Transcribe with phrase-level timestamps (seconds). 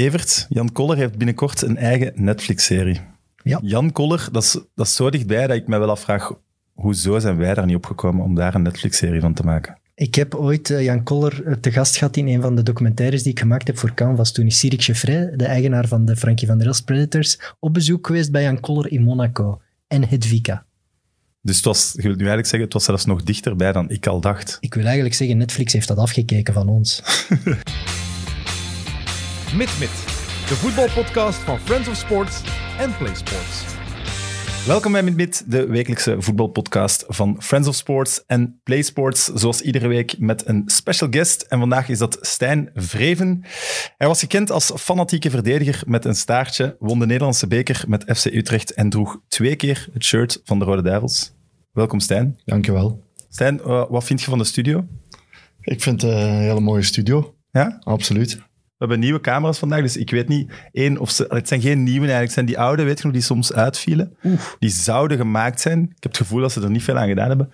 [0.00, 3.00] Evert, Jan Koller heeft binnenkort een eigen Netflix-serie.
[3.42, 3.60] Ja.
[3.62, 6.32] Jan Koller, dat is, dat is zo dichtbij dat ik mij wel afvraag,
[6.74, 9.78] hoezo zijn wij daar niet opgekomen om daar een Netflix-serie van te maken?
[9.94, 13.22] Ik heb ooit eh, Jan Koller eh, te gast gehad in een van de documentaires
[13.22, 14.32] die ik gemaakt heb voor Canvas.
[14.32, 18.06] Toen is Cyril Cheffray, de eigenaar van de Frankie van der Elst Predators, op bezoek
[18.06, 19.60] geweest bij Jan Koller in Monaco.
[19.86, 20.66] En Hedvika.
[21.42, 24.06] Dus het was, je wilt nu eigenlijk zeggen, het was zelfs nog dichterbij dan ik
[24.06, 24.56] al dacht.
[24.60, 27.02] Ik wil eigenlijk zeggen, Netflix heeft dat afgekeken van ons.
[29.54, 29.90] MidMid,
[30.48, 32.42] de voetbalpodcast van Friends of Sports
[32.78, 33.64] en Play Sports.
[34.66, 39.24] Welkom bij MidMid, de wekelijkse voetbalpodcast van Friends of Sports en Play Sports.
[39.24, 41.42] Zoals iedere week met een special guest.
[41.42, 43.44] En vandaag is dat Stijn Vreven.
[43.96, 48.24] Hij was gekend als fanatieke verdediger met een staartje, won de Nederlandse beker met FC
[48.24, 51.32] Utrecht en droeg twee keer het shirt van de Rode Duivels.
[51.72, 52.40] Welkom Stijn.
[52.44, 53.02] Dankjewel.
[53.28, 54.86] Stijn, eh, wat vind je van de studio?
[55.60, 57.34] Ik vind het een hele mooie studio.
[57.50, 57.78] Ja?
[57.80, 58.48] Absoluut.
[58.80, 61.24] We hebben nieuwe camera's vandaag, dus ik weet niet één of ze...
[61.28, 64.16] Het zijn geen nieuwe eigenlijk, het zijn die oude, weet je nog, die soms uitvielen.
[64.58, 65.82] Die zouden gemaakt zijn.
[65.82, 67.52] Ik heb het gevoel dat ze er niet veel aan gedaan hebben.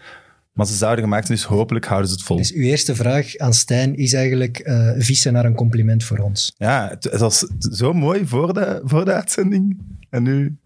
[0.53, 2.37] Maar ze zouden gemaakt zijn, dus hopelijk houden ze het vol.
[2.37, 6.55] Dus uw eerste vraag aan Stijn is eigenlijk eh vissen naar een compliment voor ons.
[6.57, 9.79] Ja, het, het was zo mooi voor de, voor de uitzending.
[10.11, 10.57] En nu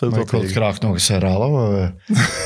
[0.00, 1.52] Maar ik wil het graag nog eens herhalen.
[1.52, 1.94] maar,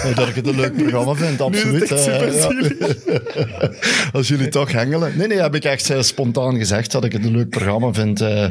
[0.04, 1.90] eh, dat ik het een leuk programma vind, absoluut.
[1.90, 3.70] Eh, super ja.
[4.12, 5.16] Als jullie toch hengelen.
[5.16, 8.20] Nee, nee, heb ik echt eh, spontaan gezegd dat ik het een leuk programma vind.
[8.20, 8.50] eh,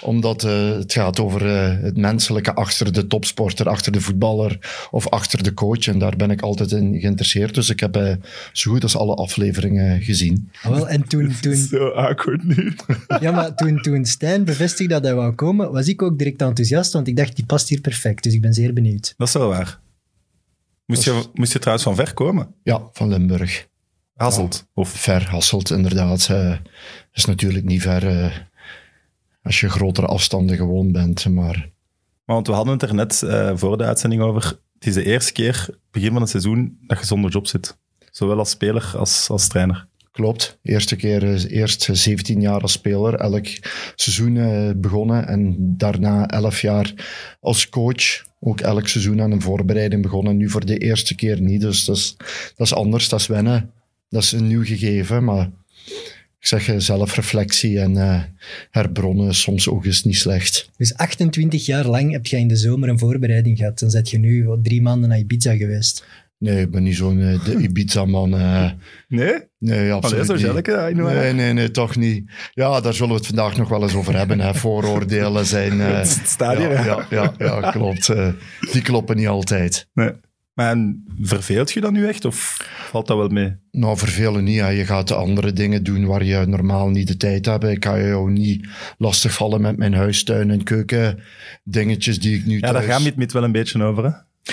[0.00, 4.58] omdat eh, het gaat over eh, het menselijke achter de topsporter, achter de voetballer
[4.90, 5.86] of achter de coach.
[5.86, 7.54] En daar ben ik altijd in geïnteresseerd.
[7.54, 8.12] Dus ik heb eh,
[8.52, 10.50] zo goed als alle afleveringen gezien.
[10.62, 12.72] Ah, wel, en toen, toen, Zo awkward nu.
[13.20, 16.92] ja, maar toen, toen Stijn bevestigde dat hij wou komen, was ik ook direct enthousiast,
[16.92, 18.22] want ik dacht, die past hier perfect.
[18.22, 19.14] Dus ik ben zeer benieuwd.
[19.16, 19.80] Dat is wel waar.
[20.86, 22.54] Moest je, moest je trouwens van ver komen?
[22.62, 23.68] Ja, van Limburg.
[24.14, 24.66] Hasselt.
[24.74, 26.28] Of Ver Hasselt, inderdaad.
[26.30, 26.56] eh
[27.12, 28.36] is natuurlijk niet ver eh,
[29.42, 31.28] als je grotere afstanden gewoon bent.
[31.28, 31.70] Maar
[32.24, 34.42] Maar want we hadden het er net eh, voor de uitzending over.
[34.74, 37.78] Het is de eerste keer, begin van het seizoen, dat je zonder job zit.
[38.10, 39.88] Zowel als speler als als trainer.
[40.10, 43.46] Klopt, eerste keer, eh, eerst 17 jaar als speler, elk
[43.94, 45.28] seizoen eh, begonnen.
[45.28, 46.94] En daarna 11 jaar
[47.40, 48.28] als coach.
[48.40, 50.36] Ook elk seizoen aan een voorbereiding begonnen.
[50.36, 51.60] Nu voor de eerste keer niet.
[51.60, 52.16] Dus dat is,
[52.56, 53.70] dat is anders, dat is wennen.
[54.08, 55.50] Dat is een nieuw gegeven, maar
[56.40, 58.22] ik zeg eh, zelfreflectie en eh,
[58.70, 60.70] herbronnen soms ook eens niet slecht.
[60.76, 63.78] Dus 28 jaar lang heb jij in de zomer een voorbereiding gehad.
[63.78, 66.04] Dan zet je nu drie maanden naar Ibiza geweest.
[66.40, 68.34] Nee, ik ben niet zo'n eh, de Ibiza-man.
[68.38, 68.70] eh.
[69.08, 69.34] Nee?
[69.58, 70.42] nee, absoluut zo niet.
[70.42, 72.30] Jelleke, dat in Nee, nee, nee, toch niet.
[72.54, 74.40] Ja, daar zullen we het vandaag nog wel eens over hebben.
[74.40, 74.54] Hè.
[74.54, 75.80] Vooroordelen zijn...
[75.80, 78.08] eh, Het hier, ja, ja, ja, ja, klopt.
[78.08, 78.28] eh,
[78.72, 79.88] die kloppen niet altijd.
[79.94, 80.10] nee.
[80.54, 80.76] Maar
[81.20, 82.24] verveelt je dan nu echt?
[82.24, 82.56] Of
[82.90, 83.56] valt dat wel mee?
[83.70, 84.60] Nou, vervelen niet.
[84.60, 84.68] Hè.
[84.68, 87.64] Je gaat de andere dingen doen waar je normaal niet de tijd hebt.
[87.64, 88.68] Ik ga jou niet
[88.98, 91.18] lastigvallen met mijn huistuin en keuken.
[91.64, 92.86] Dingetjes die ik nu Ja, daar thuis...
[92.86, 94.10] gaat met met wel een beetje over, hè?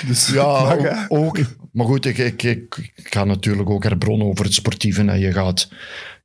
[0.07, 1.39] Dus Ja, mag, ook.
[1.71, 5.01] Maar goed, ik, ik, ik, ik ga natuurlijk ook herbronnen over het sportieve.
[5.01, 5.69] En je gaat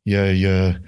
[0.03, 0.81] je, je,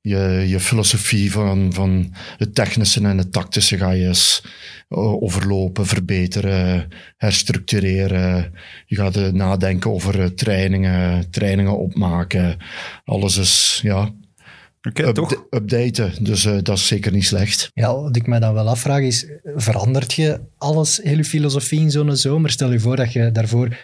[0.00, 4.44] je, je filosofie van, van het technische en het tactische ga je eens
[4.88, 8.52] eh, overlopen, verbeteren, herstructureren.
[8.86, 12.56] Je gaat eh, nadenken over eh, trainingen, trainingen opmaken.
[13.04, 14.14] Alles is, ja,
[14.88, 15.32] Oké, toch?
[15.32, 16.24] upda- updaten.
[16.24, 17.70] Dus eh, dat is zeker niet slecht.
[17.74, 19.26] Ja, wat ik me dan wel afvraag is,
[19.56, 22.50] verandert je alles, hele filosofie in zo'n zomer?
[22.50, 23.74] Stel je voor dat je daarvoor 4-3-3,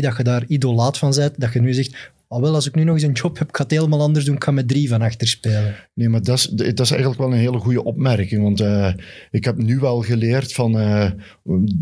[0.00, 2.84] dat je daar idolaat van bent, dat je nu zegt, oh wel, als ik nu
[2.84, 4.88] nog eens een job heb, ik ga het helemaal anders doen, ik ga met drie
[4.88, 5.74] van achter spelen.
[5.94, 8.42] Nee, maar dat is, dat is eigenlijk wel een hele goede opmerking.
[8.42, 8.92] Want eh,
[9.30, 11.10] ik heb nu wel geleerd van, eh,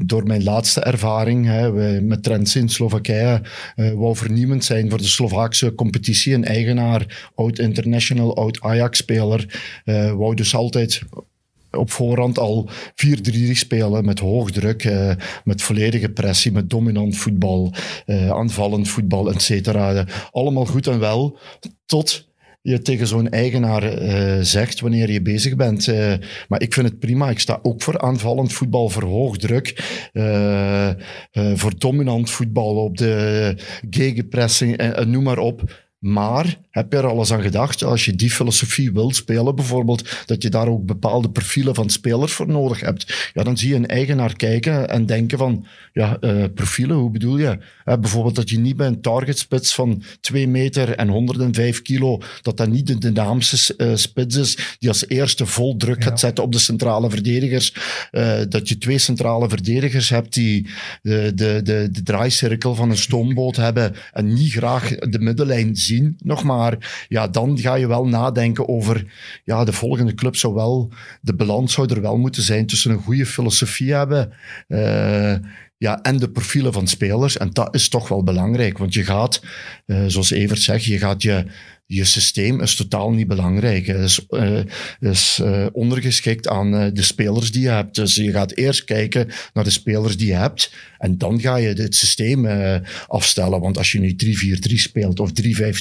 [0.07, 3.43] door mijn laatste ervaring hè, met Trends in Slowakije,
[3.77, 6.35] eh wou vernieuwend zijn voor de Slovaakse competitie.
[6.35, 11.03] Een eigenaar, oud-international, oud-Ajax-speler, eh, wou dus altijd
[11.77, 17.73] op voorhand al 4-3 spelen met hoog druk, eh, met volledige pressie, met dominant voetbal,
[18.07, 21.39] eh, aanvallend voetbal, et Allemaal goed en wel,
[21.87, 22.31] tot
[22.63, 25.89] je tegen zo'n eigenaar eh, zegt wanneer je bezig bent.
[25.89, 26.15] eh,
[26.49, 27.31] maar ik vind het prima.
[27.31, 30.91] Ik sta ook voor aanvallend voetbal, voor hoog druk, eh,
[31.33, 33.55] voor dominant voetbal op de
[33.91, 35.81] gegenpressing, en, en noem maar op.
[36.03, 40.23] Maar heb je er al eens aan gedacht, als je die filosofie wilt spelen, bijvoorbeeld,
[40.27, 43.31] dat je daar ook bepaalde profielen van spelers voor nodig hebt?
[43.35, 47.39] Ja, dan zie je een eigenaar kijken en denken van, ja, eh, profielen, hoe bedoel
[47.39, 47.59] je?
[47.85, 52.57] Eh, bijvoorbeeld dat je niet bij een targetspits van 2 meter en 105 kilo, dat
[52.57, 56.53] dat niet de dynamische eh, spits is, die als eerste vol druk gaat zetten op
[56.53, 57.75] de centrale verdedigers.
[58.49, 60.67] Dat je twee centrale verdedigers hebt die
[61.03, 65.91] de, de, de, de draaicirkel van een stoomboot hebben en niet graag de middenlijn zien
[66.19, 67.05] nog maar.
[67.09, 69.13] Ja, dan ga je wel nadenken over,
[69.45, 73.03] ja, de volgende club zou wel, de balans zou er wel moeten zijn tussen een
[73.03, 74.33] goede filosofie hebben,
[74.69, 75.35] uh,
[75.77, 77.37] ja, en de profielen van spelers.
[77.37, 79.43] En dat is toch wel belangrijk, want je gaat,
[79.87, 81.45] uh, zoals Evert zegt, je gaat je
[81.95, 83.87] je systeem is totaal niet belangrijk.
[83.87, 84.61] Het is, uh,
[85.01, 87.95] is uh, ondergeschikt aan uh, de spelers die je hebt.
[87.95, 91.69] Dus je gaat eerst kijken naar de spelers die je hebt en dan ga je
[91.69, 92.47] het systeem
[93.07, 93.61] afstellen.
[93.61, 94.17] Want als je nu
[94.71, 95.31] 3-4-3 speelt of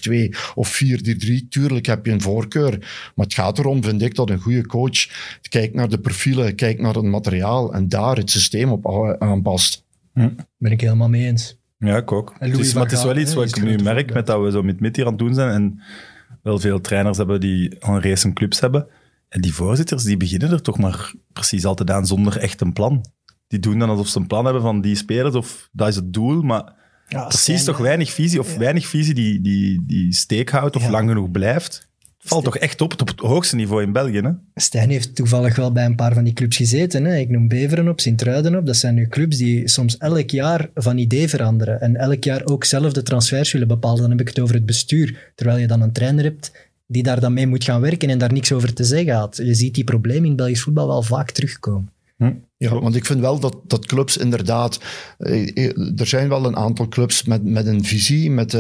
[0.10, 2.78] 3-5-2 of 4-3-3, tuurlijk heb je een voorkeur.
[3.16, 5.08] Maar het gaat erom, vind ik, dat een goede coach
[5.50, 9.84] kijkt naar de profielen, kijkt naar het materiaal en daar het systeem op aanpast.
[10.14, 10.30] Hm.
[10.58, 11.61] Ben ik helemaal mee eens.
[11.86, 12.36] Ja, ik ook.
[12.40, 14.64] Het is, maar het is wel iets wat ik nu merk met dat we zo
[14.64, 15.82] met Mit hier aan het doen zijn en
[16.42, 18.88] wel veel trainers hebben die al een race clubs hebben.
[19.30, 23.06] En die voorzitters, die beginnen er toch maar precies altijd aan zonder echt een plan.
[23.48, 26.14] Die doen dan alsof ze een plan hebben van die spelers of dat is het
[26.14, 26.74] doel, maar
[27.08, 31.08] ja, precies toch weinig visie of weinig visie die, die, die steek houdt of lang
[31.08, 31.90] genoeg blijft.
[32.24, 34.32] Valt toch echt op, op het hoogste niveau in België, hè?
[34.56, 37.06] Stijn heeft toevallig wel bij een paar van die clubs gezeten.
[37.06, 37.18] Hè?
[37.18, 38.66] Ik noem Beveren op, Sint-Truiden op.
[38.66, 41.82] Dat zijn nu clubs die soms elk jaar van idee veranderen.
[41.82, 44.02] En elk jaar ook zelf de transfers willen bepalen.
[44.02, 45.32] Dan heb ik het over het bestuur.
[45.36, 46.52] Terwijl je dan een trainer hebt
[46.88, 49.38] die daar dan mee moet gaan werken en daar niks over te zeggen had.
[49.38, 51.92] Je ziet die problemen in Belgisch voetbal wel vaak terugkomen.
[52.18, 52.34] Hm.
[52.62, 54.80] Ja, want ik vind wel dat, dat clubs inderdaad.
[55.18, 58.54] Eh, eh, er zijn wel een aantal clubs met, met een visie, met,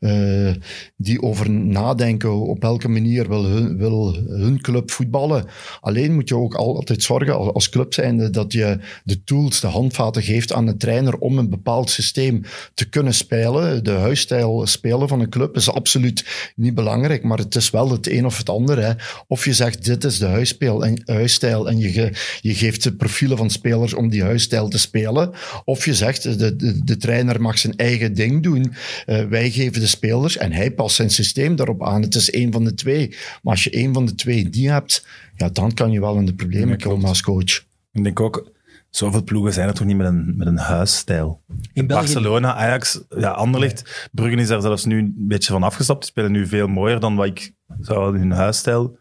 [0.00, 0.52] uh,
[0.96, 5.44] die over nadenken op welke manier wil hun, wil hun club voetballen.
[5.80, 10.22] Alleen moet je ook altijd zorgen als, club zijnde dat je de tools, de handvaten
[10.22, 12.42] geeft aan een trainer om een bepaald systeem
[12.74, 13.84] te kunnen spelen.
[13.84, 18.08] De huisstijl spelen van een club is absoluut niet belangrijk, maar het is wel het
[18.08, 18.82] een of het ander.
[18.84, 18.92] Hè.
[19.26, 23.19] Of je zegt dit is de huisspeel en, huisstijl en je, je geeft de profiel
[23.28, 25.32] van spelers om die huisstijl te spelen.
[25.64, 28.72] Of je zegt, de, de, de trainer mag zijn eigen ding doen.
[29.06, 32.02] Uh, wij geven de spelers en hij past zijn systeem daarop aan.
[32.02, 33.08] Het is één van de twee.
[33.42, 35.06] Maar als je één van de twee niet hebt,
[35.36, 37.64] ja, dan kan je wel in de problemen komen als coach.
[37.92, 38.52] Ik denk ook,
[38.90, 41.42] zoveel ploegen zijn er toch niet met een, met een huisstijl.
[41.72, 46.00] In Barcelona, Ajax, ja, Anderlicht, Bruggen is daar zelfs nu een beetje van afgestapt.
[46.00, 48.98] Die spelen nu veel mooier dan wat ik zou hun huisstijl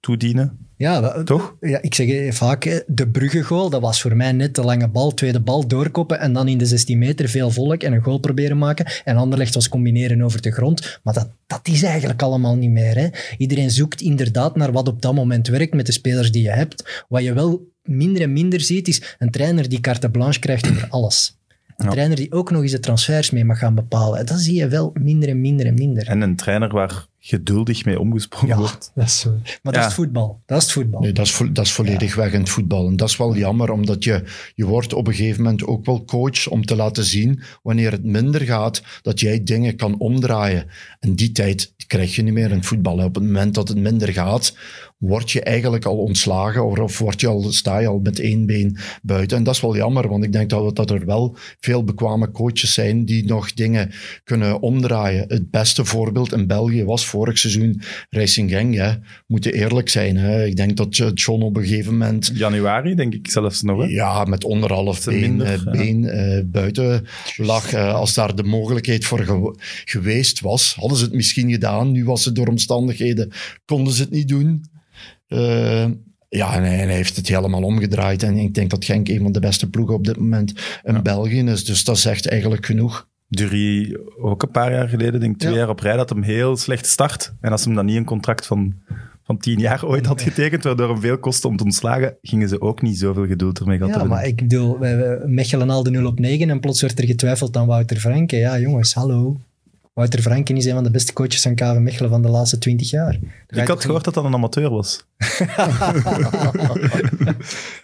[0.00, 0.67] toedienen.
[0.78, 1.56] Ja, toch?
[1.60, 5.40] Ja, ik zeg vaak, de Brugge-goal, dat was voor mij net de lange bal, tweede
[5.40, 8.86] bal doorkoppen en dan in de 16 meter veel volk en een goal proberen maken.
[9.04, 11.00] En Anderlecht was combineren over de grond.
[11.02, 12.96] Maar dat, dat is eigenlijk allemaal niet meer.
[12.96, 13.08] Hè.
[13.38, 17.04] Iedereen zoekt inderdaad naar wat op dat moment werkt met de spelers die je hebt.
[17.08, 20.86] Wat je wel minder en minder ziet, is een trainer die carte blanche krijgt over
[20.98, 21.38] alles.
[21.76, 24.26] Een trainer die ook nog eens de transfers mee mag gaan bepalen.
[24.26, 26.08] Dat zie je wel minder en minder en minder.
[26.08, 28.90] En een trainer waar geduldig mee omgesprongen ja, wordt.
[28.94, 29.38] Dat is zo.
[29.62, 30.42] Maar dat is voetbal.
[30.46, 31.00] Dat is het voetbal.
[31.00, 32.86] Nee, dat is, dat is volledig weg in het voetbal.
[32.86, 36.04] En dat is wel jammer, omdat je, je wordt op een gegeven moment ook wel
[36.04, 40.66] coach om te laten zien, wanneer het minder gaat, dat jij dingen kan omdraaien.
[41.00, 42.98] En die tijd krijg je niet meer in het voetbal.
[42.98, 44.54] Op het moment dat het minder gaat,
[44.98, 48.76] word je eigenlijk al ontslagen of word je al, sta je al met één been
[49.02, 49.36] buiten.
[49.36, 52.74] En dat is wel jammer, want ik denk dat, dat er wel veel bekwame coaches
[52.74, 53.90] zijn die nog dingen
[54.24, 55.24] kunnen omdraaien.
[55.28, 57.80] Het beste voorbeeld in België was vorig seizoen
[58.10, 58.74] Racing Genk.
[58.74, 58.92] Hè.
[59.26, 60.16] Moeten eerlijk zijn.
[60.16, 60.44] Hè.
[60.44, 62.30] Ik denk dat John op een gegeven moment...
[62.34, 63.82] Januari, denk ik zelfs nog.
[63.82, 63.88] Hè?
[63.88, 67.06] Ja, met onderhalf been, minder, been uh, buiten
[67.36, 67.74] lag.
[67.74, 69.52] Als daar de mogelijkheid voor
[69.84, 71.92] geweest was, hadden ze het misschien gedaan.
[71.92, 73.32] Nu was het door omstandigheden,
[73.64, 74.64] konden ze het niet doen.
[75.28, 75.86] Uh,
[76.28, 78.22] ja, en hij, heeft het helemaal omgedraaid.
[78.22, 80.52] En ik denk dat Genk een van de beste ploegen op dit moment
[80.84, 81.64] in België is.
[81.64, 83.08] Dus dat zegt eigenlijk genoeg.
[83.28, 86.56] Dury ook een paar jaar geleden, denk ik twee jaar op rij, dat hem heel
[86.56, 87.34] slecht start.
[87.40, 88.74] En als hem dan niet een contract van,
[89.24, 92.60] van tien jaar ooit had getekend, waardoor hem veel kostte om te ontslagen, gingen ze
[92.60, 94.78] ook niet zoveel geduld ermee gehad Ja, maar ik bedoel,
[95.26, 98.36] Mechelen al de 0 op 9 en plots werd er getwijfeld aan Wouter Franke.
[98.36, 99.36] Ja, jongens, hallo.
[99.98, 102.90] Wouter Franken is een van de beste coaches van KV Mechelen van de laatste twintig
[102.90, 103.18] jaar.
[103.48, 105.04] Ik had gehoord dat dat een amateur was.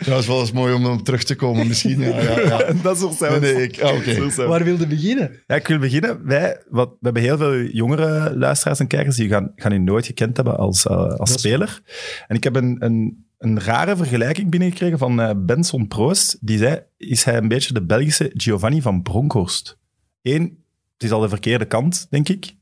[0.06, 2.00] dat is wel eens mooi om terug te komen misschien.
[2.00, 2.72] Ja, ja, ja.
[2.82, 5.30] dat is nee, nee, ik, ah, Waar wilde beginnen?
[5.46, 6.26] Ja, ik wil beginnen.
[6.26, 10.06] Wij, wat, we hebben heel veel jongere luisteraars en kijkers die gaan, gaan u nooit
[10.06, 11.82] gekend hebben als, uh, als speler.
[12.26, 16.36] En ik heb een, een, een rare vergelijking binnengekregen van uh, Benson Proost.
[16.40, 19.78] Die zei, is hij een beetje de Belgische Giovanni van Bronckhorst?
[20.22, 20.63] Eén,
[20.94, 22.54] het is al de verkeerde kant, denk ik.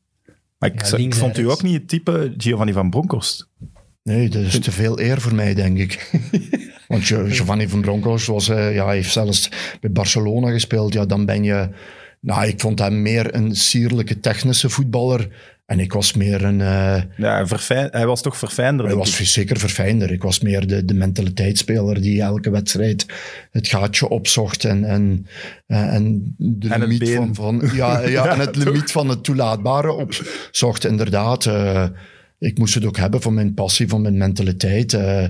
[0.58, 3.48] Maar ik, ik vond u ook niet het type Giovanni van Bronckhorst.
[4.02, 6.10] Nee, dat is te veel eer voor mij, denk ik.
[6.88, 10.92] Want Giovanni van Bronckhorst was, uh, ja, heeft zelfs bij Barcelona gespeeld.
[10.92, 11.68] Ja, dan ben je...
[12.20, 15.28] Nou, ik vond hem meer een sierlijke technische voetballer
[15.66, 16.60] En ik was meer een...
[16.60, 18.86] eh, Ja, verfijn, hij was toch verfijnder.
[18.86, 19.26] hij was ik.
[19.26, 20.10] zeker verfijnder.
[20.12, 23.06] Ik was meer de, de mentaliteitsspeler die elke wedstrijd
[23.50, 25.26] het gaatje opzocht en, en,
[25.66, 28.64] eh, en de En limiet van, van, ja, ja, Ja, en het toch?
[28.64, 30.84] limiet van het toelaatbare opzocht.
[30.84, 31.86] Inderdaad, eh,
[32.38, 34.92] ik moest het ook hebben van mijn passie, van mijn mentaliteit.
[34.94, 35.26] eh.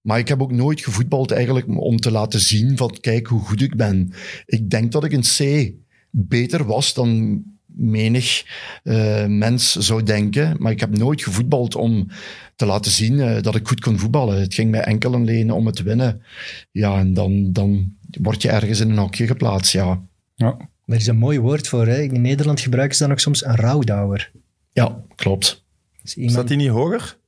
[0.00, 3.62] maar ik heb ook nooit gevoetbald eigenlijk om te laten zien van kijk hoe goed
[3.62, 4.12] ik ben.
[4.46, 5.70] Ik denk dat ik in C
[6.10, 7.42] beter was dan
[7.74, 8.44] menig
[8.82, 10.56] eh, mens zou denken.
[10.58, 12.08] Maar ik heb nooit gevoetbald om
[12.56, 14.40] te laten zien eh, dat ik goed kon voetballen.
[14.40, 16.22] Het ging mij enkel en alleen om het te winnen.
[16.70, 20.02] Ja, en dan, dan word je ergens in een hokje geplaatst, ja.
[20.34, 20.56] Ja.
[20.86, 21.86] Er is een mooi woord voor.
[21.86, 22.02] Hè.
[22.02, 24.30] In Nederland gebruiken ze dan ook soms een rouwdouwer.
[24.72, 25.64] Ja, klopt.
[26.02, 27.18] Dus iemand- Staat hij niet hoger?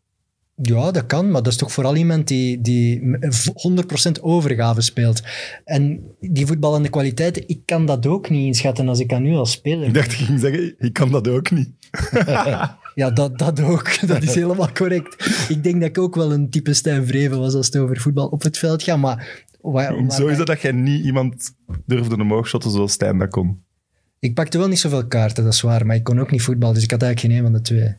[0.55, 3.19] Ja, dat kan, maar dat is toch vooral iemand die, die
[4.19, 5.23] 100% overgave speelt.
[5.65, 9.51] En die voetballende kwaliteiten, ik kan dat ook niet inschatten als ik aan nu als
[9.51, 11.71] speler Ik dacht, ik ging zeggen, ik kan dat ook niet.
[12.95, 14.01] Ja, dat, dat ook.
[14.07, 15.47] Dat is helemaal correct.
[15.49, 18.27] Ik denk dat ik ook wel een type Stijn Vreven was als het over voetbal
[18.27, 19.45] op het veld gaat, maar...
[19.61, 21.55] Waar, Hoezo is het dat jij niet iemand
[21.87, 23.63] durfde omhoog shotten zoals Stijn dat kon?
[24.23, 26.75] Ik pakte wel niet zoveel kaarten, dat is waar, maar ik kon ook niet voetballen,
[26.75, 27.95] dus ik had eigenlijk geen een van de twee.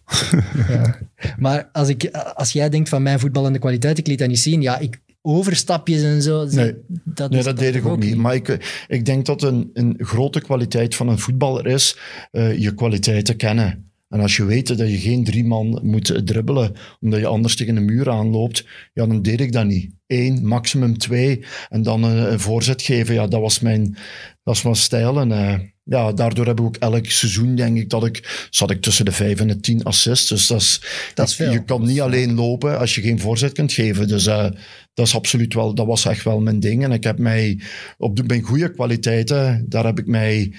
[0.75, 0.97] ja.
[1.37, 4.61] Maar als, ik, als jij denkt van mijn voetballende kwaliteit, ik liet dat niet zien,
[4.61, 6.75] ja, ik, overstapjes en zo, Nee.
[7.03, 8.15] dat, Nee, dat deed ik ook niet.
[8.15, 11.97] Maar ik, ik denk dat een, een grote kwaliteit van een voetballer is
[12.31, 13.91] eh, je kwaliteiten kennen.
[14.09, 17.75] En als je weet dat je geen drie man moet dribbelen, omdat je anders tegen
[17.75, 19.91] een muur aanloopt, ja, dan deed ik dat niet.
[20.07, 23.97] Eén, maximum twee, en dan een, een voorzet geven, ja, dat was mijn, dat
[24.43, 25.19] was mijn stijl.
[25.19, 28.81] En eh, ja, daardoor heb ik ook elk seizoen, denk ik, dat ik, zat ik
[28.81, 30.29] tussen de vijf en de tien assists.
[30.29, 30.81] Dus dat is,
[31.13, 31.51] Dat is veel.
[31.51, 34.07] je kan niet alleen lopen als je geen voorzet kunt geven.
[34.07, 34.49] Dus eh,
[34.93, 36.83] dat is absoluut wel, dat was echt wel mijn ding.
[36.83, 37.59] En ik heb mij
[37.97, 40.53] op de, mijn goede kwaliteiten, daar heb ik mij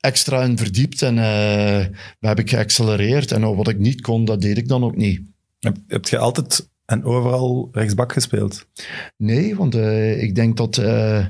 [0.00, 1.86] extra in verdiept en eh,
[2.20, 3.32] daar heb ik geaccelereerd.
[3.32, 5.20] En wat ik niet kon, dat deed ik dan ook niet.
[5.58, 8.66] Heb, heb je altijd en overal rechtsbak gespeeld?
[9.16, 11.26] Nee, want eh, ik denk dat eh,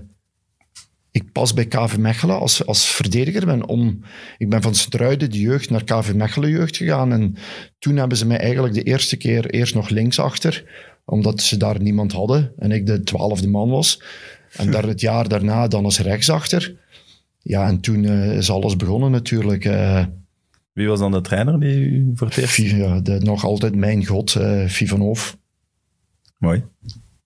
[1.13, 3.67] ik pas bij KV Mechelen als, als verdediger ben.
[3.69, 4.01] Om,
[4.39, 7.13] ik ben van Struiden, de jeugd, naar KV Mechelen jeugd gegaan.
[7.13, 7.37] En
[7.79, 10.65] toen hebben ze mij eigenlijk de eerste keer eerst nog linksachter,
[11.05, 14.03] omdat ze daar niemand hadden en ik de twaalfde man was.
[14.57, 16.77] En daar het jaar daarna dan als rechtsachter.
[17.39, 19.65] Ja, en toen eh, is alles begonnen natuurlijk.
[19.65, 20.05] eh
[20.73, 22.53] Wie was dan de trainer die u voor het eerst...
[22.53, 25.33] Fi- ja, de, nog altijd mijn god, eh Fivanov.
[26.39, 26.65] Mooi.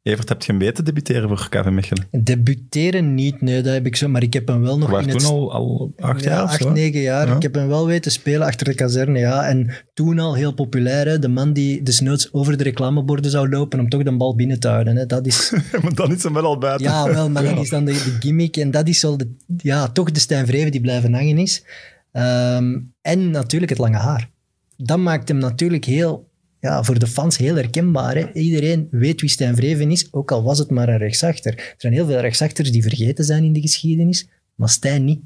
[0.06, 2.06] Evert, heb je hem weten debuteren voor KV Mechelen?
[2.10, 5.12] Debuteren niet, nee, dat heb ik zo, maar ik heb hem wel nog in toen
[5.12, 5.24] het...
[5.24, 6.70] al, al acht ja, jaar acht, zo?
[6.70, 7.26] negen jaar.
[7.26, 7.36] Ja.
[7.36, 9.46] Ik heb hem wel weten spelen achter de kazerne, ja.
[9.46, 11.18] En toen al heel populair, hè.
[11.18, 14.68] de man die desnoods over de reclameborden zou lopen om toch de bal binnen te
[14.68, 14.96] houden.
[14.96, 15.06] Hè.
[15.06, 16.86] Dat is, maar dan is hem wel al buiten.
[16.86, 18.56] ja, wel, maar dat is dan de, de gimmick.
[18.56, 21.64] En dat is wel de, ja, toch de Stijn Vreven die blijven hangen is.
[22.12, 24.30] Ehm, en natuurlijk het lange haar.
[24.76, 26.25] Dat maakt hem natuurlijk heel,
[26.60, 28.14] ja, voor de fans heel herkenbaar.
[28.16, 28.32] Hè.
[28.32, 31.54] Iedereen weet wie Stijn Vreven is, ook al was het maar een rechtsachter.
[31.58, 35.20] Er zijn heel veel rechtsachters die vergeten zijn in de geschiedenis, maar Stijn niet.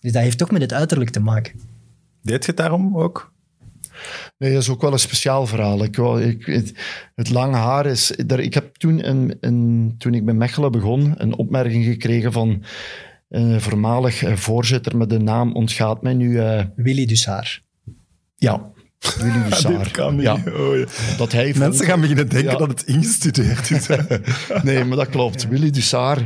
[0.00, 1.60] Dus dat heeft toch met het uiterlijk te maken.
[2.22, 3.34] Deed je het daarom ook?
[4.38, 5.84] Nee, dat is ook wel een speciaal verhaal.
[5.84, 6.72] Ik, ik, het,
[7.14, 8.12] het lange haar is...
[8.26, 12.62] Daar, ik heb toen, een, een, toen ik bij Mechelen begon, een opmerking gekregen van
[13.28, 16.38] een voormalig eh, voorzitter met de naam ontgaat mij nu.
[16.38, 17.62] eh, Willy Dussaar.
[18.36, 18.70] ja,
[19.18, 19.78] Willy Dussard.
[19.84, 20.24] Dit kan niet.
[20.24, 20.84] Ja, Oh, ja.
[21.16, 22.58] dat hij vond- Mensen gaan beginnen denken Ja.
[22.58, 23.86] dat het ingestudeerd is.
[24.62, 25.48] Nee, maar dat klopt.
[25.48, 26.20] Willy Dussard,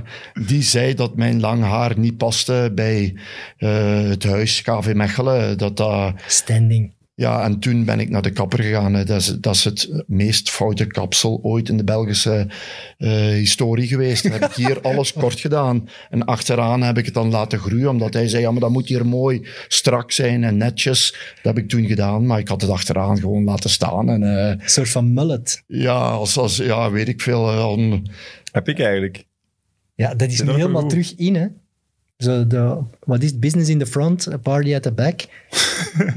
[0.46, 3.14] die zei dat mijn lang haar niet paste bij
[3.56, 5.58] eh, het huis KV Mechelen.
[5.58, 6.12] Dat dat...
[6.26, 6.92] Standing.
[7.20, 8.92] Ja, en toen ben ik naar de kapper gegaan.
[8.92, 12.46] Dat is, dat is het meest foute kapsel ooit in de Belgische
[12.98, 14.22] eh, historie geweest.
[14.22, 15.88] Dan heb ik hier alles kort gedaan.
[16.10, 18.88] En achteraan heb ik het dan laten groeien, omdat hij zei, ja, maar dat moet
[18.88, 21.10] hier mooi strak zijn en netjes.
[21.42, 24.08] Dat heb ik toen gedaan, maar ik had het achteraan gewoon laten staan.
[24.10, 25.62] En eh, Een soort van mullet.
[25.66, 27.68] ja, als, als, ja, weet ik veel.
[27.70, 28.02] om-
[28.52, 29.24] Heb ik eigenlijk.
[29.94, 31.46] Ja, dat is Is nu helemaal terug in, hè.
[32.20, 33.40] Zo de, wat is het?
[33.40, 35.20] Business in the front, a party at the back.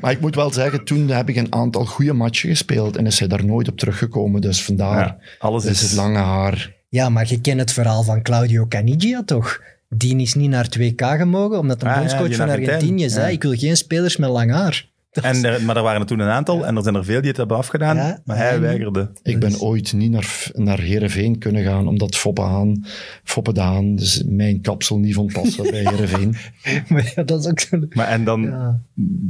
[0.01, 3.19] Maar ik moet wel zeggen, toen heb ik een aantal goede matchen gespeeld en is
[3.19, 4.41] hij daar nooit op teruggekomen.
[4.41, 5.81] Dus vandaar Ja, alles is is...
[5.81, 6.74] het lange haar.
[6.89, 9.62] Ja, maar je kent het verhaal van Claudio Canigia, toch?
[9.89, 12.50] Die is niet naar 2K gemogen, omdat de Ah, bondscoach van.
[12.50, 13.31] Argentinië zei, Ja.
[13.31, 14.89] ik wil geen spelers met lang haar.
[15.13, 17.20] Dat En er, maar er waren er toen een aantal en er zijn er veel
[17.20, 19.12] die het hebben afgedaan, Ja, maar hij weigerde.
[19.24, 22.86] Ik Dus- ben ooit niet naar, naar Heerenveen kunnen gaan, omdat Foppe Haan,
[23.24, 26.36] Foppe de Haan, dus mijn kapsel niet vond passen bij Heerenveen.
[26.89, 27.79] maar ja, dat is ook zo...
[27.89, 28.79] Maar en dan Ja.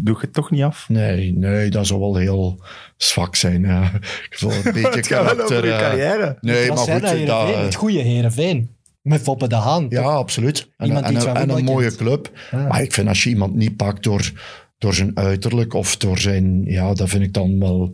[0.04, 0.90] doe je het toch niet af?
[0.90, 2.64] Nee, nee, dat zou wel heel
[2.98, 3.62] zwak zijn.
[3.62, 3.92] Ja.
[4.40, 5.66] Een beetje Het gaat wel over karakter.
[5.66, 6.38] je eh, carrière.
[6.42, 7.64] Nee, maar goed, dat, dat, Heerenveen?
[7.64, 8.70] het goede Heerenveen.
[9.02, 9.86] Met Foppe de Haan.
[9.90, 10.70] ja, absoluut.
[10.78, 12.32] En, Iemand en, een mooie club.
[12.52, 12.68] Ja.
[12.68, 14.32] Maar ik vind als je iemand niet pakt door,
[14.84, 16.64] door zijn uiterlijk of door zijn...
[16.66, 17.94] Ja, dat vind ik dan wel...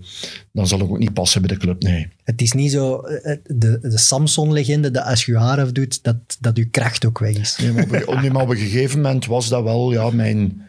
[0.52, 2.08] Dan zal ik ook niet passen bij de club, nee.
[2.24, 6.16] Het is niet zo eh, de, de Samson-legende dat als je je haar afdoet, dat,
[6.40, 7.58] dat je kracht ook weg is.
[7.62, 10.62] Nee, maar, op, een- nee, maar op een gegeven moment was dat wel ja, mijn...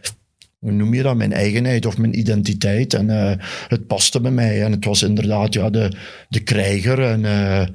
[0.58, 1.16] Hoe noem je dat?
[1.16, 2.94] Mijn eigenheid of mijn identiteit.
[2.94, 4.64] En eh, het paste bij mij.
[4.64, 5.92] En het was inderdaad ja, de,
[6.28, 7.02] de krijger.
[7.02, 7.66] En eh,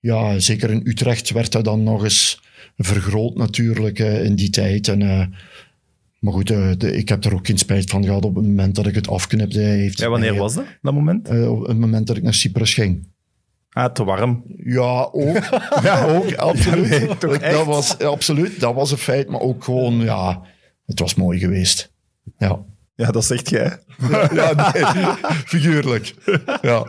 [0.00, 2.40] ja, zeker in Utrecht werd dat dan nog eens
[2.76, 4.88] vergroot natuurlijk in die tijd.
[4.88, 5.32] En,
[6.26, 8.74] maar goed, eh, de, ik heb er ook geen spijt van gehad op het moment
[8.74, 9.58] dat ik het afknipte.
[9.60, 11.28] Heeft Ja, wanneer was dat, dat moment?
[11.28, 13.08] eh, op het moment dat ik naar Cyprus ging.
[13.70, 14.44] Ah, te warm.
[14.64, 15.38] Ja, ook.
[15.82, 16.88] ja, ook, absoluut.
[16.88, 19.28] Ja, nee, toch dat, was, absoluut, dat was een feit.
[19.28, 20.42] Maar ook gewoon, ja,
[20.86, 21.92] het was mooi geweest.
[22.38, 22.64] Ja,
[22.94, 23.78] Ja, dat zegt jij.
[24.34, 24.84] ja nee,
[25.54, 26.14] figuurlijk.
[26.62, 26.86] Ja.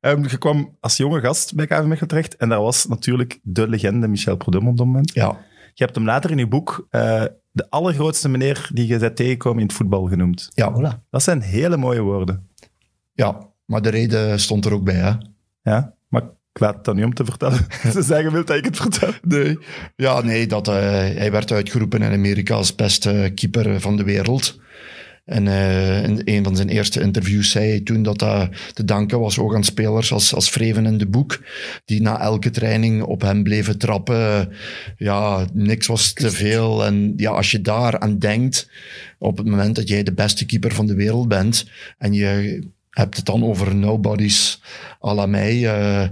[0.00, 3.68] Ehm, je kwam als jonge gast bij KV Mechelen terecht en daar was natuurlijk de
[3.68, 5.14] legende Michel Prudhomme op dat moment.
[5.14, 5.38] ja,
[5.74, 7.24] Je hebt hem later in je boek eh,
[7.60, 10.48] de allergrootste meneer die je bent tegengekomen in het voetbal genoemd.
[10.54, 11.08] ja, Voilà.
[11.10, 12.48] Dat zijn hele mooie woorden.
[13.12, 14.94] ja, maar de reden stond er ook bij.
[14.94, 15.12] Hè.
[15.62, 17.58] Ja, maar ik laat het dan niet om te vertellen.
[17.92, 19.12] Ze zeggen wil dat ik het vertel.
[19.22, 19.58] Nee.
[19.96, 24.58] Ja, nee, dat, eh, hij werd uitgeroepen in Amerika als beste keeper van de wereld.
[25.24, 29.20] En eh, in een van zijn eerste interviews zei hij toen dat dat te danken
[29.20, 31.40] was ook aan spelers als, als Vreven en De Boek,
[31.84, 34.48] die na elke training op hem bleven trappen.
[34.96, 36.84] Ja, niks was te veel.
[36.84, 38.70] En ja, als je daar aan denkt,
[39.18, 41.66] op het moment dat jij de beste keeper van de wereld bent,
[41.98, 44.62] en je hebt het dan over nobodies
[45.04, 46.08] à la mij, eh,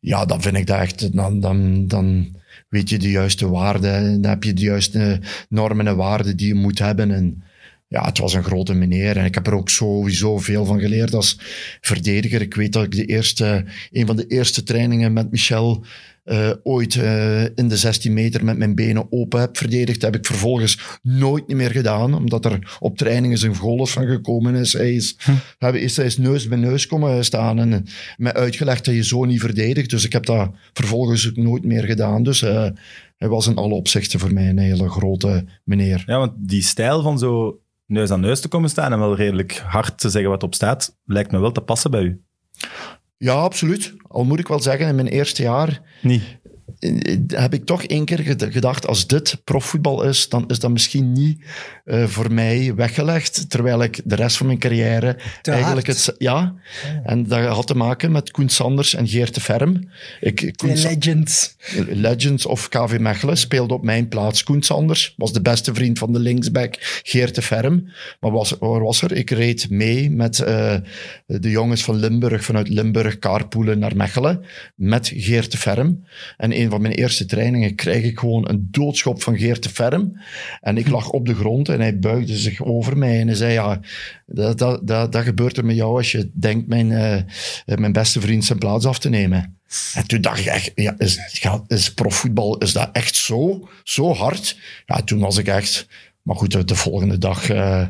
[0.00, 2.36] ja, dan vind ik dat echt, dan, dan, dan
[2.68, 6.54] weet je de juiste waarden, dan heb je de juiste normen en waarden die je
[6.54, 7.10] moet hebben.
[7.10, 7.42] En
[7.94, 11.14] ja, het was een grote meneer en ik heb er ook sowieso veel van geleerd
[11.14, 11.38] als
[11.80, 12.40] verdediger.
[12.40, 15.84] Ik weet dat ik de eerste, een van de eerste trainingen met Michel
[16.24, 20.02] eh, ooit eh, in de 16 meter met mijn benen open heb verdedigd.
[20.02, 24.72] Heb ik vervolgens nooit meer gedaan, omdat er op trainingen zijn golf van gekomen is.
[24.72, 25.16] Hij is,
[25.58, 27.86] hij is, hij is neus bij neus komen staan en
[28.16, 29.90] mij uitgelegd dat je zo niet verdedigt.
[29.90, 32.22] Dus ik heb dat vervolgens ook nooit meer gedaan.
[32.22, 32.68] Dus eh,
[33.16, 36.02] hij was in alle opzichten voor mij een hele grote meneer.
[36.06, 39.56] Ja, want die stijl van zo neus aan neus te komen staan en wel redelijk
[39.66, 42.20] hard te zeggen wat op staat, lijkt me wel te passen bij u.
[43.16, 43.94] Ja, absoluut.
[44.08, 46.22] Al moet ik wel zeggen, in mijn eerste jaar Niet.
[46.78, 50.70] eh, heb ik toch één keer ged- gedacht, als dit profvoetbal is, dan is dat
[50.70, 51.44] misschien niet
[51.84, 56.06] eh, voor mij weggelegd, terwijl ik de rest van mijn carrière Te eigenlijk hard.
[56.06, 56.14] het...
[56.18, 56.54] Ja,
[57.04, 59.88] en dat had te maken met Koen Sanders en Geert de Ferm.
[60.20, 61.56] Ik, Koen Twee Sa- legends.
[61.88, 65.14] Legends of KV Mechelen speelde op mijn plaats Koen Sanders.
[65.16, 67.88] Was de beste vriend van de linksback Geert de Ferm.
[68.20, 69.12] Maar was, waar was er?
[69.12, 70.74] Ik reed mee met eh,
[71.26, 74.44] de jongens van Limburg, vanuit Limburg, carpoolen naar Mechelen.
[74.74, 76.04] Met Geert de Ferm.
[76.36, 80.20] En een van mijn eerste trainingen kreeg ik gewoon een doodschop van Geert de Ferm.
[80.60, 83.52] En ik lag op de grond en hij buigde zich over mij en hij zei,
[83.52, 83.80] ja,
[84.26, 87.22] dat, dat, dat, dat gebeurt er met jou als je denkt mijn, eh,
[87.76, 89.58] mijn beste vriend zijn plaats af te nemen.
[89.94, 91.18] En toen dacht ik echt, ja, is,
[91.66, 94.58] is profvoetbal, is dat echt zo, zo hard?
[94.86, 95.86] Ja, toen was ik echt...
[96.22, 97.86] Maar goed, de, de volgende dag eh,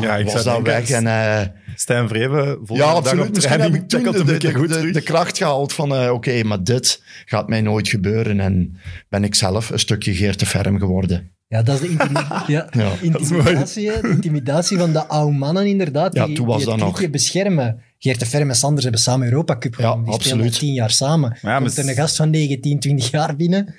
[0.00, 0.90] Ja, ik was dat weg.
[0.90, 1.40] En, eh,
[1.74, 3.34] Stijn Vreven, volgende ja, absoluut.
[3.34, 6.10] Misschien heb ik toen de, de, de- kracht gehaald van...
[6.10, 8.40] Oké, maar dit gaat mij nooit gebeuren.
[8.40, 11.33] En ben ik zelf een stukje Geert de Ferm geworden.
[11.48, 16.14] Ja, dat is de intimi- ja, Ja, intimidatie, de intimidatie van de oude mannen inderdaad.
[16.14, 17.10] Ja, die, toen was die het dat nog.
[17.10, 17.82] beschermen.
[17.98, 20.04] Geert de Verme en Sanders hebben samen Europa Cup gewonnen.
[20.04, 20.58] die spelen al absoluut.
[20.58, 21.36] tien jaar samen.
[21.42, 23.74] maar Komt er een gast van 19, 20 jaar binnen.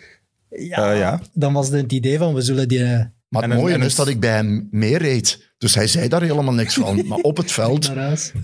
[0.49, 1.21] Ja, Eh, ja.
[1.33, 3.13] dan was het idee van, we zullen die...
[3.29, 5.53] Maar het mooie is dat ik bij hem meereed.
[5.57, 7.07] Dus hij zei daar helemaal niks van.
[7.07, 7.91] Maar op het veld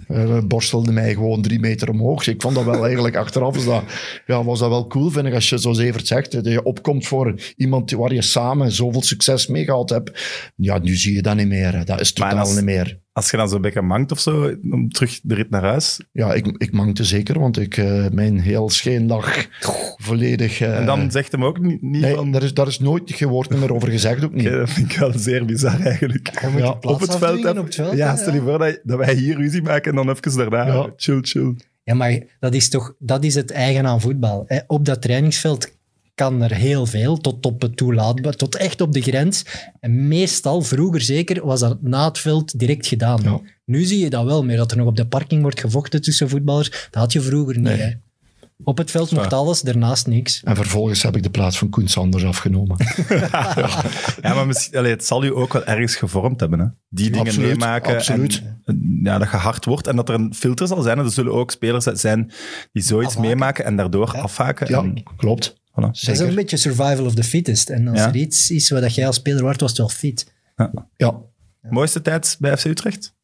[0.08, 2.28] eh, borstelde mij gewoon drie meter omhoog.
[2.28, 3.84] Ik vond dat wel eigenlijk achteraf is dat,
[4.26, 7.08] ja, was dat wel cool, vind ik, als je, zoals Evert zegt, dat je opkomt
[7.08, 10.22] voor iemand waar je samen zoveel succes mee gehad hebt.
[10.56, 11.74] Ja, nu zie je dat niet meer.
[11.78, 11.84] hè.
[11.84, 13.00] Dat is totaal als- niet meer.
[13.14, 16.00] Als je dan zo'n beetje mangt of zo, om terug de rit naar huis.
[16.12, 19.48] Ja, ik, ik mankte zeker, want ik, eh, mijn heel scheen lag
[19.98, 20.62] volledig...
[20.62, 22.32] eh, En dan zegt hem ook niet, niet nee, van...
[22.32, 24.50] daar, is, daar is nooit geen woord meer over gezegd, ook niet.
[24.50, 26.32] Dat vind ik wel zeer bizar eigenlijk.
[26.58, 27.96] Ja, op het veld, op het veld.
[27.98, 30.90] ja, stel je voor dat, dat wij hier ruzie maken en dan even daarna, Ja.
[30.96, 31.56] chill, chill.
[31.84, 34.44] Ja, maar dat is toch dat is het eigen aan voetbal.
[34.48, 34.60] Hè.
[34.68, 35.72] Op dat trainingsveld
[36.16, 39.46] kan er heel veel, tot op het toelaatbaar, tot echt op de grens.
[39.80, 43.22] En meestal, vroeger zeker, was dat na het veld direct gedaan.
[43.24, 43.40] Ja.
[43.66, 46.30] Nu zie je dat wel meer, dat er nog op de parking wordt gevochten tussen
[46.30, 46.70] voetballers.
[46.70, 47.64] Dat had je vroeger niet.
[47.64, 47.78] Nee.
[47.78, 47.92] Hè.
[48.64, 49.40] Op het veld mocht waar.
[49.40, 50.42] alles, daarnaast niks.
[50.44, 52.78] En vervolgens heb ik de plaats van Koen Sanders afgenomen.
[54.22, 56.60] Ja, maar misschien, allee, het zal je ook wel ergens gevormd hebben.
[56.60, 56.66] Hè?
[56.90, 57.94] Die dingen Absoluut, meemaken.
[57.96, 58.44] absoluut.
[58.66, 60.98] En, ja, dat je hard wordt en dat er een filter zal zijn.
[61.00, 62.32] En er zullen ook spelers zijn
[62.72, 63.30] die zoiets Afhaken.
[63.30, 64.22] meemaken en daardoor Ja.
[64.22, 64.68] afhaken.
[64.70, 65.54] Ja, En, klopt.
[65.54, 65.74] voilà.
[65.74, 66.28] Dat is Zeker.
[66.28, 67.70] een beetje survival of the fittest.
[67.70, 68.08] En als Ja.
[68.08, 70.34] er iets is wat jij als speler waard was, het wel fit.
[70.98, 71.16] Ja,
[71.70, 73.16] Mooiste tijd bij FC Utrecht?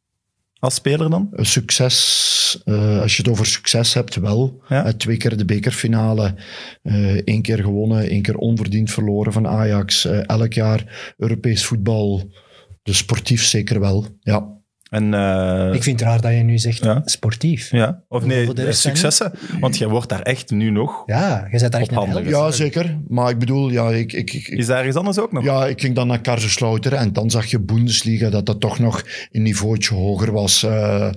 [0.60, 1.28] Als speler dan?
[1.32, 4.62] Een Succes, eh, als je het over succes hebt, wel.
[4.68, 4.84] Ja.
[4.84, 6.34] Eh, twee keer de bekerfinale,
[6.82, 10.04] eh één keer gewonnen, één keer onverdiend verloren van Ajax.
[10.04, 12.32] Elk jaar Europees voetbal,
[12.82, 14.06] dus sportief zeker wel.
[14.20, 14.57] Ja,
[14.90, 17.02] En, eh, Ik vind het raar dat je nu zegt Ja.
[17.04, 17.70] sportief.
[17.70, 18.02] ja.
[18.08, 19.32] Of nee, de zijn successen.
[19.60, 21.02] Want jij wordt daar echt nu nog.
[21.06, 22.98] Ja, je zet daar echt een ja zeker.
[23.08, 25.44] Maar ik bedoel, ja, ik, ik, ik, Is daar iets anders ook nog?
[25.44, 29.02] Ja, ik ging dan naar Kaiserslautern en dan zag je Bundesliga dat dat toch nog
[29.32, 31.10] een niveautje hoger was eh,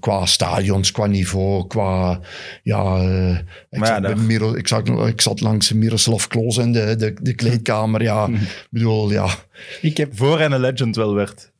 [0.00, 2.20] qua stadions, qua niveau, qua
[2.62, 2.96] ja.
[2.96, 3.30] eh,
[3.70, 7.34] ik, ja, zat Miro, ik, zat, ik zat langs Miroslav Klose in de, de, de
[7.34, 8.02] kleedkamer.
[8.02, 9.28] Ja, ik bedoel, ja.
[9.80, 11.52] Ik heb Voor een legend wel werd.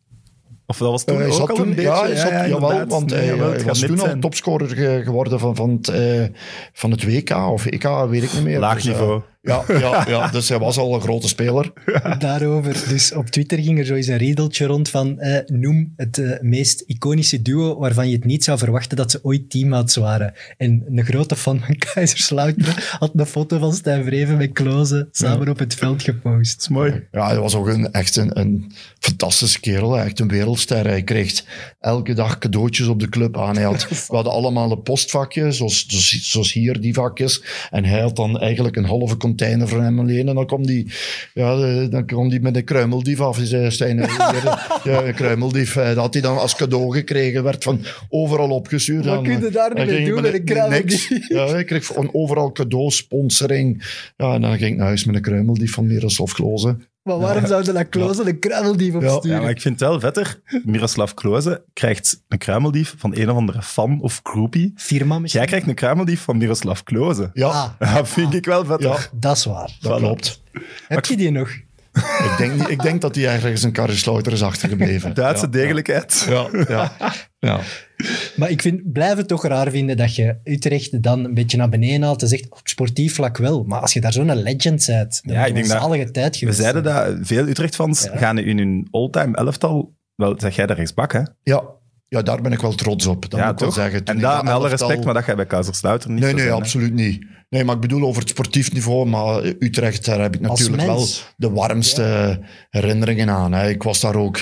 [0.71, 1.91] Of dat was toen Eh, hij ook al toen, een beetje?
[1.91, 2.89] ja, hij zat, jawel, inderdaad.
[2.91, 4.21] want Nee, hij, jawel, hij was toen al zijn.
[4.21, 6.25] topscorer ge- geworden van, van, het, eh,
[6.73, 8.59] van het WK of EK, weet ik niet meer.
[8.59, 9.21] Laag Dus, eh, niveau.
[9.43, 11.73] Ja, ja, ja, dus hij was al een grote speler.
[12.19, 12.89] daarover.
[12.89, 16.41] Dus op Twitter ging er zo eens een riedeltje rond van eh, noem het eh,
[16.41, 20.35] meest iconische duo waarvan je het niet zou verwachten dat ze ooit teammaats waren.
[20.57, 25.49] En een grote fan van Kaiserslautern had een foto van Stijn Vreven met Kloze samen
[25.49, 26.53] op het veld gepost.
[26.53, 27.07] Dat is mooi.
[27.13, 29.99] Ja, hij was ook een, echt een, een fantastische kerel.
[29.99, 30.87] Echt een wereldster.
[30.87, 31.45] Hij kreeg
[31.81, 33.55] elke dag cadeautjes op de club aan.
[33.55, 37.43] Hij had, we hadden allemaal een postvakje, zoals, zoals, zoals hier, die vakjes.
[37.71, 40.29] En hij had dan eigenlijk een halve container voor hem alleen.
[40.29, 40.87] En dan kwam die,
[41.35, 41.57] ja,
[41.89, 43.37] dan kwam die met een kruimeldief af.
[43.37, 43.97] Hij zei, Stijn,
[44.85, 45.77] ja, een kruimeldief.
[45.77, 47.43] eh, Dat had hij dan als cadeau gekregen.
[47.43, 49.05] Werd van overal opgestuurd.
[49.05, 51.29] Wat kun je daar mee ging doen met een kruimeldief?
[51.29, 53.83] Ja, hij kreeg van overal cadeau, sponsoring.
[54.17, 56.77] Ja, en dan ging ik naar huis met een kruimeldief van Miroslav Klose.
[57.03, 59.31] Maar waarom zouden dat Kloze een kruimeldief opsturen?
[59.31, 60.41] Ja, maar ik vind het wel vetter.
[60.65, 64.73] Miroslav Klose krijgt een kruimeldief van een of andere fan of groepie.
[64.77, 65.41] Firma misschien?
[65.41, 67.31] Jij krijgt een kruimeldief van Miroslav Klose.
[67.33, 67.47] Ja,
[67.79, 68.89] Ah, Dat vind ik wel vetter.
[68.91, 69.77] ja dat is waar.
[69.81, 70.03] dat Voilà.
[70.03, 70.43] klopt.
[70.89, 71.51] Heb je die nog?
[72.31, 75.15] Ik denk, niet- ik denk dat hij ergens een Karrenslauter is achtergebleven.
[75.15, 76.27] Duitse ja, degelijkheid.
[76.29, 76.93] Ja, ja,
[77.39, 77.61] ja.
[78.37, 81.69] Maar ik vind, blijf het toch raar vinden dat je Utrecht dan een beetje naar
[81.69, 83.65] beneden haalt en zegt op sportief vlak wel.
[83.65, 86.39] Maar als je daar zo'n legend bent, dan Ja, ik denk dat- zalige tijd We
[86.39, 86.59] geweest.
[86.59, 88.17] zeiden dat veel Utrecht-fans Ja.
[88.17, 89.95] gaan in hun all-time elftal...
[90.15, 91.21] Wel, zeg jij daar rechtsbak, hè?
[91.43, 91.63] ja.
[92.11, 93.31] Ja, daar ben ik wel trots op.
[93.31, 93.77] Dat ja, moet ik wel toch?
[93.79, 94.05] zeggen.
[94.05, 96.43] Toen En dat met alle respect, maar dat ga je bij Kaiserslautern niet Nee, nee,
[96.43, 96.61] zijn, hè.
[96.61, 97.27] absoluut niet.
[97.49, 99.07] Nee, maar ik bedoel over het sportief niveau.
[99.09, 102.39] Maar Utrecht, daar heb ik natuurlijk wel de warmste
[102.71, 103.53] herinneringen aan.
[103.53, 103.69] Hè.
[103.69, 104.39] Ik was daar ook...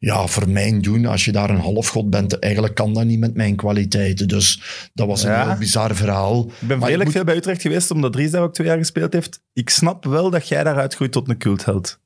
[0.00, 3.34] Ja, voor mijn doen, als je daar een halfgod bent, eigenlijk kan dat niet met
[3.34, 4.28] mijn kwaliteiten.
[4.28, 4.62] Dus
[4.94, 5.48] dat was een Ja.
[5.48, 6.44] heel bizar verhaal.
[6.60, 9.12] Ik ben redelijk moet- veel bij Utrecht geweest, omdat Dries daar ook twee jaar gespeeld
[9.12, 9.40] heeft.
[9.52, 11.98] Ik snap wel dat jij daaruit groeit tot een cultheld.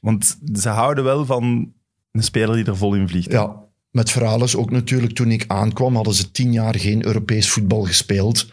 [0.00, 1.72] Want ze houden wel van
[2.12, 3.30] een speler die er vol in vliegt.
[3.32, 3.56] Ja,
[3.94, 7.82] met verhaal is ook natuurlijk toen ik aankwam, hadden ze tien jaar geen Europees voetbal
[7.82, 8.46] gespeeld.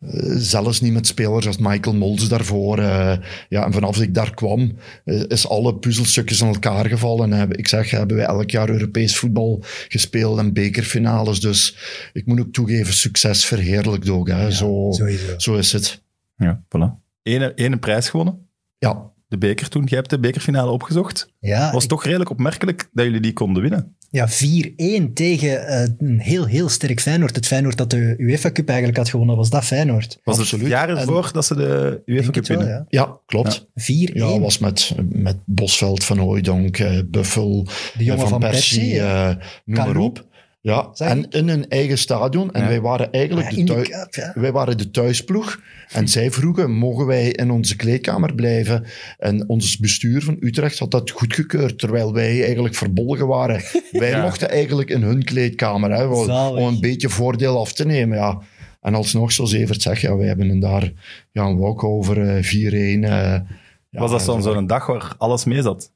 [0.00, 2.78] Eh, zelfs niet met spelers als Michael Mols daarvoor.
[2.78, 3.16] eh,
[3.48, 7.32] ja, en vanaf dat ik daar kwam, eh, is alle puzzelstukjes aan elkaar gevallen.
[7.32, 9.58] En heb, ik zeg, hebben wij elk jaar Europees voetbal
[9.88, 11.40] gespeeld en bekerfinales.
[11.40, 11.76] Dus
[12.12, 14.28] ik moet ook toegeven, succes verheerlijkt ook.
[14.28, 14.50] Hè.
[14.50, 15.34] zo, Sowieso.
[15.38, 16.02] zo is het.
[16.36, 17.00] Ja, voilà.
[17.22, 19.84] Ene, ene prijs gewonnen, Ja, de beker toen.
[19.84, 21.32] Jij hebt de bekerfinale opgezocht.
[21.40, 23.96] Ja, was ik- toch redelijk opmerkelijk dat jullie die konden winnen.
[24.10, 27.36] ja 4-1 tegen eh, een heel, heel sterk Feyenoord.
[27.36, 30.18] Het Feyenoord dat de UEFA Cup eigenlijk had gewonnen, was dat Feyenoord.
[30.24, 30.64] Was Absoluut.
[30.64, 32.68] het jaar En- ervoor dat ze de UEFA Cup winnen?
[32.68, 32.84] ja.
[32.88, 33.66] ja klopt.
[33.74, 34.12] 4-1.
[34.14, 37.66] Ja, was met, met Bosveld, Van Hooijdonk, eh, Buffel,
[37.96, 39.28] De jongen eh, van Persie, eh,
[39.64, 40.30] noem maar op.
[40.64, 41.34] Ja, Zeg en ik?
[41.34, 42.52] in hun eigen stadion.
[42.52, 42.68] En Ja.
[42.68, 44.32] wij waren eigenlijk Ja, de, in de thui- Cup, ja.
[44.34, 45.60] wij waren de thuisploeg.
[45.92, 48.84] En zij vroegen, mogen wij in onze kleedkamer blijven?
[49.18, 53.60] En ons bestuur van Utrecht had dat goedgekeurd, terwijl wij eigenlijk verbolgen waren.
[53.90, 54.22] Wij Ja.
[54.22, 56.60] mochten eigenlijk in hun kleedkamer, hè, Zalig.
[56.60, 58.16] om een beetje voordeel af te nemen.
[58.18, 58.40] Ja.
[58.80, 60.92] En alsnog, zoals Evert zegt, ja, wij hebben een daar
[61.32, 63.04] ja, een walkover eh 4-1.
[63.04, 63.44] eh, ja,
[63.90, 65.92] Was dat dan zo- zo'n dag waar alles mee zat?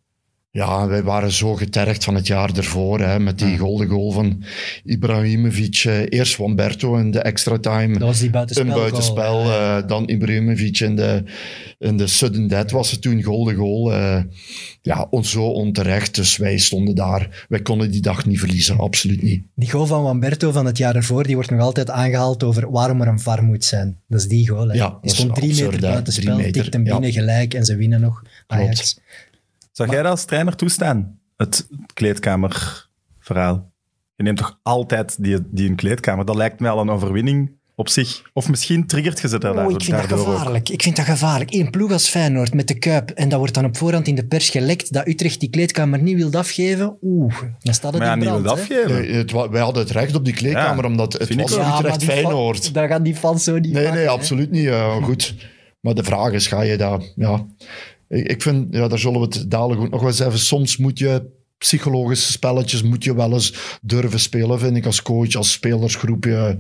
[0.57, 3.01] Ja, wij waren zo getergd van het jaar ervoor.
[3.01, 4.43] Hè, met die golden goal van
[4.85, 5.83] Ibrahimovic.
[5.85, 7.93] eh, eerst Wamberto in de extra time.
[7.99, 8.67] Dat was die buitenspel.
[8.69, 9.41] Een buitenspel.
[9.41, 11.23] eh, dan Ibrahimovic in de,
[11.79, 13.93] in de sudden death was het toen golden goal.
[13.93, 14.23] eh,
[14.83, 16.15] ja, zo onterecht.
[16.15, 17.47] Dus wij stonden daar.
[17.49, 18.79] Wij konden die dag niet verliezen.
[18.79, 19.43] Absoluut niet.
[19.55, 23.01] Die goal van Wamberto van het jaar ervoor, die wordt nog altijd aangehaald over waarom
[23.01, 23.99] er een VAR moet zijn.
[24.09, 24.69] Dat is die goal.
[24.69, 24.75] Hè.
[24.75, 26.93] Ja, die stond drie absurd, meter buitenspel, tikt hem ja.
[26.93, 28.23] binnen gelijk en ze winnen nog.
[28.47, 28.99] Ajax.
[29.77, 31.19] Zou jij dat als trainer toestaan?
[31.37, 33.73] Het kleedkamerverhaal.
[34.17, 36.25] Je neemt toch altijd die, die een kleedkamer?
[36.25, 38.23] Dat lijkt mij al een overwinning op zich.
[38.33, 40.27] Of misschien triggert je ze daar, Oh, ik vind dat ook.
[40.27, 40.69] gevaarlijk.
[40.69, 41.53] Ik vind dat gevaarlijk.
[41.55, 44.27] Eén ploeg als Feyenoord met de Kuip en dat wordt dan op voorhand in de
[44.27, 46.97] pers gelekt dat Utrecht die kleedkamer niet wil afgeven.
[47.03, 48.43] Oeh, dan staat het Maar ja, in niet brand.
[48.43, 48.61] wil hè.
[48.61, 49.17] afgeven.
[49.17, 51.55] Het wij hadden het recht op die kleedkamer, Ja, omdat het was.
[51.55, 52.75] Ja, maar Utrecht die fan- Feyenoord.
[52.75, 54.09] Daar gaan die fans zo niet Nee, nee, hè.
[54.09, 54.67] absoluut niet.
[54.67, 55.35] eh, goed.
[55.81, 57.01] Maar de vraag is, ga je daar...
[57.17, 57.47] Ja,
[58.09, 60.39] ik, ik vind, ja, daar zullen we het dadelijk ook nog wel eens even...
[60.39, 65.35] Soms moet je psychologische spelletjes moet je wel eens durven spelen, vind ik, als coach,
[65.35, 66.25] als spelersgroep.
[66.25, 66.57] Je,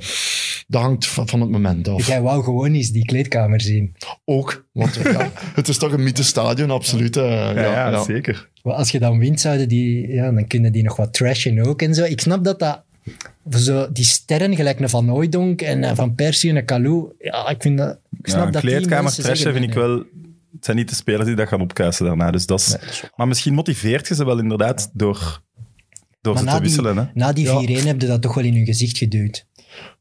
[0.66, 2.06] dat hangt van, van het moment af.
[2.06, 3.94] Jij wou gewoon eens die kleedkamer zien.
[4.24, 7.16] Ook, want ja, het is toch een mythestadion, absoluut.
[7.16, 8.02] eh, Ja, ja, ja, ja.
[8.04, 8.48] zeker.
[8.62, 11.82] Maar Als je dan wint, zouden die, ja, dan kunnen die nog wat trashen ook
[11.82, 12.04] en zo.
[12.04, 12.85] Ik snap dat dat...
[13.50, 17.12] Zo, die sterren, gelijk een Van Hooijdonk en eh, Van Persie en een Kalou.
[17.18, 17.98] Ja, ik vind dat...
[18.22, 20.04] Ik snap Ja, een dat die kleedkamer trashen vind ik wel...
[20.56, 22.30] Het zijn niet de spelers die dat gaan opkuisen daarna.
[22.30, 25.42] Dus dat is, maar misschien motiveert je ze wel inderdaad door,
[26.20, 26.96] door Maar ze te die, wisselen.
[26.96, 27.04] Hè?
[27.14, 27.82] na die Ja.
[27.82, 29.46] 4-1 heb je dat toch wel in hun gezicht geduwd.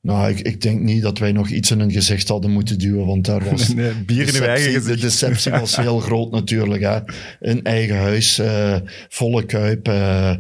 [0.02, 3.06] Nou, ik, ik denk niet dat wij nog iets in hun gezicht hadden moeten duwen,
[3.06, 3.68] want daar was...
[3.74, 4.86] Nee, bier in eigen gezicht.
[4.86, 6.82] De deceptie was heel groot natuurlijk.
[6.84, 7.00] Hè.
[7.40, 8.76] In eigen huis, eh,
[9.10, 9.88] volle kuip.
[9.88, 10.36] eh,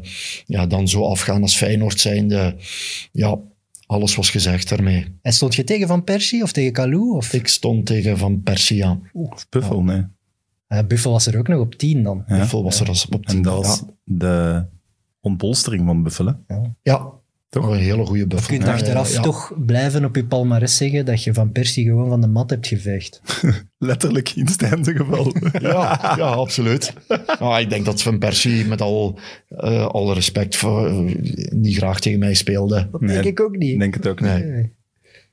[0.45, 2.55] ja, dan zo afgaan als Feyenoord zijnde.
[3.11, 3.37] Ja,
[3.85, 5.05] alles was gezegd daarmee.
[5.21, 7.15] En stond je tegen Van Persie of tegen Kalou?
[7.15, 7.33] Of?
[7.33, 9.09] Ik stond tegen Van Persie aan.
[9.49, 10.03] Buffel, nee.
[10.67, 12.23] Eh, Buffel was er ook nog op 10 dan.
[12.27, 12.37] Ja.
[12.37, 13.41] Hoeveel was er als op En tien?
[13.41, 14.65] dat was Ja, de
[15.19, 16.25] ontbolstering van Buffel.
[16.25, 16.55] Hè?
[16.83, 17.11] ja.
[17.61, 17.69] Toch?
[17.69, 18.57] een hele goede Je buffel.
[18.57, 19.21] kunt achteraf ja, ja.
[19.21, 22.67] toch blijven op je palmarès zeggen dat je Van Persie gewoon van de mat hebt
[22.67, 23.21] geveegd.
[23.77, 25.33] Letterlijk in Stijn's geval.
[25.61, 26.93] Ja, ja, absoluut.
[27.39, 31.15] Nou, ik denk dat Van Persie met al, eh, alle respect voor, eh,
[31.49, 32.87] niet graag tegen mij speelde.
[32.91, 33.79] Dat Nee, denk ik ook Ik niet.
[33.79, 34.45] denk het ook niet.
[34.45, 34.73] Nee.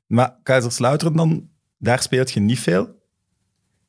[0.07, 2.89] Maar Kaiserslautern dan, daar speelt je niet veel.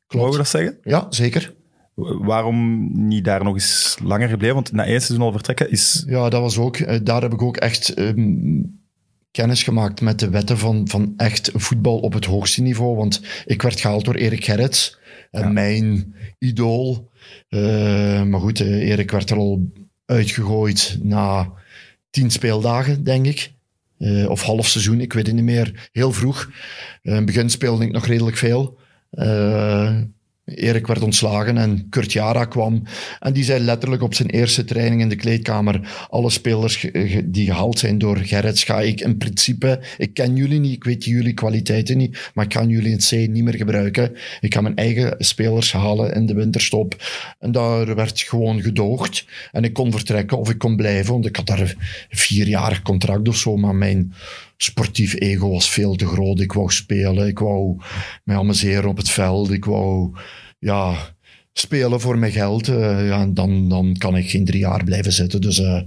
[0.08, 0.78] Mogen we dat zeggen?
[0.82, 1.54] Ja, zeker.
[1.94, 4.54] Waarom niet daar nog eens langer gebleven?
[4.54, 6.04] Want na één seizoen al vertrekken is...
[6.06, 8.62] Ja, dat was ook, eh, daar heb ik ook echt ehm,
[9.30, 12.96] kennis gemaakt met de wetten van, van echt voetbal op het hoogste niveau.
[12.96, 14.98] Want ik werd gehaald door Erik Gerrits,
[15.30, 15.48] eh, Ja.
[15.48, 17.10] mijn idool.
[17.48, 19.72] Eh, maar goed, Erik werd er al
[20.06, 21.52] uitgegooid na
[22.10, 23.52] tien speeldagen, denk ik.
[24.28, 25.88] Of half seizoen, ik weet het niet meer.
[25.92, 26.50] Heel vroeg.
[27.02, 28.78] In het begin speelde ik nog redelijk veel.
[29.10, 29.98] Eh,
[30.44, 32.82] Erik werd ontslagen en Kurt Jara kwam.
[33.20, 36.86] En die zei letterlijk op zijn eerste training in de kleedkamer: alle spelers
[37.24, 39.80] die gehaald zijn door Gerrits, ga ik in principe.
[39.98, 43.30] Ik ken jullie niet, ik weet jullie kwaliteiten niet, maar ik ga jullie in C
[43.30, 44.16] niet meer gebruiken.
[44.40, 46.96] Ik ga mijn eigen spelers halen in de winterstop.
[47.38, 49.26] En daar werd gewoon gedoogd.
[49.52, 51.74] En ik kon vertrekken of ik kon blijven, want ik had daar
[52.10, 53.56] vierjarig contract of zo.
[53.56, 54.12] Maar mijn
[54.64, 56.40] sportief ego was veel te groot.
[56.40, 57.76] Ik wou spelen, ik wou
[58.24, 60.16] mij amuseren op het veld, ik wou
[60.58, 60.96] ja,
[61.52, 62.68] spelen voor mijn geld.
[62.68, 65.40] eh, ja, en dan, dan kan ik geen drie jaar blijven zitten.
[65.40, 65.82] Dus eh,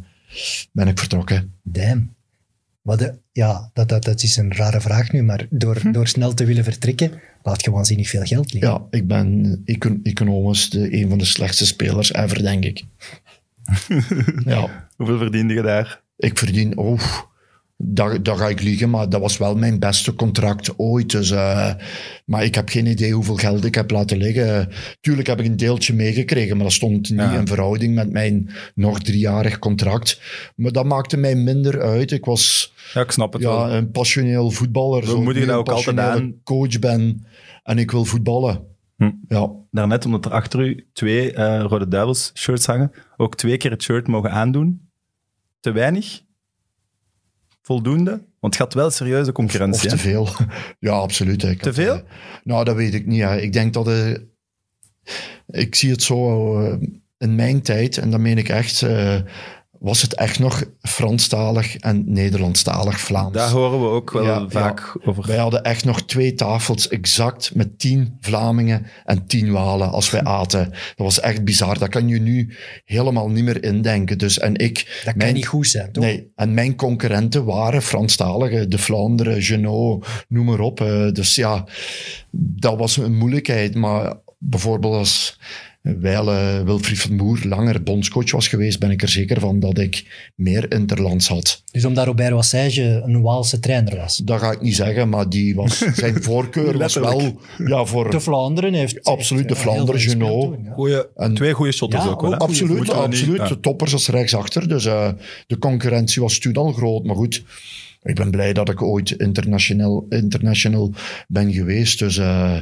[0.71, 1.53] ben ik vertrokken.
[1.63, 2.15] Damn.
[2.81, 6.33] Maar de, ja, dat, dat, dat is een rare vraag nu, maar door, door snel
[6.33, 7.11] te willen vertrekken,
[7.43, 8.71] laat je waanzinnig veel geld liggen.
[8.71, 12.83] Ja, ik ben econ economisch de, een van de slechtste spelers ever, denk ik.
[14.45, 16.01] ja, Hoeveel verdiende je daar?
[16.17, 16.77] ik verdien...
[16.77, 17.01] Oh,
[17.77, 21.11] daar, daar ga ik liegen, maar dat was wel mijn beste contract ooit.
[21.11, 21.73] Dus, eh,
[22.25, 24.69] maar ik heb geen idee hoeveel geld ik heb laten liggen.
[25.01, 27.39] Tuurlijk heb ik een deeltje meegekregen, maar dat stond niet Ja.
[27.39, 30.21] in verhouding met mijn nog driejarig contract.
[30.55, 32.11] Maar dat maakte mij minder uit.
[32.11, 33.71] Ik was Ja, ik snap het ja, wel.
[33.75, 35.01] een passioneel voetballer.
[35.01, 36.35] We dat ook een altijd passionele aan.
[36.43, 37.25] coach ben
[37.63, 38.61] en ik wil voetballen.
[38.97, 39.11] Hm.
[39.27, 43.71] Ja, Daarnet, omdat er achter u twee eh, Rode Duivels shirts hangen, ook twee keer
[43.71, 44.89] het shirt mogen aandoen.
[45.59, 46.21] Te weinig?
[47.67, 48.10] Voldoende?
[48.39, 49.89] Want het gaat wel serieuze of concurrentie.
[49.89, 50.27] te veel.
[50.80, 51.43] ja, absoluut.
[51.43, 51.93] Ik Te had, veel?
[51.95, 52.01] eh,
[52.43, 53.23] nou, dat weet ik niet.
[53.23, 53.88] Ik denk dat...
[53.88, 54.12] eh,
[55.47, 56.60] ik zie het zo...
[56.62, 56.77] eh,
[57.17, 58.86] in mijn tijd, en dat meen ik echt...
[59.79, 63.33] was het echt nog Franstalig en Nederlandstalig Vlaams.
[63.33, 65.27] Daar horen we ook wel Ja, vaak over.
[65.27, 70.23] Wij hadden echt nog twee tafels exact met tien Vlamingen en tien Walen als wij
[70.23, 70.69] aten.
[70.69, 71.79] Dat was echt bizar.
[71.79, 74.17] Dat kan je nu helemaal niet meer indenken.
[74.17, 76.03] Dus, en ik, Dat kan mijn- niet goed zijn, toch?
[76.03, 80.81] Nee, en mijn concurrenten waren Franstaligen, de Vlaanderen, Genot, noem maar op.
[80.81, 81.63] Eh, Dus ja,
[82.31, 83.75] dat was een moeilijkheid.
[83.75, 85.39] Maar bijvoorbeeld als
[86.00, 90.04] Wijle Wilfried van Moer langer bondscoach was geweest, ben ik er zeker van dat ik
[90.36, 91.63] meer interlands had.
[91.71, 94.17] Dus omdat Robert Wassage een Waalse trainer was.
[94.17, 98.12] Dat ga ik niet zeggen, maar die was, zijn voorkeur was wel ja, voor...
[98.12, 99.04] De Vlaanderen heeft...
[99.04, 100.67] Absoluut, de eh, Vlaanderen, toen,
[101.17, 101.30] ja.
[101.34, 102.36] Twee goede shotters Ja, ook wel.
[102.36, 103.38] Absoluut, niet- absoluut.
[103.38, 103.47] ja.
[103.47, 104.67] De toppers als rechtsachter.
[104.67, 105.10] Dus eh,
[105.47, 107.04] de concurrentie was toen al groot.
[107.04, 107.43] Maar goed,
[108.03, 110.93] ik ben blij dat ik ooit international, international
[111.27, 111.99] ben geweest.
[111.99, 112.57] Dus eh,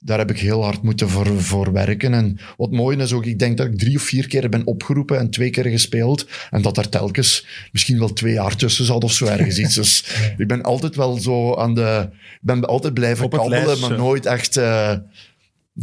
[0.00, 2.14] daar heb ik heel hard moeten voor, voor werken.
[2.14, 5.18] En wat mooi is ook, ik denk dat ik drie of vier keer ben opgeroepen
[5.18, 6.26] en twee keer gespeeld.
[6.50, 9.74] En dat er telkens misschien wel twee jaar tussen zat of zo ergens iets.
[9.74, 10.04] Dus
[10.38, 12.08] ik ben altijd wel zo aan de...
[12.12, 14.92] Ik ben altijd blijven het kabbelen, maar nooit echt eh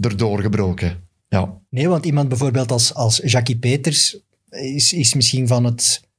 [0.01, 1.03] erdoor gebroken.
[1.29, 1.61] Ja.
[1.69, 4.19] Nee, want iemand bijvoorbeeld als, als Jackie Peters
[4.49, 5.65] is, is misschien van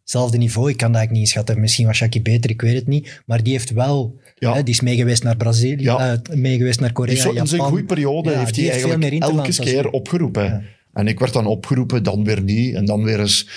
[0.07, 0.71] hetzelfde niveau.
[0.71, 1.61] Ik kan dat eigenlijk niet inschatten.
[1.61, 3.23] Misschien was Jackie beter, ik weet het niet.
[3.27, 4.19] Maar die heeft wel...
[4.39, 4.55] Ja.
[4.55, 6.13] Hè, die is meegeweest naar Brazilië, Ja.
[6.23, 9.21] eh, meegeweest naar Korea, zo in zijn goede periode Ja, heeft die hij eigenlijk meer
[9.21, 10.45] elke keer opgeroepen.
[10.45, 10.63] Ja.
[10.93, 12.75] En ik werd dan opgeroepen, dan weer niet.
[12.75, 13.49] En dan weer eens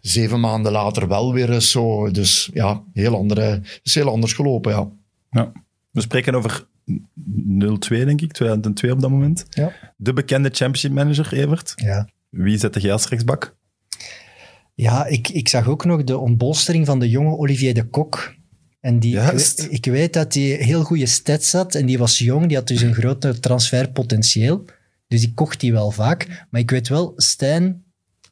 [0.00, 2.10] zeven maanden later wel weer eens zo.
[2.10, 4.88] Dus ja, heel andere, het is heel anders gelopen, ja.
[5.30, 5.52] Ja.
[5.90, 9.46] We spreken over 0-2, denk ik, 2002 op dat moment.
[9.50, 9.72] Ja.
[9.96, 11.72] De bekende championship manager, Evert.
[11.76, 12.08] Ja.
[12.28, 13.56] Wie zette jij als rechtsbak?
[14.80, 18.34] Ja, ik, ik zag ook nog de ontbolstering van de jonge Olivier de Kok.
[18.80, 22.46] En die, ik, ik weet dat hij heel goede stats had en die was jong,
[22.46, 24.64] die had dus een groot transferpotentieel.
[25.08, 26.46] Dus die kocht hij wel vaak.
[26.50, 27.82] Maar ik weet wel, Stijn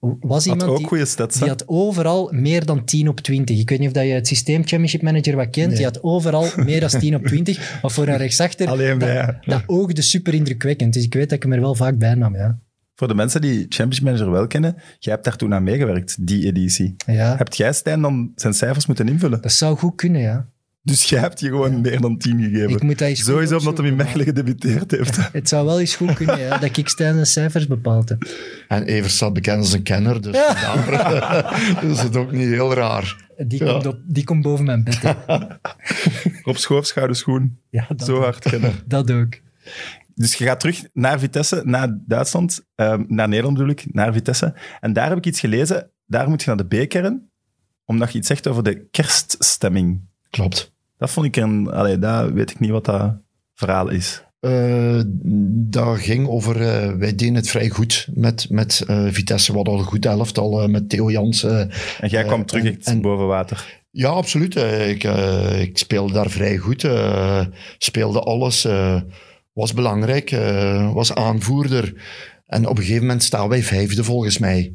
[0.01, 1.39] was Had iemand ook die, goede stats.
[1.39, 3.59] die had overal meer dan 10 op 20.
[3.59, 5.67] Ik weet niet of dat je het systeem Championship Manager wat kent.
[5.67, 5.77] Nee.
[5.77, 7.83] Die had overal meer dan 10 op 20.
[7.83, 9.53] Maar voor een rechtsachter, Alleen bij, dat, ja.
[9.53, 10.93] dat oogde super indrukwekkend.
[10.93, 12.59] Dus ik weet dat ik hem er wel vaak bij nam, ja.
[12.99, 16.47] Voor de mensen die championship manager wel kennen, jij hebt daar toen aan meegewerkt, die
[16.47, 16.95] editie.
[17.07, 17.37] ja.
[17.37, 19.41] Hebt jij, Stijn, dan zijn cijfers moeten invullen?
[19.41, 20.47] Dat zou goed kunnen, ja.
[20.83, 22.69] Dus jij hebt je gewoon meer dan 10 gegeven.
[22.71, 25.17] Ik moet dat eens goed Sowieso omdat hij in Mechelen gedebuteerd heeft.
[25.33, 28.29] Het zou wel eens goed kunnen, ja, dat ik Stijn de cijfers bepaald heb.
[28.69, 33.25] En Evert staat bekend als een kenner, dus vandaar is het ook niet heel raar.
[33.47, 33.73] Die, Ja.
[33.73, 35.03] komt, op, die komt boven mijn bed.
[35.03, 35.13] hè.
[36.45, 37.59] Rob Schoof, schouder schoen.
[37.71, 38.73] Ja, dat, Zo hard kennen.
[38.87, 39.35] dat ook.
[40.19, 44.55] Dus je gaat terug naar Vitesse, naar Duitsland, ehm, naar Nederland bedoel ik, naar Vitesse.
[44.81, 47.31] En daar heb ik iets gelezen, daar moet je naar de B-kern,
[47.85, 50.01] omdat je iets zegt over de kerststemming.
[50.31, 50.73] Klopt.
[50.97, 51.71] Dat vond ik een...
[51.71, 53.17] Allee, dat weet ik niet wat dat
[53.55, 54.25] verhaal is.
[54.41, 55.01] Eh,
[55.71, 59.51] dat ging over, eh, wij deden het vrij goed met, met eh, Vitesse.
[59.51, 61.71] We hadden al een goed elftal met Theo Jansen.
[62.01, 63.85] En jij kwam terug en- en- boven water.
[63.91, 64.57] Ja, absoluut.
[64.87, 65.05] Ik,
[65.61, 66.89] ik speelde daar vrij goed.
[67.79, 68.67] speelde alles.
[69.57, 70.31] Was belangrijk.
[70.31, 71.95] eh, was aanvoerder.
[72.47, 74.75] En op een gegeven moment staan wij vijfde volgens mij.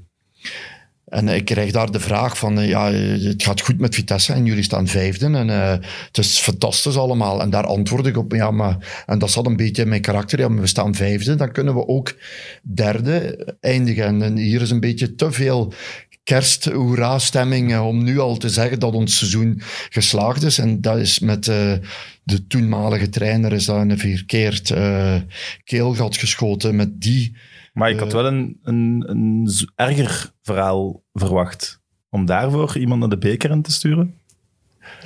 [1.06, 4.46] En ik krijg daar de vraag van, eh, ja, het gaat goed met Vitesse en
[4.46, 5.26] jullie staan vijfde.
[5.26, 5.70] En eh,
[6.08, 7.42] het is fantastisch allemaal.
[7.42, 9.04] En daar antwoord ik op, ja, maar...
[9.06, 10.40] En dat zat een beetje in mijn karakter.
[10.40, 12.16] Ja, maar we staan vijfde, dan kunnen we ook
[12.62, 14.22] derde eindigen.
[14.22, 15.74] En hier is een beetje te veel
[16.24, 20.58] kerst-hoera-stemming eh, om nu al te zeggen dat ons seizoen geslaagd is.
[20.58, 21.74] En dat is met eh,
[22.24, 25.16] de toenmalige trainer is dat een verkeerd eh,
[25.64, 27.36] keelgat geschoten met die...
[27.74, 31.82] Maar ik had wel een, een, een erger verhaal verwacht.
[32.10, 34.21] Om daarvoor iemand naar de B-kern te sturen.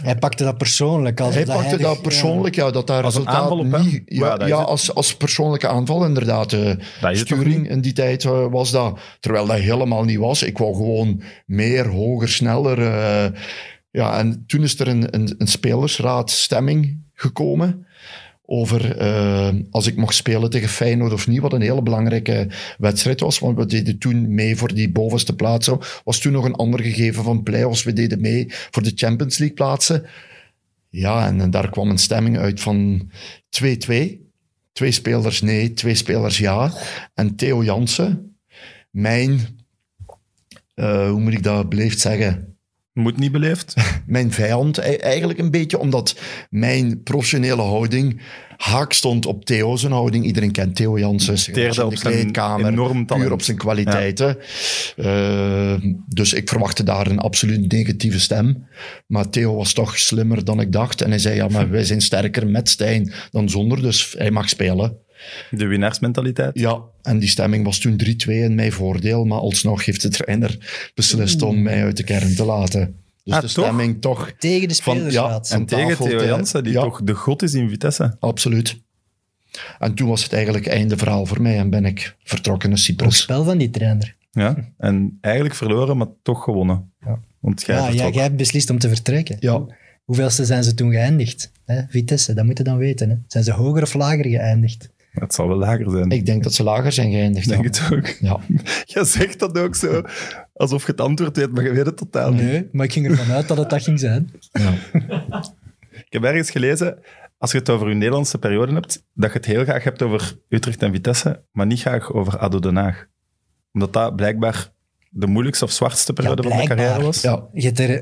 [0.04, 1.20] Hij pakte dat persoonlijk.
[1.20, 3.86] Als Hij dat pakte dat persoonlijk, ja, dat daar Als een resultaat aanval op hem?
[3.86, 4.04] niet...
[4.48, 6.54] Ja, als, als persoonlijke aanval inderdaad.
[6.54, 6.72] eh,
[7.12, 9.00] sturing in die tijd eh, was dat.
[9.20, 10.44] Terwijl dat helemaal niet was.
[10.44, 12.80] Ik wou gewoon meer, hoger, sneller.
[12.80, 13.32] eh,
[13.92, 17.86] ja, en toen is er een, een, een spelersraadstemming gekomen
[18.46, 23.20] over eh, als ik mocht spelen tegen Feyenoord of niet, wat een hele belangrijke wedstrijd
[23.20, 25.80] was, want we deden toen mee voor die bovenste plaatsen.
[26.04, 29.56] Was toen nog een ander gegeven van play-offs, we deden mee voor de Champions League
[29.56, 30.06] plaatsen.
[30.90, 33.10] Ja, en, daar kwam een stemming uit van
[33.64, 34.24] 2-2.
[34.72, 36.74] Twee spelers nee, twee spelers ja.
[37.14, 38.38] En Theo Jansen,
[38.90, 39.40] mijn,
[40.74, 42.55] eh, hoe moet ik dat beleefd zeggen?
[42.96, 43.74] Moet niet beleefd.
[44.06, 46.16] mijn vijand e- eigenlijk een beetje, omdat
[46.50, 48.22] mijn professionele houding
[48.58, 50.26] haak stond op Theo zijn houding.
[50.26, 53.08] Iedereen kent Theo Jansen, Teerde op de zijn enorm talent.
[53.08, 54.38] puur op zijn kwaliteiten.
[54.96, 55.76] Eh,
[56.08, 58.68] dus ik verwachtte daar een absoluut negatieve stem.
[59.08, 61.02] Maar Theo was toch slimmer dan ik dacht.
[61.02, 64.50] En hij zei, ja, maar wij zijn sterker met Stijn dan zonder, dus hij mag
[64.50, 64.98] spelen.
[65.52, 66.60] De winnaarsmentaliteit.
[66.60, 70.58] Ja, en die stemming was toen 3-2 in mijn voordeel, maar alsnog heeft de trainer
[70.96, 72.96] beslist om mij uit de kern te laten.
[73.24, 75.48] Dus Ah, de stemming toch Tegen de Van- spelersraad.
[75.50, 76.82] ja, En tegen Theo Jansen, die ja.
[76.82, 78.16] toch de god is in Vitesse.
[78.20, 78.84] Absoluut.
[79.80, 83.18] En toen was het eigenlijk einde verhaal voor mij en ben ik vertrokken naar Cyprus.
[83.18, 84.16] spel van die trainer.
[84.32, 84.56] Ja.
[84.78, 86.92] En eigenlijk verloren, maar toch gewonnen.
[87.06, 87.20] Ja.
[87.40, 89.38] Want jij Ja, jij hebt beslist om te vertrekken.
[89.40, 89.66] Ja,
[90.06, 91.52] Hoeveelste zijn ze toen geëindigd?
[91.66, 91.82] Hè?
[91.90, 93.10] Vitesse, dat moet je dan weten.
[93.10, 93.16] Hè?
[93.28, 94.90] Zijn ze hoger of lager geëindigd?
[95.15, 96.10] Het zal wel lager zijn.
[96.10, 97.49] ik denk dat ze lager zijn geëindigd.
[97.49, 98.08] denk het ook.
[98.08, 98.39] Ja.
[98.93, 100.01] Je zegt dat ook zo,
[100.54, 102.41] alsof je het antwoord weet, maar je weet het totaal niet.
[102.41, 104.32] Nee, maar ik ging ervan uit dat het dat ging zijn.
[104.51, 104.73] Ja.
[105.91, 106.97] Ik heb ergens gelezen,
[107.38, 110.39] als je het over je Nederlandse periode hebt, dat je het heel graag hebt over
[110.49, 113.06] Utrecht en Vitesse, maar niet graag over ADO Den Haag.
[113.73, 114.73] Omdat dat blijkbaar
[115.10, 116.78] de moeilijkste of zwartste periode van de blijkbaar.
[116.78, 117.21] carrière was.
[117.21, 117.43] Ja.
[117.54, 118.01] Je hebt, de,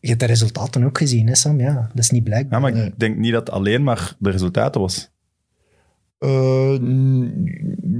[0.00, 1.60] je hebt de resultaten ook gezien, hè Sam?
[1.60, 2.60] Ja, dat is niet blijkbaar.
[2.60, 2.86] Ja, maar Nee.
[2.86, 5.10] ik denk niet dat het alleen maar de resultaten was.
[6.24, 6.74] Eh,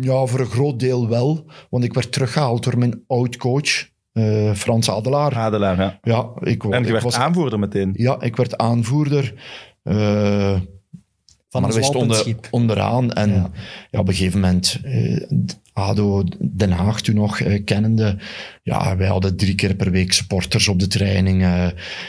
[0.00, 1.44] ja, voor een groot deel wel.
[1.70, 5.34] Want ik werd teruggehaald door mijn oud-coach, eh, Frans Adelaar.
[5.36, 5.98] Adelaar, ja.
[6.02, 7.90] Ja, ik, En je ik werd was, aanvoerder meteen.
[7.96, 9.34] ja, ik werd aanvoerder.
[9.82, 10.60] eh,
[11.60, 13.12] van maar wij stonden onderaan.
[13.12, 13.50] En Ja.
[13.90, 13.98] ja.
[13.98, 15.20] op een gegeven moment, eh,
[15.72, 18.16] ADO Den Haag toen nog eh, kennende.
[18.62, 21.42] Ja, wij hadden drie keer per week supporters op de training.
[21.42, 21.66] eh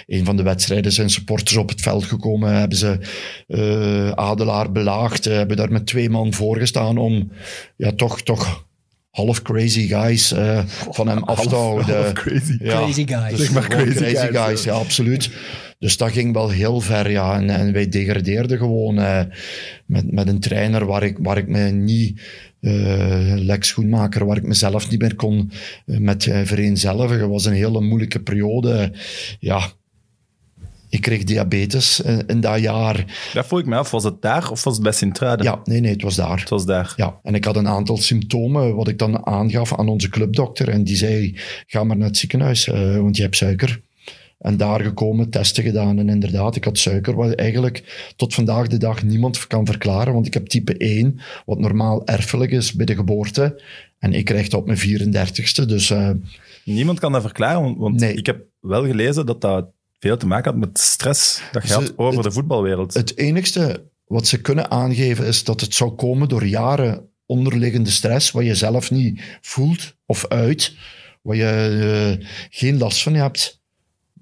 [0.07, 2.53] een van de wedstrijden zijn supporters op het veld gekomen.
[2.55, 2.97] Hebben ze
[3.47, 5.25] eh, Adelaar belaagd.
[5.25, 7.31] eh, hebben daar met twee man voor gestaan om
[7.77, 8.65] ja, toch, toch
[9.09, 10.59] half crazy guys eh,
[10.91, 11.95] van hem af te houden.
[11.95, 12.57] half crazy.
[12.59, 13.29] Ja, Crazy guys.
[13.29, 15.29] Dus Zeg maar gewoon crazy crazy, guys, guys, ja, absoluut.
[15.85, 17.35] Dus dat ging wel heel ver, ja.
[17.35, 19.21] En, en wij degradeerden gewoon eh,
[19.85, 22.21] met, met een trainer waar ik, waar ik me niet...
[22.61, 25.51] eh Lex Schoenmaker, waar ik mezelf niet meer kon
[25.85, 27.19] eh, met uh, vereenzelvigen.
[27.19, 28.91] Het was een hele moeilijke periode.
[29.39, 29.67] Ja,
[30.89, 33.05] ik kreeg diabetes in dat jaar.
[33.33, 35.45] Dat vroeg ik me af, was het daar of was het bij Sint-Truiden?
[35.45, 36.39] Ja, nee, nee, het was daar.
[36.39, 36.93] Het was daar.
[36.95, 40.69] Ja, en ik had een aantal symptomen wat ik dan aangaf aan onze clubdokter.
[40.69, 43.83] En die zei, ga maar naar het ziekenhuis, want je hebt suiker.
[44.39, 45.99] En daar gekomen, testen gedaan.
[45.99, 50.13] En inderdaad, ik had suiker, wat eigenlijk tot vandaag de dag niemand kan verklaren.
[50.13, 53.61] Want ik heb type 1, wat normaal erfelijk is bij de geboorte.
[53.99, 55.65] En ik krijg dat op mijn 34ste.
[55.65, 56.09] Dus eh,
[56.65, 58.13] Niemand kan dat verklaren, want, Nee.
[58.13, 59.67] ik heb wel gelezen dat dat
[59.99, 62.93] veel te maken had met stress dat Ze- had over het- de voetbalwereld.
[62.93, 68.31] Het enigste wat ze kunnen aangeven is dat het zou komen door jaren onderliggende stress,
[68.31, 70.73] wat je zelf niet voelt of uit,
[71.21, 73.61] waar je eh, geen last van hebt,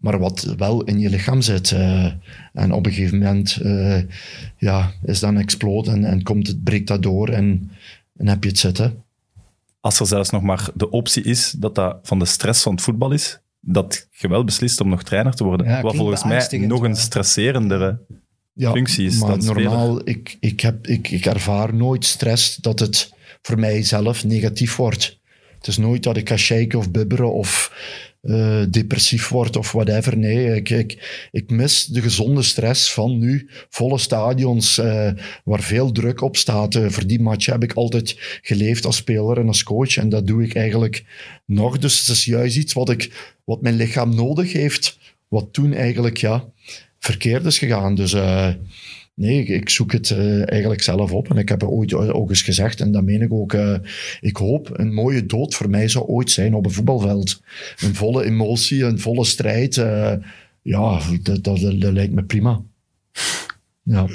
[0.03, 1.71] maar wat wel in je lichaam zit.
[1.71, 2.05] eh.
[2.53, 4.01] en op een gegeven moment eh,
[4.57, 7.71] ja, is dat een explode en, en komt het, breekt dat door en,
[8.17, 9.03] en heb je het zitten.
[9.79, 12.81] Als er zelfs nog maar de optie is dat dat van de stress van het
[12.81, 15.67] voetbal is, dat je wel beslist om nog trainer te worden.
[15.67, 17.99] Ja, wat volgens mij nog een stresserendere
[18.53, 19.63] Ja, functie is maar dan speler.
[19.63, 25.19] normaal, ik, ik, heb, ik, ik ervaar nooit stress dat het voor mijzelf negatief wordt.
[25.63, 27.71] Het is nooit dat ik ga shaken of bibberen of
[28.21, 30.17] eh, depressief word of whatever.
[30.17, 33.49] Nee, ik, ik, ik mis de gezonde stress van nu.
[33.69, 35.11] Volle stadions eh,
[35.43, 36.75] waar veel druk op staat.
[36.75, 39.97] Eh, voor die match heb ik altijd geleefd als speler en als coach.
[39.97, 41.03] En dat doe ik eigenlijk
[41.45, 41.77] nog.
[41.77, 44.97] Dus het is juist iets wat, ik, wat mijn lichaam nodig heeft.
[45.27, 46.45] Wat toen eigenlijk, ja,
[46.99, 47.95] verkeerd is gegaan.
[47.95, 48.15] Dus
[49.15, 51.29] nee, ik, ik zoek het eh, eigenlijk zelf op.
[51.29, 53.53] En ik heb het ooit ook eens gezegd, en dat meen ik ook.
[53.53, 53.75] eh,
[54.19, 57.41] ik hoop een mooie dood voor mij zou ooit zijn op een voetbalveld.
[57.79, 59.77] Een volle emotie, een volle strijd.
[59.77, 60.13] eh,
[60.61, 62.61] ja, dat, dat, dat lijkt me prima.
[63.83, 64.07] Ja.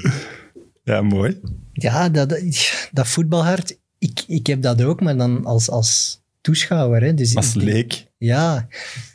[0.85, 1.41] Ja, mooi.
[1.73, 2.29] Ja, dat,
[2.93, 7.03] dat, voetbalhart, ik, ik heb dat ook, maar dan als, als toeschouwer.
[7.03, 7.15] Hè.
[7.15, 8.07] Dus Als leek.
[8.19, 8.69] Ja,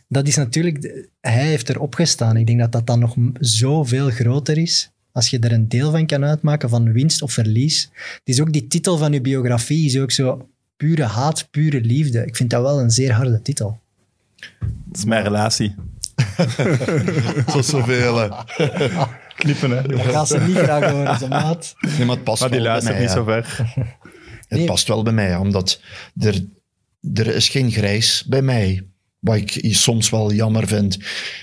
[0.08, 1.08] dat is natuurlijk...
[1.22, 2.38] Hij heeft erop gestaan.
[2.38, 4.92] Ik denk dat dat dan nog zoveel groter is.
[5.14, 7.90] Als je er een deel van kan uitmaken, van winst of verlies.
[7.94, 10.48] Het is ook die titel van je biografie, is ook zo
[10.78, 12.26] pure haat, pure liefde.
[12.26, 13.80] Ik vind dat wel een zeer harde titel.
[14.60, 15.76] Dat is mijn relatie.
[17.48, 18.46] Zoals zoveel.
[19.36, 19.82] Knippen, hè.
[19.82, 21.76] Dat gaat ze niet graag horen, ze maat.
[21.80, 23.18] Nee, maar het past Maar die wel bij luistert mij, niet ja.
[23.18, 23.74] zo ver.
[24.48, 24.66] Het Nee.
[24.66, 25.82] past wel bij mij, omdat
[26.20, 26.46] er,
[27.14, 28.86] er is geen grijs bij mij.
[29.20, 30.98] Wat ik soms wel jammer vind.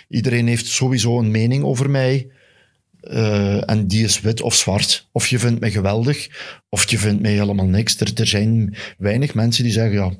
[0.09, 2.31] Iedereen heeft sowieso een mening over mij.
[3.01, 5.09] Eh, en die is wit of zwart.
[5.12, 6.28] Of je vindt mij geweldig,
[6.68, 8.01] of je vindt mij helemaal niks.
[8.01, 10.12] Er, zijn weinig mensen die zeggen, ja,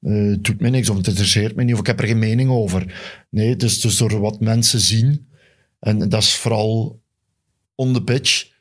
[0.00, 2.18] eh, het doet me niks, of het interesseert me niet, of ik heb er geen
[2.18, 2.94] mening over.
[3.30, 5.26] Nee, is dus door wat mensen zien.
[5.80, 7.00] En dat is vooral
[7.74, 8.54] on the pitch.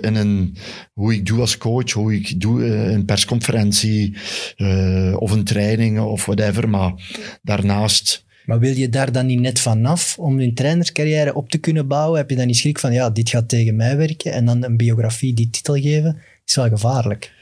[0.00, 0.56] in een,
[0.92, 4.16] hoe ik doe als coach, hoe ik doe eh, in persconferentie
[5.16, 6.68] of een training of whatever.
[6.68, 6.92] Maar
[7.42, 11.86] daarnaast, Maar wil je daar dan niet net vanaf om je trainerscarrière op te kunnen
[11.86, 12.18] bouwen?
[12.18, 14.76] Heb je dan niet schrik van, ja, dit gaat tegen mij werken en dan een
[14.76, 16.18] biografie die titel geven?
[16.46, 17.32] is wel gevaarlijk.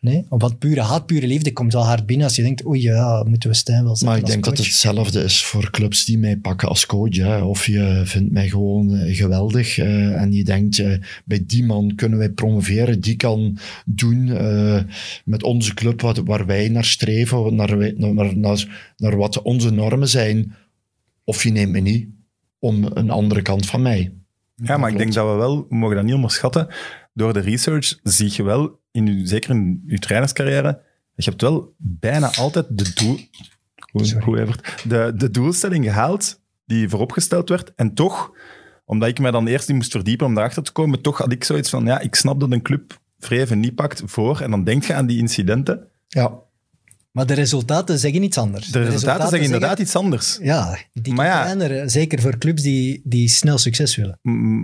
[0.00, 0.26] Nee?
[0.28, 3.50] Want pure haat, pure liefde komt wel hard binnen als je denkt, oei, ja, moeten
[3.50, 6.68] we Stijn wel maar ik denk dat het hetzelfde is voor clubs die mij pakken
[6.68, 7.16] als coach.
[7.16, 7.42] Hè.
[7.42, 10.92] Of je vindt mij gewoon eh, geweldig eh, en je denkt, eh,
[11.24, 13.00] bij die man kunnen wij promoveren.
[13.00, 14.82] Die kan doen eh,
[15.24, 20.08] met onze club wat, waar wij naar streven, naar, naar, naar, naar wat onze normen
[20.08, 20.54] zijn.
[21.24, 22.08] Of je neemt me niet
[22.58, 24.12] om een andere kant van mij.
[24.54, 26.68] Ja, maar ik denk dat we wel, we mogen dat niet onderschatten,
[27.12, 30.80] door de research zie je wel, in uw, zeker in je trainerscarrière,
[31.14, 33.18] je hebt wel bijna altijd de, doel,
[34.20, 34.46] hoe,
[34.88, 37.72] de, de doelstelling gehaald die vooropgesteld werd.
[37.74, 38.32] En toch,
[38.84, 41.44] omdat ik me dan eerst niet moest verdiepen om daarachter te komen, toch had ik
[41.44, 44.40] zoiets van, ja, ik snap dat een club vreven niet pakt voor.
[44.40, 45.88] En dan denk je aan die incidenten.
[46.08, 46.32] Ja,
[47.12, 48.66] Maar de resultaten zeggen iets anders.
[48.66, 50.38] De resultaten zeggen inderdaad iets anders.
[50.42, 51.44] Ja, die Maar ja.
[51.44, 54.18] zijn er, zeker voor clubs die, die snel succes willen.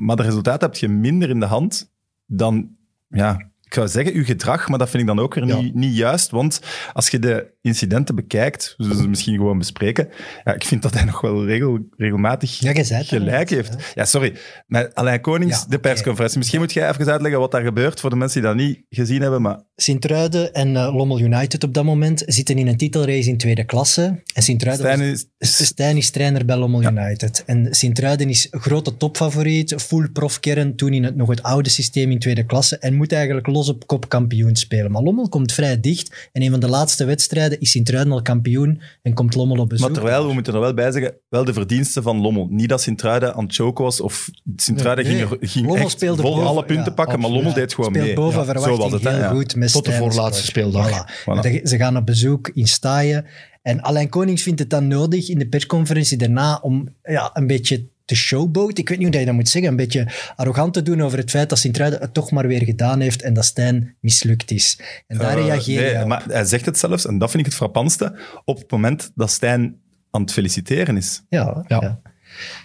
[0.05, 1.95] Maar de resultaten heb je minder in de hand
[2.27, 2.77] dan,
[3.09, 3.39] ja,
[3.77, 5.61] zou zeggen, uw gedrag, maar dat vind ik dan ook weer Ja.
[5.61, 6.31] niet, niet juist.
[6.31, 6.61] Want
[6.93, 10.09] als je de incidenten bekijkt, we zullen ze misschien gewoon bespreken,
[10.45, 12.73] ja, ik vind dat hij nog wel regel, regelmatig Ja,
[13.03, 13.75] gelijk heeft.
[13.95, 14.33] Ja, sorry.
[14.67, 16.39] Met Alain Konings, Ja, de persconferentie.
[16.39, 19.21] Misschien moet jij even uitleggen wat daar gebeurt voor de mensen die dat niet gezien
[19.23, 19.43] hebben.
[19.43, 23.65] Maar Sint-Truiden en eh, Lommel United op dat moment zitten in een titelrace in tweede
[23.65, 24.23] klasse.
[24.35, 27.43] En Sint-Truiden Stijn was- is, Stijn is trainer bij Lommel United.
[27.47, 32.19] En Sint-Truiden is grote topfavoriet, full profkern, toen in het, nog het oude systeem in
[32.19, 32.79] tweede klasse.
[32.79, 34.91] En moet eigenlijk los als op kop kampioen spelen.
[34.91, 36.29] Maar Lommel komt vrij dicht.
[36.33, 39.87] En een van de laatste wedstrijden is Sint-Truiden al kampioen en komt Lommel op bezoek.
[39.87, 42.47] Maar terwijl, we moeten er wel bij zeggen, wel de verdiensten van Lommel.
[42.51, 45.39] Niet dat Sint-Truiden aan het was, of Sint-Truiden Nee, ging, nee.
[45.41, 47.31] er- ging Lommel echt speelde vol boven, alle punten ja, pakken, maar.
[47.31, 48.15] Lommel deed gewoon speelt mee.
[48.15, 49.29] boven Ja, verwachting zo was het, hè, heel ja.
[49.29, 49.57] goed.
[49.57, 50.89] Met Tot de voorlaatste speeldag.
[50.91, 51.11] Voilà.
[51.23, 51.41] Voilà.
[51.41, 53.25] De- Ze gaan op bezoek in Staaien.
[53.63, 57.87] En Alain Konings vindt het dan nodig in de persconferentie daarna om ja, een beetje
[58.07, 58.79] te showboat.
[58.79, 59.71] Ik weet niet hoe je dat moet zeggen.
[59.71, 63.01] Een beetje arrogant te doen over het feit dat Sint-Truiden het toch maar weer gedaan
[63.01, 64.79] heeft en dat Stijn mislukt is.
[65.07, 66.07] En daar Eh, reageer nee, je op.
[66.07, 69.31] maar hij zegt het zelfs, en dat vind ik het frappantste, op het moment dat
[69.31, 69.77] Stijn
[70.11, 71.23] aan het feliciteren is.
[71.29, 71.81] Ja, Ja.
[71.81, 72.01] ja.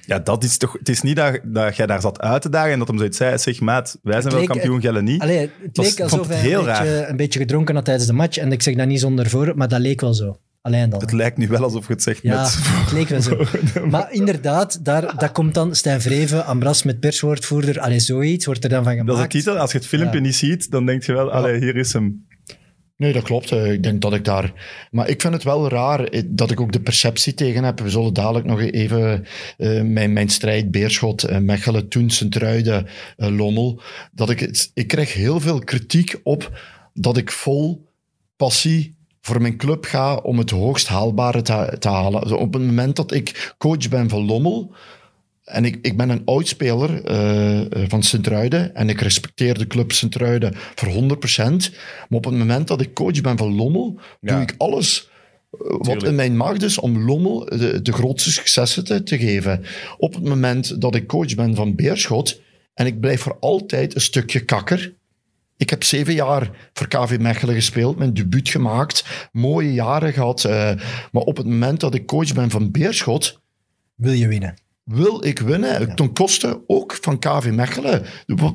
[0.06, 0.74] Ja, dat is toch...
[0.74, 3.18] Het is niet dat, dat jij daar zat uit te dagen en dat hem zoiets
[3.18, 5.22] zei, zeg maat, wij zijn wel kampioen, Gelle niet.
[5.22, 8.38] Allee, het leek alsof het hij een beetje, een beetje gedronken had tijdens de match.
[8.38, 10.40] En ik zeg dat niet zonder voor, maar dat leek wel zo.
[10.62, 11.00] Alleen dan.
[11.00, 12.56] Het lijkt nu wel alsof je het zegt Ja, met...
[12.60, 13.46] het leek wel zo.
[13.90, 17.80] Maar inderdaad, daar, dat komt dan Stijn Vreven, Ambras met perswoordvoerder.
[17.80, 19.08] Allee, zoiets wordt er dan van gemaakt.
[19.08, 19.58] Dat is de titel.
[19.58, 20.24] Als je het filmpje Ja.
[20.24, 22.28] niet ziet, dan denk je wel, allee, hier is hem.
[22.98, 23.52] Nee, dat klopt.
[23.52, 24.54] Eh, Ik denk dat ik daar...
[24.92, 27.80] Maar ik vind het wel raar eh, dat ik ook de perceptie tegen heb.
[27.80, 29.26] We zullen dadelijk nog even
[29.58, 32.88] eh, mijn, mijn strijd Beerschot, eh, Mechelen, toen Sint-Truiden,
[33.18, 33.82] eh, Lommel.
[34.12, 36.60] Dat ik, het- ik krijg heel veel kritiek op
[36.94, 37.88] dat ik vol
[38.36, 42.38] passie voor mijn club ga om het hoogst haalbare te, te halen.
[42.38, 44.72] Op het moment dat ik coach ben van Lommel...
[45.42, 50.54] En ik, ik ben een oudspeler eh, van Sint-Truiden en ik respecteer de club Sint-Truiden
[50.76, 50.96] voor 100%.
[51.38, 54.34] Maar op het moment dat ik coach ben van Lommel, Ja.
[54.34, 55.10] doe ik alles
[55.52, 56.06] eh, wat Tuurlijk.
[56.08, 59.64] in mijn macht is om Lommel de, de grootste successen te, te geven.
[59.98, 62.42] Op het moment dat ik coach ben van Beerschot
[62.74, 64.94] en ik blijf voor altijd een stukje kakker.
[65.62, 70.44] Ik heb zeven jaar voor KV Mechelen gespeeld, mijn debuut gemaakt, mooie jaren gehad.
[70.44, 70.76] eh,
[71.12, 73.42] maar op het moment dat ik coach ben van Beerschot,
[73.96, 74.56] Wil je winnen?
[74.94, 78.06] Wil ik winnen, ten koste ook van KV Mechelen,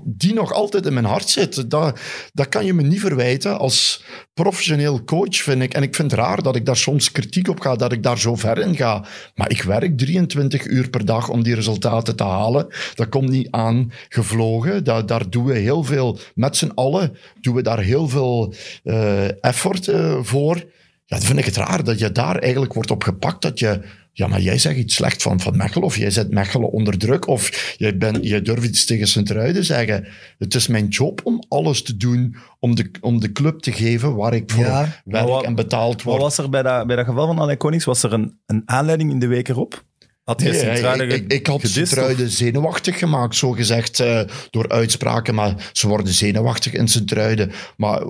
[0.05, 1.71] die nog altijd in mijn hart zit.
[1.71, 1.99] Dat,
[2.33, 5.75] dat kan je me niet verwijten als professioneel coach, vind ik.
[5.75, 8.19] En ik vind het raar dat ik daar soms kritiek op ga, dat ik daar
[8.19, 9.05] zo ver in ga.
[9.35, 12.67] Maar ik werk 23 uur per dag om die resultaten te halen.
[12.95, 14.85] Dat komt niet aan gevlogen.
[14.85, 19.45] Daar, daar doen we heel veel, met z'n allen, doen we daar heel veel eh,
[19.45, 20.57] effort eh, voor.
[21.05, 23.43] Ja, dan vind ik het raar dat je daar eigenlijk wordt op gepakt.
[23.43, 23.81] Dat je,
[24.19, 27.27] ja, maar jij zegt iets slecht van, van Mechelen, of jij zet Mechelen onder druk,
[27.27, 30.07] of jij, ben, jij durft iets tegen Sint-Truiden zeggen.
[30.39, 34.15] Het is mijn job om alles te doen om de, om de club te geven
[34.17, 35.03] waar ik voor Ja.
[35.05, 36.21] werk wat- en betaald Wat word.
[36.21, 37.85] was er bij dat, bij dat geval van Alain Konings?
[37.85, 39.85] Was er een, een aanleiding in de week erop?
[40.25, 45.35] Had hij Nee, ik, ik, ik had Sint-Truiden zenuwachtig gemaakt, zo gezegd, eh, door uitspraken.
[45.35, 47.51] Maar ze worden zenuwachtig in Sint-Truiden.
[47.77, 48.03] Maar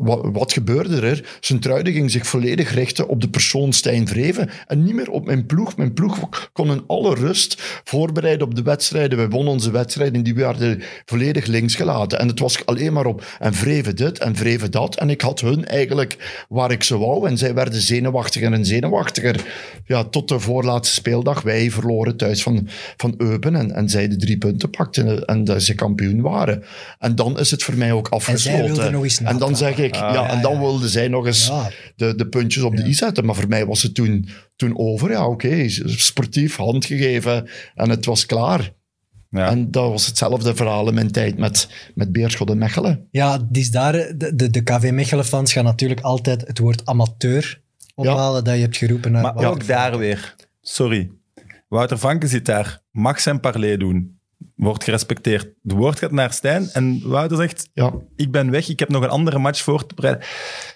[0.00, 1.38] wat, wat gebeurde er?
[1.40, 5.46] Sint-Truiden ging zich volledig richten op de persoon Stijn Vreven en niet meer op mijn
[5.46, 5.76] ploeg.
[5.76, 9.18] Mijn ploeg kon in alle rust voorbereiden op de wedstrijden.
[9.18, 12.18] We wonnen onze wedstrijden, die werden volledig links gelaten.
[12.18, 14.96] En het was alleen maar op en Vreven dit en Vreven dat.
[14.96, 17.28] En ik had hun eigenlijk waar ik ze wou.
[17.28, 19.44] En zij werden zenuwachtiger en zenuwachtiger.
[19.84, 21.42] Ja, tot de voorlaatste speeldag.
[21.42, 25.62] Wij verloren thuis van, van Eupen en, en zij de drie punten pakten en dat
[25.62, 26.62] ze kampioen waren.
[26.98, 28.64] En dan is het voor mij ook afgesloten.
[28.64, 30.58] wilden nog eens en dan zeg ik, ja, ja, en dan ja.
[30.58, 31.70] wilden zij nog eens Ja.
[31.96, 33.24] de, de puntjes op de i zetten.
[33.24, 35.10] Maar voor mij was het toen, toen over.
[35.10, 38.72] Ja, oké, sportief, hand gegeven en het was klaar.
[39.30, 39.50] Ja.
[39.50, 43.08] En dat was hetzelfde verhaal in mijn tijd met, met Beerschot en Mechelen.
[43.10, 47.60] Ja, het is daar, de, de, de KV Mechelen-fans gaan natuurlijk altijd het woord amateur
[47.94, 49.12] ophalen dat je hebt geroepen.
[49.12, 50.34] Naar Maar Wouter ook daar weer.
[50.60, 51.10] Sorry.
[51.68, 52.82] Wouter Vanke zit daar.
[52.90, 54.19] Mag zijn parley doen.
[54.60, 55.48] Wordt gerespecteerd.
[55.62, 56.68] De woord gaat naar Stijn.
[56.72, 58.68] En Wouter zegt, Ja, ik ben weg.
[58.68, 60.24] Ik heb nog een andere match voor te bereiden.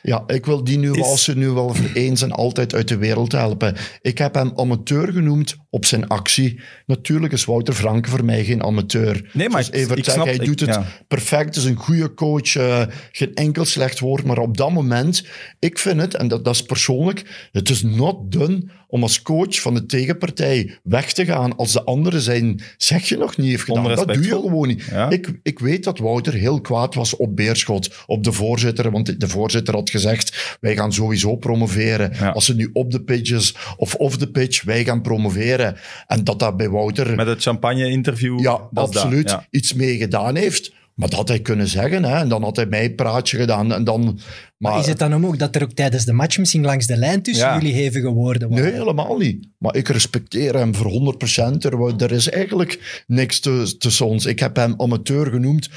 [0.02, 3.32] ja, ik wil die nuance Is- nu wel voor eens en altijd uit de wereld
[3.32, 3.76] helpen.
[4.00, 6.60] Ik heb hem amateur genoemd op zijn actie.
[6.86, 9.30] Natuurlijk is Wouter Franke voor mij geen amateur.
[9.32, 10.84] Nee, maar ik- snap- hij ik- doet het ja.
[11.08, 11.56] perfect.
[11.56, 12.56] is een goede coach.
[12.56, 12.82] eh,
[13.12, 14.24] geen enkel slecht woord.
[14.24, 15.24] Maar op dat moment,
[15.58, 19.60] ik vind het, en dat, dat is persoonlijk, het is not done om als coach
[19.60, 23.62] van de tegenpartij weg te gaan als de andere zijn zeg je nog niet heeft
[23.62, 23.84] gedaan.
[23.84, 24.84] Dat doe je gewoon niet.
[24.90, 25.10] Ja.
[25.10, 29.28] Ik, ik weet dat Wouter heel kwaad was op Beerschot, op de voorzitter, want de
[29.28, 32.12] voorzitter had gezegd, wij gaan sowieso promoveren.
[32.18, 32.30] Ja.
[32.30, 35.76] Als het nu op de pitch is of off the pitch, wij gaan promoveren.
[36.06, 38.40] En dat dat bij Wouter Met het champagne-interview.
[38.40, 39.46] ja, absoluut ja.
[39.50, 40.72] iets mee gedaan heeft.
[40.94, 42.04] Maar dat had hij kunnen zeggen.
[42.04, 42.16] Hè?
[42.18, 43.72] En dan had hij mij een praatje gedaan.
[43.72, 44.18] En dan,
[44.56, 46.96] maar, Is het dan om ook dat er ook tijdens de match misschien langs de
[46.96, 47.54] lijn tussen Ja.
[47.58, 48.64] jullie hevige woorden waren?
[48.64, 49.48] Nee, helemaal niet.
[49.58, 51.64] Maar ik respecteer hem voor 100%.
[51.64, 54.26] Er, er is eigenlijk niks te- tussen ons.
[54.26, 55.68] Ik heb hem amateur genoemd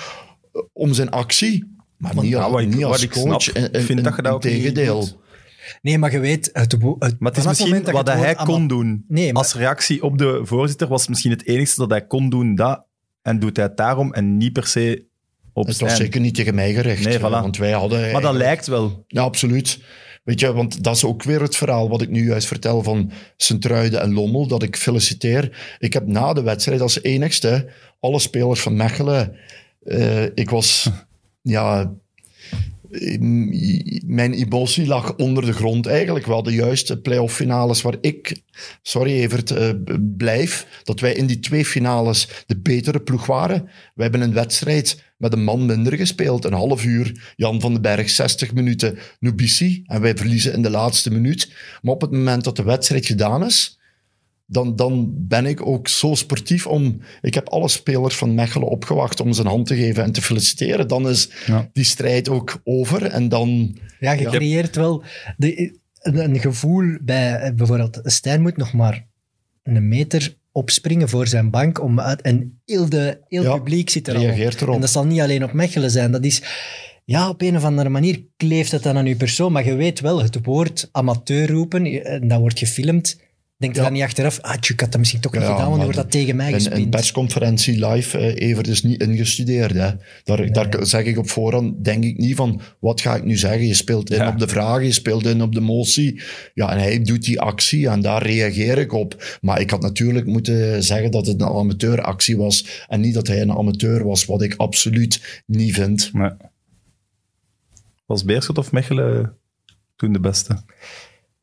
[0.54, 1.76] eh, om zijn actie.
[1.98, 3.42] Maar niet, als- ik- niet coach.
[3.42, 5.00] snap, En- ik vind en- dat je dat ook niet Integendeel.
[5.00, 5.18] doet.
[5.82, 6.96] Nee, maar je weet, het, het, Maar
[7.32, 9.06] het is misschien moment dat je wat het hij kon doen.
[9.08, 12.56] Nee, maar- Als reactie op de voorzitter was misschien het enigste dat hij kon doen,
[12.56, 12.86] dat.
[13.22, 15.06] En doet hij het daarom en niet per se
[15.58, 17.04] op Het was zeker niet tegen mij gericht.
[17.04, 17.22] Nee, voilà.
[17.22, 18.12] Want wij hadden...
[18.12, 19.04] Maar dat lijkt wel.
[19.08, 19.80] Ja, absoluut.
[20.24, 23.12] Weet je, want dat is ook weer het verhaal wat ik nu juist vertel van
[23.38, 25.76] Sint-Truiden en Lommel, dat ik feliciteer.
[25.80, 29.36] Ik heb na de wedstrijd als enigste alle spelers van Mechelen...
[29.84, 30.90] eh, ik was...
[31.42, 31.94] ja...
[34.06, 36.26] Mijn emotie lag onder de grond eigenlijk.
[36.26, 38.42] We hadden juist de play-off finales waar ik,
[38.82, 39.70] sorry Evert, eh,
[40.18, 40.82] blijf.
[40.84, 43.70] Dat wij in die twee finales de betere ploeg waren.
[43.96, 46.46] We hebben een wedstrijd met een man minder gespeeld.
[46.46, 49.84] Een half uur Jan van den Berg, 60 minuten Nubisi.
[49.86, 51.52] En wij verliezen in de laatste minuut.
[51.82, 53.77] Maar op het moment dat de wedstrijd gedaan is,
[54.50, 57.02] dan, dan ben ik ook zo sportief om...
[57.22, 60.88] Ik heb alle spelers van Mechelen opgewacht om zijn hand te geven en te feliciteren.
[60.88, 61.70] Dan is Ja.
[61.74, 63.04] die strijd ook over.
[63.06, 63.78] En dan...
[64.00, 65.04] Ja, je creëert wel
[65.38, 69.08] de, een, gevoel bij eh, bijvoorbeeld Stijn moet nog maar
[69.64, 74.08] een meter opspringen voor zijn bank om uit, en heel, de, heel Ja, publiek zit
[74.08, 74.28] er al op.
[74.28, 74.76] reageert erop.
[74.76, 76.12] En dat zal niet alleen op Mechelen zijn.
[76.12, 76.42] Dat is,
[77.06, 80.00] ja, op een of andere manier kleeft het dan aan je persoon, maar je weet
[80.00, 83.20] wel, het woord amateur roepen, eh, en dat wordt gefilmd,
[83.58, 83.84] denk je Ja.
[83.86, 85.98] dan niet achteraf, ah, tjoe, ik had dat misschien toch niet Ja, gedaan, want wordt
[85.98, 89.74] dat tegen mij Een, een persconferentie live, eh, Evert, is niet ingestudeerd.
[89.74, 89.92] Hè.
[90.24, 93.68] Daar, daar zeg ik op voorhand, denk ik niet van, wat ga ik nu zeggen?
[93.68, 94.28] Je speelt in Ja.
[94.30, 96.22] op de vraag, je speelt in op de motie.
[96.54, 99.38] Ja, en hij doet die actie en daar reageer ik op.
[99.42, 103.42] Maar ik had natuurlijk moeten zeggen dat het een amateuractie was en niet dat hij
[103.42, 106.10] een amateur was, wat ik absoluut niet vind.
[106.14, 106.32] Nee.
[108.06, 109.38] Was Beerschot of Mechelen
[109.96, 110.62] toen de beste?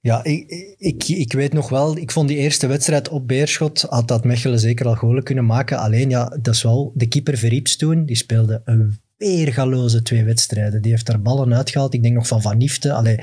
[0.05, 4.09] Ja, ik, ik, ik weet nog wel, ik vond die eerste wedstrijd op Beerschot, had
[4.09, 5.79] dat Mechelen zeker al golen kunnen maken.
[5.79, 10.83] Alleen ja, dat is wel, de keeper Verrips toen, die speelde een weergaloze twee wedstrijden.
[10.83, 11.95] Die heeft daar ballen uitgehaald.
[11.95, 12.93] Ik denk nog van Van Nifte.
[12.93, 13.19] Allee,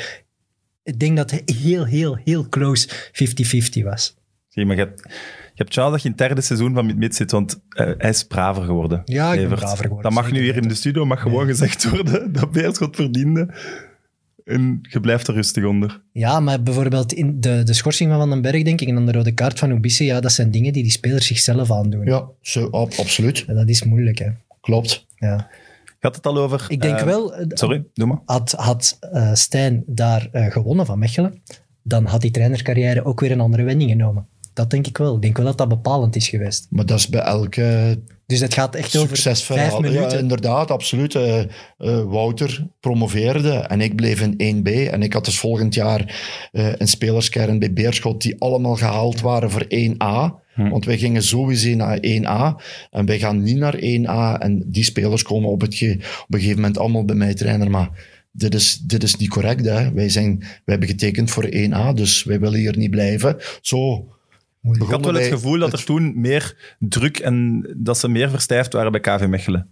[0.83, 2.89] ik denk dat het heel, heel, heel close
[3.79, 4.17] 50-50 was.
[4.47, 5.01] Zie, maar je hebt,
[5.53, 8.09] je hebt chance dat je in het derde seizoen van Mid zit, want eh, hij
[8.09, 9.01] is braver geworden.
[9.05, 11.89] Ja, ik ben braver geworden, Dat mag nu hier in de studio mag gewoon gezegd
[11.89, 13.53] worden dat Beerschot verdiende.
[14.51, 16.01] En je blijft er rustig onder.
[16.11, 19.05] Ja, maar bijvoorbeeld in de, de schorsing van Van den Berg, denk ik, en dan
[19.05, 22.05] de rode kaart van Ubissi, ja, dat zijn dingen die die spelers zichzelf aandoen.
[22.05, 23.45] Ja, zo, ab- absoluut.
[23.47, 24.27] En dat is moeilijk, hè.
[24.61, 25.05] Klopt.
[25.15, 25.47] Ja.
[25.99, 26.65] Had het al over...
[26.67, 27.35] Ik denk eh, wel...
[27.35, 28.19] eh, Sorry, doe maar.
[28.25, 31.41] Had, had eh, Stijn daar gewonnen van Mechelen,
[31.83, 34.27] dan had die trainerscarrière ook weer een andere wending genomen.
[34.53, 35.15] Dat denk ik wel.
[35.15, 36.67] Ik denk wel dat dat bepalend is geweest.
[36.69, 37.99] Maar dat is bij elke
[38.31, 39.83] Dus het gaat echt over vijf Succesverhaal.
[39.83, 40.19] Ja, minuten.
[40.19, 41.15] inderdaad, absoluut.
[41.15, 41.47] Eh, eh,
[42.05, 44.67] Wouter promoveerde en ik bleef in 1B.
[44.91, 46.21] En ik had dus volgend jaar
[46.51, 50.39] eh, een spelerskern bij Beerschot die allemaal gehaald waren voor 1A.
[50.55, 52.61] Want wij gingen sowieso naar 1A
[52.91, 54.39] en wij gaan niet naar 1A.
[54.41, 57.69] En die spelers komen op, het ge- op een gegeven moment allemaal bij mij trainer.
[57.69, 57.89] Maar
[58.31, 59.65] dit is, dit is niet correct.
[59.65, 59.93] Hè?
[59.93, 63.35] Wij, zijn, wij hebben getekend voor 1A, dus wij willen hier niet blijven.
[63.61, 64.05] Zo
[64.61, 68.73] Ik had wel het gevoel dat er toen meer druk en dat ze meer verstijfd
[68.73, 69.67] waren bij KV Mechelen.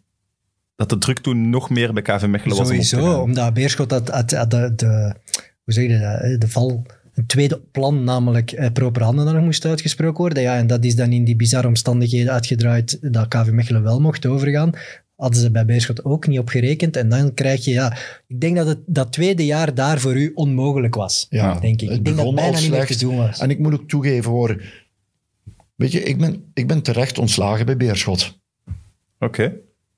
[0.75, 4.31] Dat de druk toen nog meer bij KV Mechelen was Sowieso, omdat Beerschot had, had,
[4.31, 5.13] had de, de,
[5.63, 9.43] hoe zeg je dat, hè, de val, een tweede plan, namelijk eh, proper handen nog
[9.43, 10.43] moest uitgesproken worden.
[10.43, 14.25] Ja, en dat is dan in die bizarre omstandigheden uitgedraaid dat KV Mechelen wel mocht
[14.25, 14.71] overgaan.
[15.19, 16.95] Hadden ze bij Beerschot ook niet op gerekend.
[16.95, 17.97] En dan krijg je, ja,
[18.27, 21.27] ik denk dat het, dat tweede jaar daar voor u onmogelijk was.
[21.29, 21.89] Ja, denk ik.
[21.89, 23.39] Ik denk dat het bijna niet meer te doen was.
[23.39, 24.61] En ik moet ook toegeven hoor.
[25.75, 28.39] Weet je, ik ben, ik ben terecht ontslagen bij Beerschot.
[29.19, 29.55] Oké.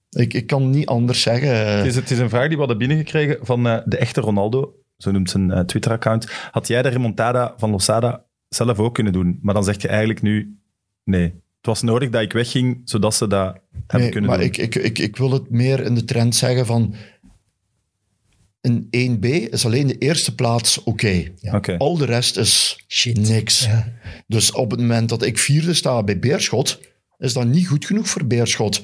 [0.09, 1.77] Ik, ik kan niet anders zeggen.
[1.77, 4.75] Het is, het is een vraag die we hadden binnengekregen van eh, de echte Ronaldo,
[4.97, 6.31] zo noemt zijn eh, Twitter-account.
[6.51, 9.39] Had jij de remontada van Losada zelf ook kunnen doen?
[9.41, 10.57] Maar dan zeg je eigenlijk nu,
[11.03, 11.33] nee.
[11.61, 14.47] Het was nodig dat ik wegging, zodat ze dat hebben Nee, kunnen maar doen.
[14.47, 16.95] ik, ik, ik, ik wil het meer in de trend zeggen van...
[18.61, 21.31] In 1B is alleen de eerste plaats oké.
[21.77, 23.17] Al de rest is Shit.
[23.29, 23.65] niks.
[23.65, 23.93] Ja.
[24.27, 26.79] Dus op het moment dat ik vierde sta bij Beerschot,
[27.17, 28.81] is dat niet goed genoeg voor Beerschot.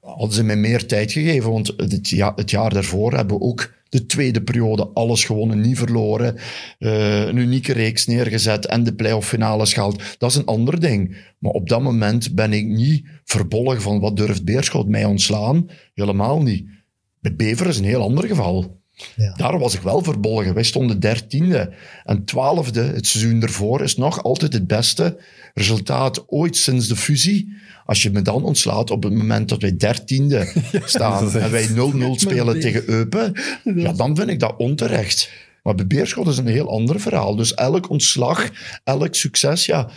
[0.00, 3.72] Hadden ze mij meer tijd gegeven, want het, ja, het jaar daarvoor hebben we ook
[3.88, 6.36] de tweede periode alles gewonnen, niet verloren,
[6.78, 10.02] eh, een unieke reeks neergezet en de play-off finales gehaald.
[10.18, 11.16] Dat is een ander ding.
[11.38, 15.70] Maar op dat moment ben ik niet verbolgen van wat durft Beerschot mij ontslaan.
[15.94, 16.66] Helemaal niet.
[17.20, 18.77] Bij Bever is een heel ander geval.
[19.16, 19.32] Ja.
[19.36, 20.54] Daar was ik wel verbolgen.
[20.54, 21.72] Wij stonden dertiende.
[22.04, 25.16] En twaalfde, het seizoen ervoor, is nog altijd het beste
[25.54, 27.56] resultaat ooit sinds de fusie.
[27.86, 30.52] Als je me dan ontslaat op het moment dat wij dertiende
[30.84, 31.72] staan en wij 0-0
[32.14, 33.32] spelen tegen Eupen,
[33.74, 35.30] ja, dan vind ik dat onterecht.
[35.62, 37.36] Maar bij Beerschot is een heel ander verhaal.
[37.36, 38.48] Dus elk ontslag,
[38.84, 39.88] elk succes, ja...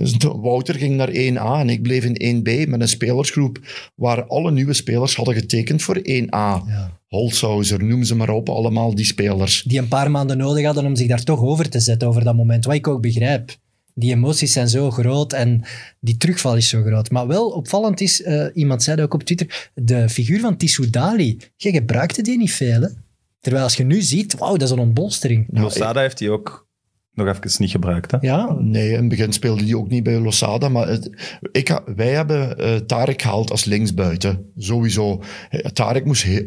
[0.00, 3.58] Dus Wouter ging naar 1A en ik bleef in 1B met een spelersgroep
[3.94, 6.28] waar alle nieuwe spelers hadden getekend voor 1A.
[6.30, 6.98] Ja.
[7.06, 9.62] Holzhauser, noem ze maar op, allemaal die spelers.
[9.62, 12.34] Die een paar maanden nodig hadden om zich daar toch over te zetten over dat
[12.34, 12.64] moment.
[12.64, 13.56] Wat ik ook begrijp.
[13.94, 15.62] Die emoties zijn zo groot en
[16.00, 17.10] die terugval is zo groot.
[17.10, 20.90] Maar wel opvallend is, eh, iemand zei dat ook op Twitter, de figuur van Tissou
[20.90, 21.38] Dali.
[21.56, 22.88] Je gebruikte die niet veel, hè?
[23.40, 25.46] Terwijl als je nu ziet, wauw, dat is een ontbolstering.
[25.50, 26.68] Nou, Losada heeft hij ook
[27.12, 28.10] nog even niet gebruikt.
[28.10, 28.18] Hè?
[28.20, 30.68] Ja, Nee, in het begin speelde hij ook niet bij Losada.
[30.68, 30.98] Maar
[31.52, 34.52] ik, wij hebben eh Tarek gehaald als linksbuiten.
[34.56, 35.22] Sowieso.
[35.50, 36.24] Eh, Tarek moest...
[36.24, 36.40] eh,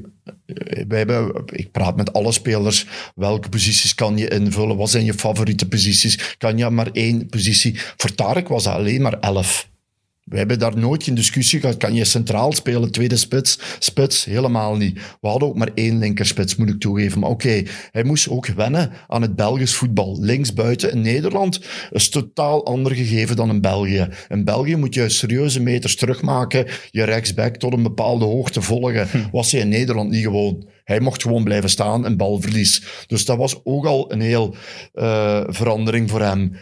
[0.88, 2.88] wij hebben, ik praat met alle spelers.
[3.16, 4.78] Welke posities kan je invullen?
[4.78, 6.36] Wat zijn je favoriete posities?
[6.38, 7.80] Kan je maar één positie?
[7.98, 9.72] Voor Tarek was dat alleen maar elf.
[10.24, 11.78] We hebben daar nooit geen discussie gehad.
[11.78, 13.60] Kan je centraal spelen, tweede spits?
[13.80, 15.00] Spits, helemaal niet.
[15.22, 17.20] We hadden ook maar één linkerspits, moet ik toegeven.
[17.20, 20.18] Maar oké, hij moest ook wennen aan het Belgisch voetbal.
[20.20, 21.60] Linksbuiten in Nederland
[21.92, 24.08] is totaal ander gegeven dan in België.
[24.30, 29.08] In België moet je serieuze meters terugmaken, je rechtsback tot een bepaalde hoogte volgen.
[29.32, 30.68] Was hij in Nederland niet gewoon.
[30.84, 32.84] Hij mocht gewoon blijven staan en balverlies.
[33.08, 34.56] Dus dat was ook al een heel
[34.94, 36.56] eh, verandering voor hem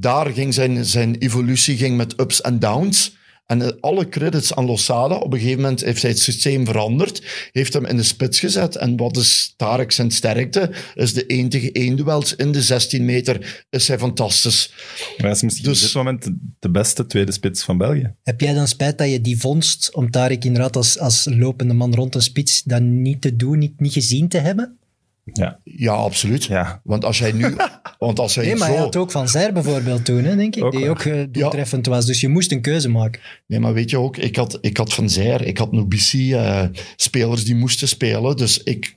[0.00, 3.20] daar ging zijn, zijn evolutie ging met ups en downs.
[3.46, 5.14] En eh, alle credits aan Losada.
[5.14, 7.22] Op een gegeven moment heeft hij het systeem veranderd.
[7.52, 8.76] Heeft hem in de spits gezet.
[8.76, 10.70] En wat is Tarek zijn sterkte?
[10.94, 13.64] Is de 1 tegen 1 duels in de 16 meter.
[13.70, 14.72] Is hij fantastisch.
[15.08, 18.14] Maar hij is misschien Dus- op dit moment de- de beste tweede spits van België.
[18.22, 21.94] Heb jij dan spijt dat je die vondst, om Tarek inderdaad als, als lopende man
[21.94, 24.76] rond een spits, dan niet te doen, niet, niet gezien te hebben?
[25.24, 26.44] Ja, Ja, absoluut.
[26.44, 26.80] ja.
[26.84, 27.56] Want als hij nu...
[27.98, 28.72] want als hij Nee, maar zo...
[28.74, 31.86] hij had ook Van Zijr bijvoorbeeld toen, hè, denk ik, Ook die ook eh, doeltreffend
[31.86, 32.06] was.
[32.06, 33.20] Dus je moest een keuze maken.
[33.46, 36.64] Nee, maar weet je ook, ik had, ik had Van Zijr, ik had Nubici, eh,
[36.96, 38.36] spelers die moesten spelen.
[38.36, 38.96] Dus ik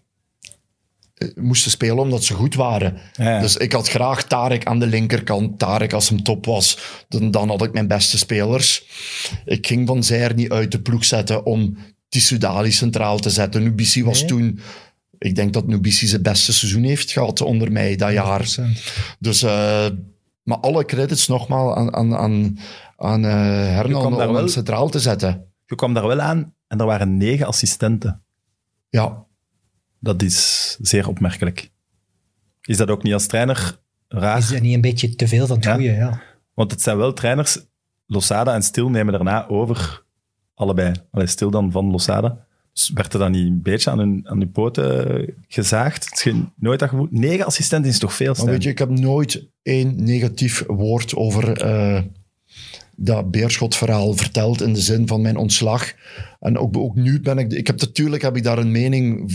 [1.13, 2.97] eh, moesten spelen omdat ze goed waren.
[3.13, 3.39] Ja.
[3.39, 5.59] Dus ik had graag Tarek aan de linkerkant.
[5.59, 6.77] Tarek als hem top was,
[7.09, 8.85] dan, dan had ik mijn beste spelers.
[9.45, 11.77] Ik ging Van Zijr niet uit de ploeg zetten om
[12.09, 13.63] Tissoudali centraal te zetten.
[13.63, 14.29] Nubici was Nee.
[14.29, 14.59] toen...
[15.17, 18.39] Ik denk dat Nubici zijn beste seizoen heeft gehad onder mij dat jaar.
[18.39, 19.15] 100%.
[19.19, 19.87] Dus, eh,
[20.43, 22.57] maar alle credits nogmaals aan, aan, aan,
[22.97, 23.31] aan eh,
[23.75, 25.45] Hernan kwam daar om wel- hem centraal te zetten.
[25.65, 28.23] Je kwam daar wel aan en er waren negen assistenten.
[28.89, 29.23] Ja,
[29.99, 31.71] Dat is zeer opmerkelijk.
[32.61, 34.37] Is dat ook niet als trainer raar?
[34.37, 35.73] Is dat niet een beetje te veel van het Ja.
[35.73, 35.91] goede?
[35.91, 36.21] Ja.
[36.53, 37.59] Want het zijn wel trainers.
[38.07, 40.03] Losada en Stil nemen daarna over
[40.53, 40.91] allebei.
[41.11, 42.44] Allee, Stil dan van Losada.
[42.93, 46.23] Werd er dan niet een beetje aan hun, aan hun poten gezaagd?
[46.23, 47.07] Het nooit dat gevoel.
[47.09, 51.61] Negen assistenten is toch veel, maar weet je, ik heb nooit één negatief woord over
[51.61, 52.01] eh,
[52.95, 55.93] dat Beerschot-verhaal verteld in de zin van mijn ontslag.
[56.39, 57.51] En ook, ook nu ben ik...
[57.51, 59.31] ik heb, natuurlijk heb ik daar een mening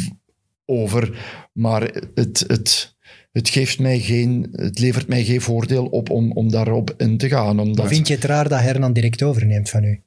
[0.64, 1.18] over,
[1.52, 1.82] maar
[2.14, 2.96] het, het,
[3.32, 7.28] het, geeft mij geen, het levert mij geen voordeel op om, om daarop in te
[7.28, 7.60] gaan.
[7.60, 10.02] Omdat, Vind je het raar dat Hernan direct overneemt van u?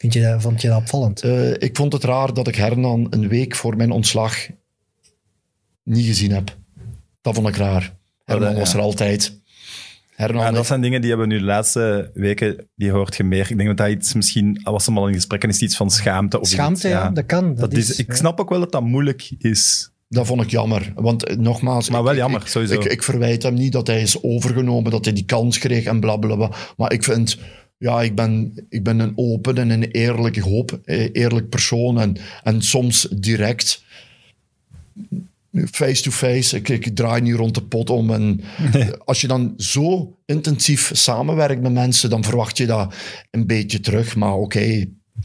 [0.00, 1.22] Vind je dat, vond je dat opvallend?
[1.22, 4.36] Eh, ik vond het raar dat ik Hernan een week voor mijn ontslag
[5.82, 6.56] niet gezien heb.
[7.20, 7.96] Dat vond ik raar.
[8.24, 8.58] Hernan ja.
[8.58, 9.38] was er altijd.
[10.10, 13.50] Hernan, dat zijn dingen die hebben we nu de laatste weken, die hoort je meer.
[13.50, 15.76] Ik denk dat dat iets misschien, al was hem al in gesprek, en is iets
[15.76, 16.40] van schaamte.
[16.40, 17.48] Of Schaamte, iets, ja, dat kan.
[17.48, 19.90] Dat, Dat is, ik snap ook wel dat dat moeilijk is.
[20.08, 20.92] dat vond ik jammer.
[20.94, 21.88] Want nogmaals...
[21.90, 22.74] Maar ik- wel ik- jammer, ik, sowieso.
[22.74, 26.00] Ik, ik verwijt hem niet dat hij is overgenomen, dat hij die kans kreeg en
[26.00, 26.50] blablabla.
[26.76, 27.38] Maar ik vind...
[27.80, 32.00] Ja, ik ben, ik ben een open en een eerlijk hoop, eh, eerlijk persoon.
[32.00, 33.82] En, en soms direct
[35.70, 36.56] face-to-face.
[36.56, 38.10] Ik, ik draai niet rond de pot om.
[38.10, 38.40] En
[39.04, 42.94] als je dan zo intensief samenwerkt met mensen, dan verwacht je dat
[43.30, 44.16] een beetje terug.
[44.16, 44.84] Maar oké,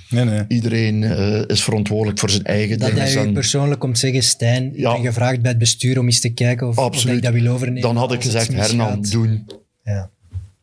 [0.09, 0.45] Nee, nee.
[0.47, 3.03] iedereen eh, is verantwoordelijk voor zijn eigen Dat dingen.
[3.03, 4.93] hij u En persoonlijk komt zeggen, Stijn, ik Ja.
[4.93, 7.47] ben gevraagd bij het bestuur om eens te kijken of, of dat ik dat wil
[7.53, 7.81] overnemen.
[7.81, 9.45] dan had ik gezegd, Hernan, doen.
[9.83, 10.09] Ja.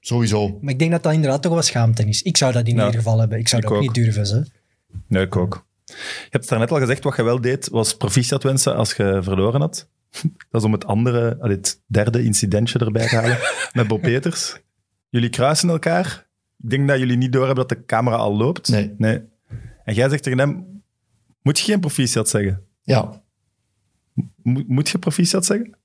[0.05, 0.59] Sowieso.
[0.61, 2.23] Maar ik denk dat dat inderdaad toch wel schaamte is.
[2.23, 2.85] Ik zou dat in Ja.
[2.85, 3.39] ieder geval hebben.
[3.39, 3.95] Ik zou Ik dat ook, ook.
[3.97, 4.37] niet durven.
[4.37, 4.43] Hè.
[5.07, 5.67] Nee, ik ook.
[5.85, 9.19] Je hebt het daarnet al gezegd, wat je wel deed, was proficiat wensen als je
[9.23, 9.89] verloren had.
[10.51, 13.39] Dat is om het andere, het derde incidentje erbij te halen,
[13.73, 14.61] met Bob Peters.
[15.09, 16.27] Jullie kruisen elkaar.
[16.63, 18.69] Ik denk dat jullie niet doorhebben dat de camera al loopt.
[18.69, 18.95] Nee.
[18.99, 19.23] nee.
[19.85, 20.83] En jij zegt tegen hem,
[21.43, 22.65] moet je geen proficiat zeggen?
[22.83, 23.23] Ja,
[24.43, 25.77] Moet, moet je proficiat zeggen?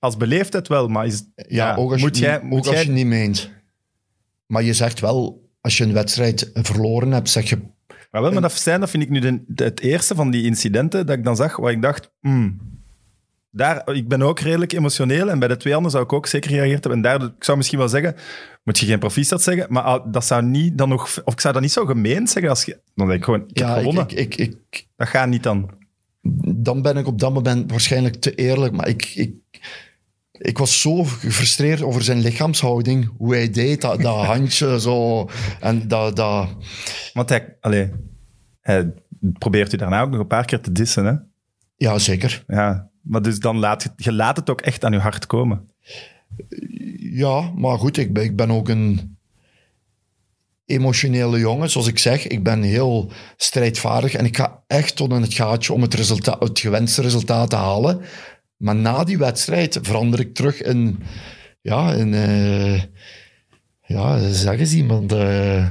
[0.00, 2.84] Als beleefdheid wel, maar is, ja, ook als, moet je, jij, moet ook als jij
[2.84, 3.50] je niet meent.
[4.46, 7.58] Maar je zegt wel, als je een wedstrijd verloren hebt, zeg je...
[8.10, 10.44] Maar wel, maar dat, Stijn, dat vind ik nu de, de- het eerste van die
[10.44, 12.58] incidenten dat ik dan zag, waar ik dacht, hmm,
[13.50, 16.50] daar, ik ben ook redelijk emotioneel en bij de twee anderen zou ik ook zeker
[16.50, 16.92] gereageerd hebben.
[17.04, 18.14] En daar, ik zou misschien wel zeggen,
[18.64, 21.52] moet je geen proficiat zeggen, maar ah, dat zou niet dan nog, of ik zou
[21.52, 23.78] dat niet zo gemeend zeggen als je, dan denk ik gewoon, ik heb Ja, ik,
[23.78, 24.08] gewonnen.
[24.08, 24.36] ik, ik,
[24.70, 25.70] ik, dat gaat niet dan.
[26.56, 28.76] dan ben ik op dat moment waarschijnlijk te eerlijk.
[28.76, 29.32] Maar ik, ik,
[30.40, 33.10] ik was zo gefrustreerd over zijn lichaamshouding.
[33.16, 35.28] Hoe hij deed, dat, dat handje zo.
[35.60, 36.16] En dat...
[36.16, 36.48] dat
[37.12, 37.90] Want hij, allee,
[38.60, 38.92] hij
[39.38, 41.14] probeert u daarna ook nog een paar keer te dissen, hè?
[41.76, 42.44] ja, zeker.
[42.46, 45.70] Ja, maar dus dan laat je, je laat het ook echt aan je hart komen.
[46.96, 49.18] Ja, maar goed, ik ben, ik ben ook een
[50.66, 51.70] emotionele jongen.
[51.70, 55.72] Zoals ik zeg, ik ben heel strijdvaardig en ik ga echt tot in het gaatje
[55.72, 58.00] om het, resultaat, het gewenste resultaat te halen.
[58.60, 60.98] Maar na die wedstrijd verander ik terug in,
[61.60, 62.82] ja, in, uh,
[63.86, 65.66] ja, zeg eens iemand, uh,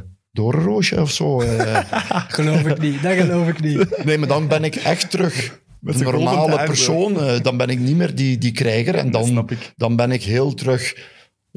[0.95, 1.41] of zo.
[1.41, 1.79] Uh.
[2.37, 4.03] geloof ik niet, dat geloof ik niet.
[4.05, 7.41] Nee, maar dan ben ik echt terug een normale persoon.
[7.41, 10.95] dan ben ik niet meer die, die krijger en dan, dan ben ik heel terug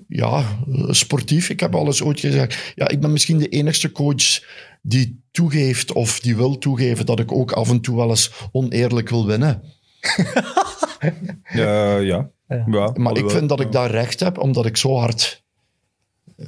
[0.08, 0.44] ja,
[0.88, 1.48] sportief.
[1.48, 2.72] Ik heb alles ooit gezegd.
[2.74, 4.42] Ja, ik ben misschien de enigste coach
[4.82, 9.08] die toegeeft of die wil toegeven dat ik ook af en toe wel eens oneerlijk
[9.08, 9.62] wil winnen.
[11.52, 12.30] ja, ja.
[12.48, 12.92] ja.
[12.94, 15.44] maar ik vind dat ik daar recht heb, omdat ik zo hard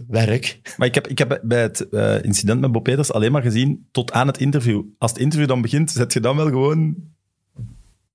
[0.09, 0.61] werk.
[0.77, 3.87] Maar ik heb, ik heb bij het uh, incident met Bob Peters alleen maar gezien
[3.91, 4.83] tot aan het interview.
[4.99, 6.95] Als het interview dan begint, zet je dan wel gewoon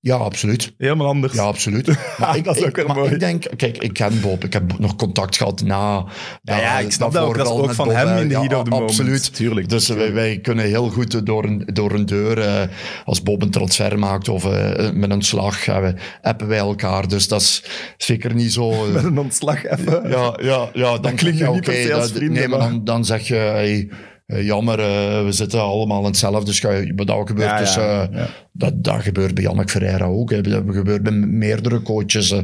[0.02, 0.74] ja, absoluut.
[0.78, 1.32] Helemaal anders.
[1.32, 1.88] Ja, absoluut.
[2.18, 3.10] Maar, ik, dat is ook ik, maar mooi.
[3.12, 4.44] ik denk, kijk, ik ken Bob.
[4.44, 6.04] Ik heb nog contact gehad na.
[6.42, 7.36] Ja, ja ik snap dat ook.
[7.36, 8.90] Dat ook van hem in de heat of the moment.
[8.90, 9.34] Absoluut.
[9.34, 9.68] Tuurlijk.
[9.68, 12.62] Dus wij, wij, kunnen heel goed door een, door een deur, uh,
[13.04, 15.88] als Bob een transfer maakt of uh, met een slag, uh,
[16.22, 17.08] appen wij elkaar.
[17.08, 17.64] Dus dat is
[17.96, 18.70] zeker niet zo...
[18.92, 20.08] met een ontslag even.
[20.08, 22.38] Ja, ja, ja dan, dan klinkt je niet okay, per se als vrienden.
[22.38, 23.34] Nee, maar dan, dan zeg je...
[23.34, 23.88] Hey,
[24.38, 26.92] jammer, uh, we zitten allemaal in hetzelfde schuil.
[26.94, 27.74] Maar dat gebeurt, dus,
[28.52, 30.30] dat, dat gebeurt bij Jannik Ferreira ook.
[30.30, 30.40] Hè.
[30.40, 32.34] Dat gebeurt bij meerdere coaches.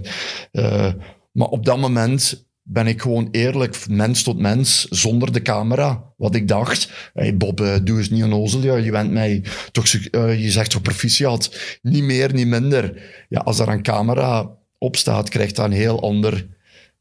[1.32, 6.12] maar op dat moment ben ik gewoon eerlijk, mens tot mens, zonder de camera.
[6.16, 8.62] Wat ik dacht, hey Bob, doe eens niet een ozel.
[8.62, 11.78] Ja, je bent mij toch, je zegt toch proficiat.
[11.82, 13.02] Niet meer, niet minder.
[13.28, 16.46] Ja, als er een camera op staat, krijgt dat een heel ander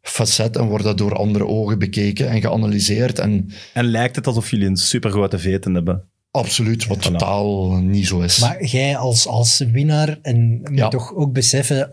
[0.07, 3.19] facet en wordt dat door andere ogen bekeken en geanalyseerd.
[3.19, 6.03] En, en lijkt het alsof jullie een supergrote veten hebben?
[6.31, 8.39] Absoluut, wat totaal niet zo is.
[8.39, 10.87] Maar jij als, als winnaar, en moet ja.
[10.87, 11.91] toch ook beseffen,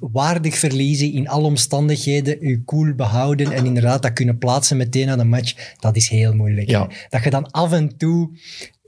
[0.00, 5.18] waardig verliezen in alle omstandigheden, je cool behouden en inderdaad dat kunnen plaatsen meteen aan
[5.18, 6.70] de match, dat is heel moeilijk.
[6.70, 6.88] Ja.
[7.08, 8.30] Dat je dan af en toe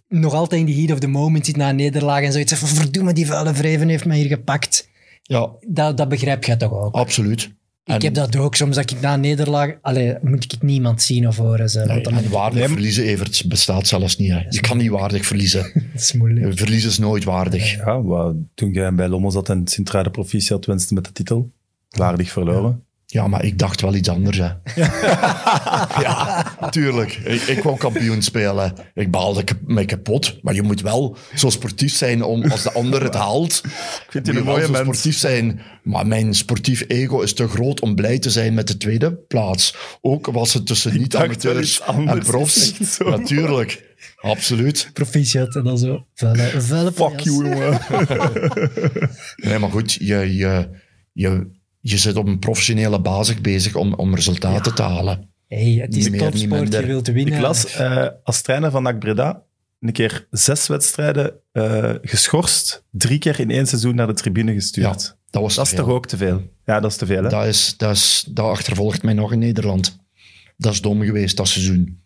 [0.08, 2.68] nog altijd in die heat of the moment zit na een nederlaag en zoiets van
[2.68, 4.88] verdomme, die vuile vreven heeft mij hier gepakt.
[5.22, 5.50] Ja.
[5.66, 6.94] Dat, dat begrijp jij toch ook?
[6.94, 7.50] Absoluut.
[7.84, 8.54] Ik heb dat ook.
[8.54, 9.74] Soms dat ik na een nederlaag...
[9.80, 11.70] Allee, moet ik niemand zien of horen.
[11.70, 14.30] Ze, nee, dan en waardig nee, verliezen, Evert, bestaat zelfs niet.
[14.30, 14.40] Hè.
[14.48, 15.62] Je kan niet waardig verliezen.
[15.92, 16.58] dat is moeilijk.
[16.58, 17.76] Verliezen is nooit waardig.
[17.76, 21.52] Ja, wat, toen jij bij Lommel zat en Sintra de proficiat wenste met de titel,
[21.88, 22.84] waardig verloren.
[23.12, 24.38] Ja, maar ik dacht wel iets anders.
[24.38, 24.48] Hè.
[26.02, 27.12] ja, tuurlijk.
[27.12, 28.74] Ik, ik wou kampioen spelen.
[28.94, 30.38] Ik baalde me kapot.
[30.42, 33.60] Maar je moet wel zo sportief zijn om als de ander het haalt.
[33.64, 35.60] Ik vind je een mooie zo sportief zijn.
[35.82, 39.76] Maar mijn sportief ego is te groot om blij te zijn met de tweede plaats.
[40.00, 42.98] Ook was het tussen niet-amateurs en profs.
[42.98, 43.96] Natuurlijk.
[44.16, 44.90] Absoluut.
[44.92, 46.06] Proficiat en dan zo.
[46.14, 47.80] Vuile, vuile Fuck you, jongen.
[49.46, 49.92] nee, maar goed.
[49.92, 50.36] Je...
[50.36, 50.68] je,
[51.12, 54.76] je je zit op een professionele basis bezig om, om resultaten ja.
[54.76, 55.30] te halen.
[55.48, 57.34] Hey, het is topsport, je wilt winnen.
[57.34, 59.42] Ik las uh, als trainer van NAC Breda
[59.80, 65.02] een keer zes wedstrijden uh, geschorst, drie keer in één seizoen naar de tribune gestuurd.
[65.02, 66.42] Ja, dat was dat is toch ook te veel?
[66.64, 67.22] Ja, dat is te veel.
[67.22, 67.28] Hè?
[67.28, 69.98] Dat, is, dat, is, dat achtervolgt mij nog in Nederland.
[70.56, 72.00] Dat is dom geweest, dat seizoen.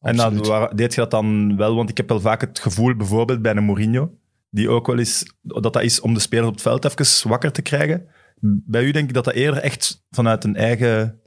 [0.00, 0.40] Absoluut.
[0.40, 3.42] En dan deed je dat dan wel, want ik heb wel vaak het gevoel, bijvoorbeeld
[3.42, 4.10] bij een Mourinho,
[4.50, 7.52] die ook wel eens, dat dat is om de spelers op het veld even wakker
[7.52, 8.06] te krijgen
[8.40, 11.20] bij u denk ik dat dat eerder echt vanuit een eigen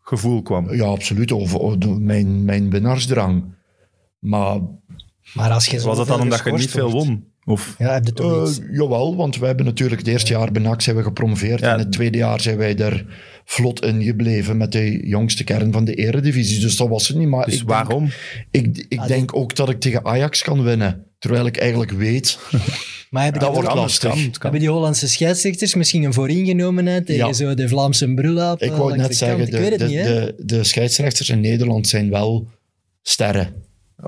[0.00, 0.74] gevoel kwam.
[0.74, 1.32] Ja, absoluut.
[1.32, 3.54] Of, of mijn, mijn winnaarsdrang.
[4.18, 4.60] Maar,
[5.34, 7.30] maar als je was dat dan omdat je niet veel won?
[7.44, 7.74] Of?
[7.78, 10.80] Ja, heb je toch uh, Jawel, want wij hebben natuurlijk het eerste jaar bij NAC
[10.80, 11.60] zijn we gepromoveerd.
[11.60, 11.72] Ja.
[11.72, 13.06] En het tweede jaar zijn wij er
[13.44, 16.60] vlot in gebleven met de jongste kern van de eredivisie.
[16.60, 17.28] Dus dat was het niet.
[17.28, 18.08] Maar dus ik waarom?
[18.50, 21.06] Denk, ik, ik ah, denk ook dat ik tegen Ajax kan winnen.
[21.18, 22.38] Terwijl ik eigenlijk weet...
[23.12, 24.14] Maar hebben, dat wordt lastig.
[24.38, 27.32] hebben die Hollandse scheidsrechters misschien een vooringenomenheid tegen ja.
[27.32, 28.62] zo de Vlaamse brulaap?
[28.62, 32.48] Ik wou net zeggen, de, de, de, de scheidsrechters in Nederland zijn wel
[33.02, 33.54] sterren.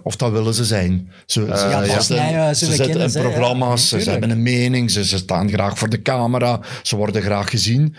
[0.03, 1.11] Of dat willen ze zijn.
[1.27, 4.91] Ze, uh, ze, ja, ze, ja, ze zitten in programma's, ja, ze hebben een mening,
[4.91, 7.95] ze, ze, staan graag voor de camera, ze worden graag gezien.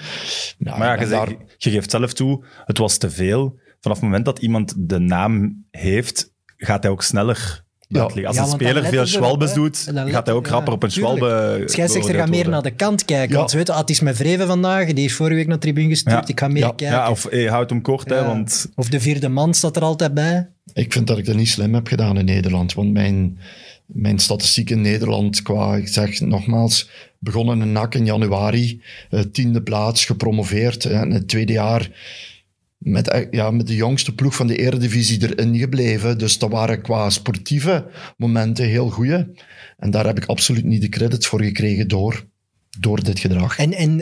[0.57, 1.35] Nou, maar ja, je, daar...
[1.57, 3.59] je, geeft zelf toe, het was te veel.
[3.79, 8.01] Vanaf het moment dat iemand de naam heeft, gaat hij ook sneller ja.
[8.03, 11.63] Als ja, een speler veel schwalbes doet, gaat hij ook rapper op een schwalbe.
[11.65, 13.37] Scheidsrechter gaat meer naar de kant kijken.
[13.37, 15.61] Want ze weten, ah, het is mijn vreven vandaag, die is vorige week naar de
[15.61, 16.87] tribune gestuurd, ik ga meer kijken.
[16.87, 18.71] Ja, of hey, houd hem kort, hè, want...
[18.75, 20.47] Of de vierde man staat er altijd bij.
[20.73, 23.39] Ik vind dat ik dat niet slim heb gedaan in Nederland, want mijn,
[23.85, 28.81] mijn statistiek in Nederland qua, ik zeg nogmaals, begonnen in NAC in januari,
[29.11, 31.89] uh, tiende plaats, gepromoveerd, en het tweede jaar
[32.77, 36.17] met, eh, ja, met de jongste ploeg van de Eredivisie erin gebleven.
[36.17, 37.85] Dus dat waren qua sportieve
[38.17, 39.33] momenten heel goede.
[39.77, 42.25] En daar heb ik absoluut niet de credits voor gekregen door
[42.79, 43.57] door dit gedrag.
[43.57, 43.97] En, en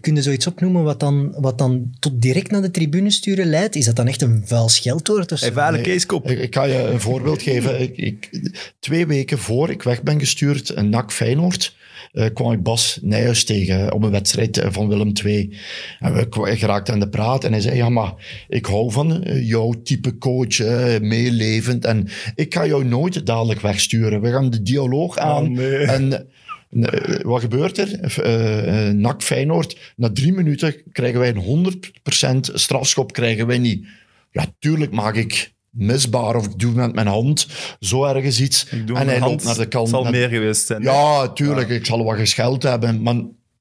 [0.00, 3.76] kun je zoiets opnoemen wat dan, wat dan tot direct naar de tribune sturen leidt?
[3.76, 5.44] Is dat dan echt een vuil scheldwoord of zo?
[5.44, 6.30] Hij vuile keeskop.
[6.30, 7.80] Ik, ik ga je een voorbeeld geven.
[7.80, 11.76] Ik, ik, twee weken voor ik weg ben gestuurd, een NAC Feyenoord,
[12.16, 15.56] eh, kwam ik Bas Nijhuis tegen op een wedstrijd eh, van Willem II.
[15.98, 18.12] En we geraakten aan de praat en hij zei, ja, maar
[18.48, 21.84] ik hou van eh, jouw type coach, eh, meelevend.
[21.84, 24.20] En ik ga jou nooit dadelijk wegsturen.
[24.20, 25.44] We gaan de dialoog aan.
[25.44, 25.76] Oh, nee.
[25.76, 26.28] En
[26.70, 28.00] eh, wat gebeurt er?
[28.00, 33.86] Eh, eh, NAC Feyenoord, na drie minuten krijgen wij een 100% strafschop, krijgen wij niet.
[34.30, 37.46] Ja, tuurlijk maak ik misbaar of ik doe met mijn hand
[37.80, 38.64] zo ergens iets.
[38.64, 39.90] Ik doe en mijn hij loopt naar de kant.
[39.90, 40.82] Het zal meer geweest zijn.
[40.82, 43.14] Ja, tuurlijk, ik zal wat gescheld hebben, maar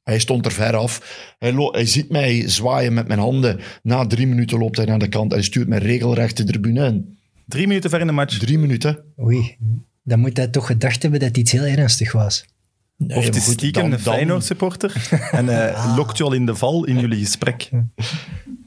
[0.04, 1.34] hij stond er ver af.
[1.40, 3.60] Hij, lo- hij ziet mij zwaaien met mijn handen.
[3.84, 7.18] Na drie minuten loopt hij naar de kant en stuurt mij regelrecht de tribune in.
[7.48, 8.38] Drie minuten ver in de match.
[8.38, 9.04] Drie minuten.
[9.22, 9.58] Oei,
[10.04, 12.46] dan moet hij toch gedacht hebben dat iets heel ernstig was.
[12.98, 16.34] Nee, Of het is goed, stiekem dan- een dan- Feyenoord-supporter en hij lokt je al
[16.34, 17.70] in de val in jullie gesprek.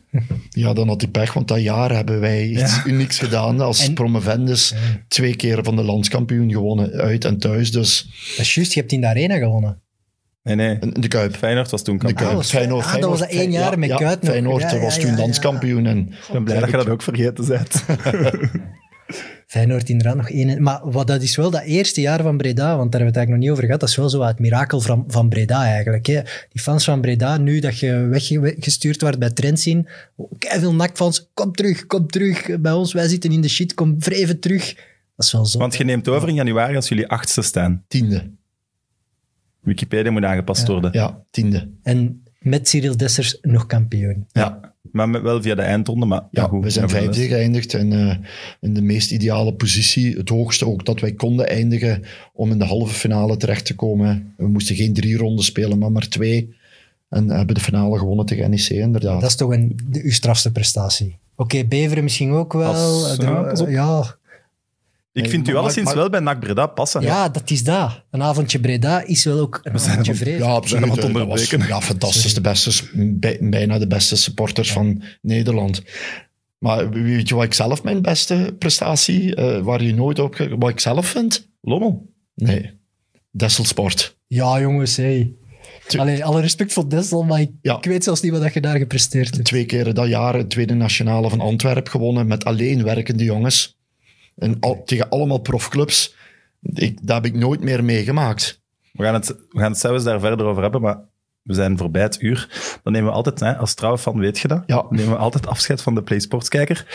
[0.50, 3.60] Ja, dan had hij pech, want dat jaar hebben wij iets unieks gedaan.
[3.60, 4.74] Als En- promovendus
[5.08, 7.70] twee keer van de landskampioen gewonnen, uit en thuis.
[7.72, 8.02] Dus
[8.36, 9.80] Dat is juist, je hebt in de arena gewonnen.
[10.42, 10.78] Nee, nee.
[10.92, 11.36] de Kuip.
[11.36, 12.26] Feyenoord was toen De kampioen.
[12.28, 12.36] Kuip.
[12.40, 14.30] was- Feyenoord, ah, dat was dat één jaar met ja, Kuit nog.
[14.30, 15.16] Feyenoord Ja, ja, was toen ja.
[15.16, 15.86] landskampioen.
[15.86, 17.84] En Ik ben blij dat je dat ook vergeten bent.
[19.48, 20.62] Feyenoord inderdaad nog één.
[20.62, 23.16] Maar wat, dat is wel dat eerste jaar van Breda, want daar hebben we het
[23.16, 23.80] eigenlijk nog niet over gehad.
[23.80, 26.06] Dat is wel zo het mirakel van, van Breda eigenlijk.
[26.06, 26.20] Hè.
[26.48, 29.88] Die fans van Breda, nu dat je weggestuurd wordt bij Trentin,
[30.38, 34.40] veel NAC-fans, kom terug, kom terug bij ons, wij zitten in de shit, kom vreven
[34.40, 34.74] terug.
[35.16, 35.58] Dat is wel zo.
[35.58, 37.84] Want je neemt over in januari als jullie achtste staan.
[37.88, 38.30] tiende.
[39.60, 40.92] Wikipedia moet aangepast worden.
[40.92, 41.68] Ja, tiende.
[41.82, 44.26] En met Cyril Dessers nog kampioen.
[44.32, 44.67] Ja,
[44.98, 46.06] Maar met- wel via de eindronde.
[46.06, 48.16] Maar, ja, goed, we zijn vijfde geëindigd en eh,
[48.60, 50.16] in de meest ideale positie.
[50.16, 54.34] Het hoogste ook dat wij konden eindigen om in de halve finale terecht te komen.
[54.36, 56.56] We moesten geen drie ronden spelen, maar maar twee.
[57.08, 59.20] En hebben de finale gewonnen tegen NEC, inderdaad.
[59.20, 61.16] Dat is toch een, de, uw strafste prestatie.
[61.36, 62.72] Oké, Beveren misschien ook wel.
[62.74, 63.68] Als- De- ja, pas op.
[63.68, 64.16] ja,
[65.12, 67.02] Ik Nee, vind u alleszins wel bij NAC Breda passen.
[67.02, 68.04] ja, dat is dat.
[68.10, 70.38] Een avondje Breda is wel ook een avondje vrees.
[70.38, 70.82] Ja, zijn absoluut.
[70.82, 71.66] hem aan het Dat was onderbreken.
[71.68, 72.34] ja, fantastisch.
[72.34, 75.82] De beste, bij- bijna de beste supporters van Nederland.
[76.58, 80.48] Maar weet je wat ik zelf mijn beste prestatie, eh, waar je nooit op...
[80.58, 81.48] Wat ik zelf vind?
[81.60, 82.12] Lommel.
[82.34, 82.70] Nee.
[83.30, 84.16] Desselsport.
[84.26, 85.32] Ja, jongens, hey.
[85.96, 87.76] Allee, alle respect voor Dessel, maar ik, Ja.
[87.76, 89.44] ik weet zelfs niet wat dat je daar gepresteerd hebt.
[89.44, 93.77] Twee keer dat jaar het tweede nationale van Antwerpen gewonnen met alleen werkende jongens.
[94.38, 96.14] En al, tegen allemaal profclubs.
[96.62, 98.62] Ik, dat heb ik nooit meer meegemaakt.
[98.92, 100.98] We gaan, het, we gaan het zelfs daar verder over hebben, maar
[101.42, 102.48] we zijn voorbij het uur.
[102.82, 104.74] Dan nemen we altijd, hè, als trouwe fan weet je dat, Ja.
[104.76, 106.86] dan nemen we altijd afscheid van de Play Sports kijker.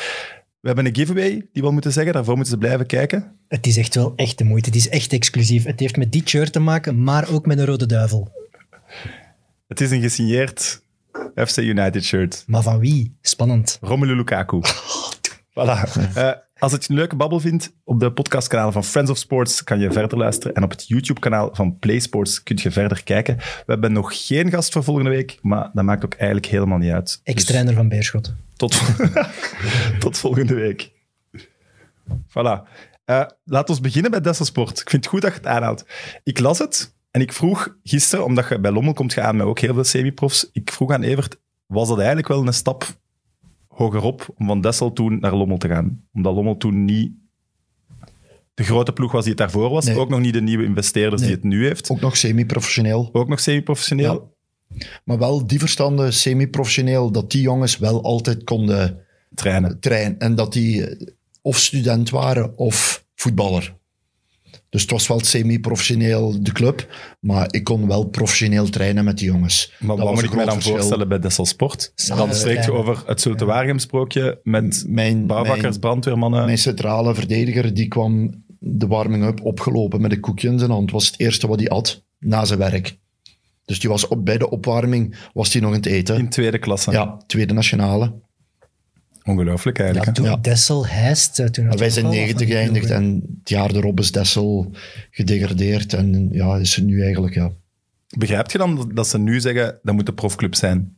[0.59, 3.37] We hebben een giveaway die we moeten zeggen, daarvoor moeten ze blijven kijken.
[3.47, 4.69] Het is echt wel echt de moeite.
[4.69, 5.63] Het is echt exclusief.
[5.63, 8.31] Het heeft met die shirt te maken, maar ook met een rode duivel.
[9.67, 10.81] Het is een gesigneerd
[11.35, 12.43] FC United shirt.
[12.47, 13.17] Maar van wie?
[13.21, 13.77] Spannend.
[13.81, 14.61] Romelu Lukaku.
[15.59, 15.79] Voilà.
[16.15, 19.63] Eh, als het je een leuke babbel vindt, op de podcastkanalen van Friends of Sports
[19.63, 20.55] kan je verder luisteren.
[20.55, 23.37] En op het YouTube-kanaal van Play Sports kun je verder kijken.
[23.37, 26.91] We hebben nog geen gast voor volgende week, maar dat maakt ook eigenlijk helemaal niet
[26.91, 27.05] uit.
[27.05, 28.33] Dus Ex-trainer van Beerschot.
[28.55, 28.81] tot,
[29.99, 30.91] tot volgende week.
[32.27, 32.67] Voilà.
[33.05, 34.79] Eh, laat ons beginnen bij Desselsport.
[34.79, 35.85] Ik vind het goed dat je het aanhaalt.
[36.23, 39.59] Ik las het en ik vroeg gisteren, omdat je bij Lommel komt gaan met ook
[39.59, 43.01] heel veel semi-profs, ik vroeg aan Evert, was dat eigenlijk wel een stap
[43.73, 46.03] hogerop om van Dessel toen naar Lommel te gaan?
[46.13, 47.11] Omdat Lommel toen niet
[48.53, 49.97] de grote ploeg was die het daarvoor was, Nee.
[49.97, 51.29] ook nog niet de nieuwe investeerders Nee.
[51.31, 53.09] die het nu heeft, Ook nog semi-professioneel.
[53.13, 54.31] ook nog semi-professioneel.
[55.03, 58.97] Maar wel die verstanden, semi-professioneel, dat die jongens wel altijd konden
[59.35, 59.79] Trainen.
[59.79, 60.19] trainen.
[60.19, 61.07] En dat die eh,
[61.41, 63.75] of student waren of voetballer.
[64.73, 66.87] Dus het was wel semi-professioneel, de club.
[67.19, 69.73] Maar ik kon wel professioneel trainen met die jongens.
[69.79, 70.75] Maar Dat wat moet ik mij dan verschil.
[70.75, 71.93] voorstellen bij Dessel Sport?
[72.07, 76.45] Dan spreek je over het Zulte Waregem sprookje met Mijn, bouwvakkers, mijn, brandweermannen.
[76.45, 80.91] mijn centrale verdediger die kwam de warming-up opgelopen met een koekje in zijn hand.
[80.91, 82.97] was het eerste wat hij at na zijn werk.
[83.65, 86.17] Dus die was op, bij de opwarming was hij nog aan het eten.
[86.17, 86.91] in tweede klasse.
[86.91, 88.13] Ja, tweede nationale.
[89.23, 90.17] Ongelooflijk Ja, eigenlijk.
[90.17, 90.23] hè?
[90.23, 90.37] toen Ja.
[90.37, 91.39] Dessel, Heist.
[91.39, 94.11] eh, Toen wij zijn ook al 90 van die geëindigd en het jaar erop is
[94.11, 94.71] Dessel
[95.11, 95.93] gedegradeerd.
[95.93, 97.51] En ja, is het nu eigenlijk, ja.
[98.17, 100.97] Begrijp je dan dat- dat ze nu zeggen dat moet de profclub zijn?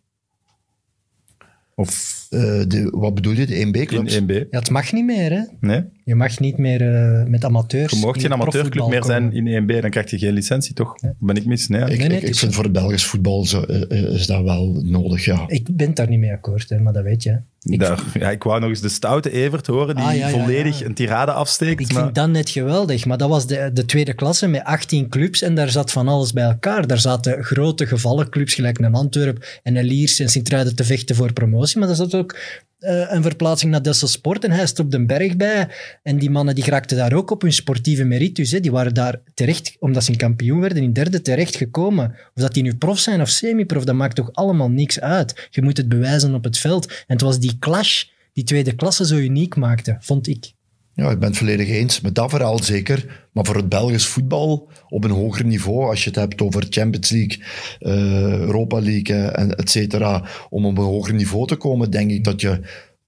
[1.76, 4.15] Of Eh, de, wat bedoel je, de 1B-clubs?
[4.15, 4.34] in 1B?
[4.34, 5.41] Ja, het mag niet meer, hè?
[5.59, 5.84] Nee?
[6.03, 7.93] Je mag niet meer eh, met amateurs.
[7.93, 10.95] Je mocht in geen amateurclub meer zijn in 1B, dan krijg je geen licentie, toch?
[11.19, 11.67] Ben ik mis?
[11.67, 11.82] Nee.
[11.82, 15.43] Ik, nee, ik, vind voor het Belgisch voetbal zo, eh, is dat wel nodig, ja.
[15.47, 17.39] Ik ben het daar niet mee akkoord, hè, maar dat weet je.
[17.69, 20.39] Ik, Daar, ja, ik wou nog eens de stoute Evert horen, die Ah, ja, ja,
[20.39, 20.86] volledig ja.
[20.86, 21.80] een tirade afsteekt.
[21.82, 25.09] ik maar- vind dat net geweldig, maar dat was de, de tweede klasse met 18
[25.09, 26.88] clubs en daar zat van alles bij elkaar.
[26.88, 31.34] Daar zaten grote gevallenclubs gelijk een Antwerp en een Liers en Sint-Truiden te vechten voor
[31.34, 32.36] promotie, maar daar zat ook
[32.80, 35.68] eh, een verplaatsing naar Dessel Sport en hij op den berg bij.
[36.03, 38.51] En die mannen die geraakten daar ook op hun sportieve meritus.
[38.51, 38.59] Hè.
[38.59, 42.16] Die waren daar terecht, omdat ze een kampioen werden, in derde terecht gekomen.
[42.36, 45.47] Of dat die nu prof zijn of semi-prof, dat maakt toch allemaal niks uit.
[45.49, 46.88] Je moet het bewijzen op het veld.
[46.88, 48.03] En het was die clash
[48.34, 50.53] die tweede klasse zo uniek maakte, vond ik.
[50.95, 52.01] Ja, ik ben het volledig eens.
[52.01, 53.27] Met dat verhaal zeker.
[53.33, 57.09] Maar voor het Belgisch voetbal op een hoger niveau, als je het hebt over Champions
[57.09, 57.43] League,
[57.79, 62.11] eh, Europa League eh, en et cetera, om op een hoger niveau te komen, denk
[62.11, 62.59] ik dat je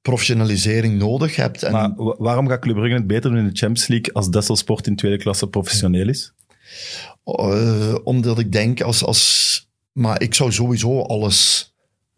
[0.01, 1.63] professionalisering nodig hebt.
[1.63, 4.29] En Maar wa- waarom gaat Club Brugge het beter doen in de Champions League als
[4.29, 6.33] Desselsport in tweede klasse professioneel is?
[7.23, 11.73] eh, omdat ik denk, als, als, maar ik zou sowieso alles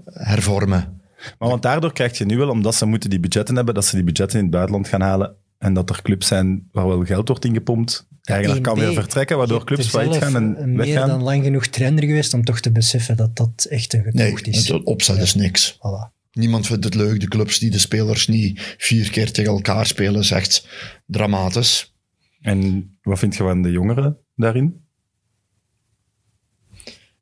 [0.06, 1.02] hervormen.
[1.40, 3.96] Maar want daardoor krijg je nu wel, omdat ze moeten die budgetten hebben, dat ze
[3.96, 7.28] die budgetten in het buitenland gaan halen en dat er clubs zijn waar wel geld
[7.28, 8.08] wordt ingepompt.
[8.24, 8.80] Eigenlijk kan 1B.
[8.80, 11.08] weer vertrekken, waardoor clubs failliet gaan en eh, meer weggaan.
[11.08, 14.48] dan lang genoeg trainer geweest om toch te beseffen dat dat echt een Nee, gedoogd
[14.48, 14.72] is.
[14.72, 15.74] opzet is niks.
[15.78, 16.18] Voilà.
[16.32, 17.20] Niemand vindt het leuk.
[17.20, 20.68] De clubs die de spelers niet vier keer tegen elkaar spelen, is echt
[21.06, 21.94] dramatisch.
[22.42, 24.82] En wat vind je van de jongeren daarin?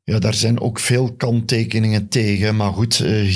[0.04, 2.56] Ja, daar zijn ook veel kanttekeningen tegen.
[2.56, 3.32] Maar goed, eh,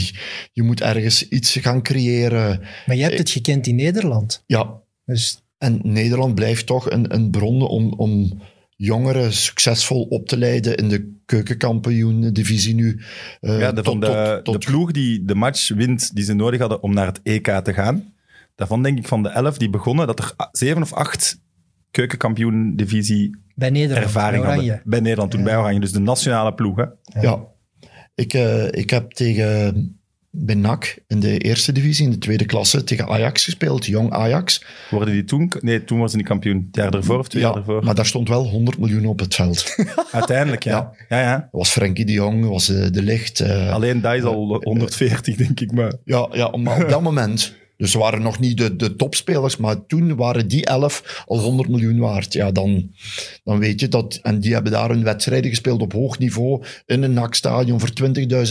[0.53, 2.61] je moet ergens iets gaan creëren.
[2.87, 4.43] Maar je hebt het gekend in Nederland.
[4.47, 8.41] Ja, Dus en Nederland blijft toch een, een bron om, om
[8.77, 13.01] jongeren succesvol op te leiden in de keukenkampioen-divisie nu.
[13.41, 16.25] Eh, ja, de, van tot- de, tot- tot- de ploeg die de match wint die
[16.25, 18.13] ze nodig hadden om naar het EK te gaan.
[18.55, 21.41] Daarvan denk ik van de elf die begonnen, dat er zeven of acht
[21.91, 24.83] keukenkampioen-divisie bij Nederland, ervaring bij hadden.
[24.85, 25.81] Bij Nederland, toen bij Oranje.
[25.81, 26.77] Dus de nationale ploeg.
[26.77, 27.21] Hè?
[27.21, 27.39] Ja,
[28.15, 30.01] ik, eh, ik heb tegen
[30.35, 34.65] bij NAC in de eerste divisie, in de tweede klasse, tegen Ajax gespeeld, jong Ajax.
[34.91, 35.53] Worden die toen...
[35.61, 36.65] Nee, toen was ze niet kampioen.
[36.67, 37.85] Het jaar ervoor of twee jaar Ja, ervoor?
[37.85, 39.75] maar daar stond wel 100 miljoen op het veld.
[40.13, 40.93] Uiteindelijk, ja.
[41.09, 41.21] ja.
[41.21, 43.41] ja, was Frenkie de Jong, was eh, De Licht.
[43.41, 45.73] eh, Alleen dat is al 140, denk ik.
[45.73, 47.55] Maar Ja, ja, maar op dat moment.
[47.83, 51.69] Dus ze waren nog niet de, de topspelers, maar toen waren die elf al 100
[51.69, 52.33] miljoen waard.
[52.33, 52.91] Ja, dan,
[53.45, 54.19] dan weet je dat.
[54.23, 56.65] En die hebben daar hun wedstrijden gespeeld op hoog niveau.
[56.87, 57.91] In een NAC-stadion voor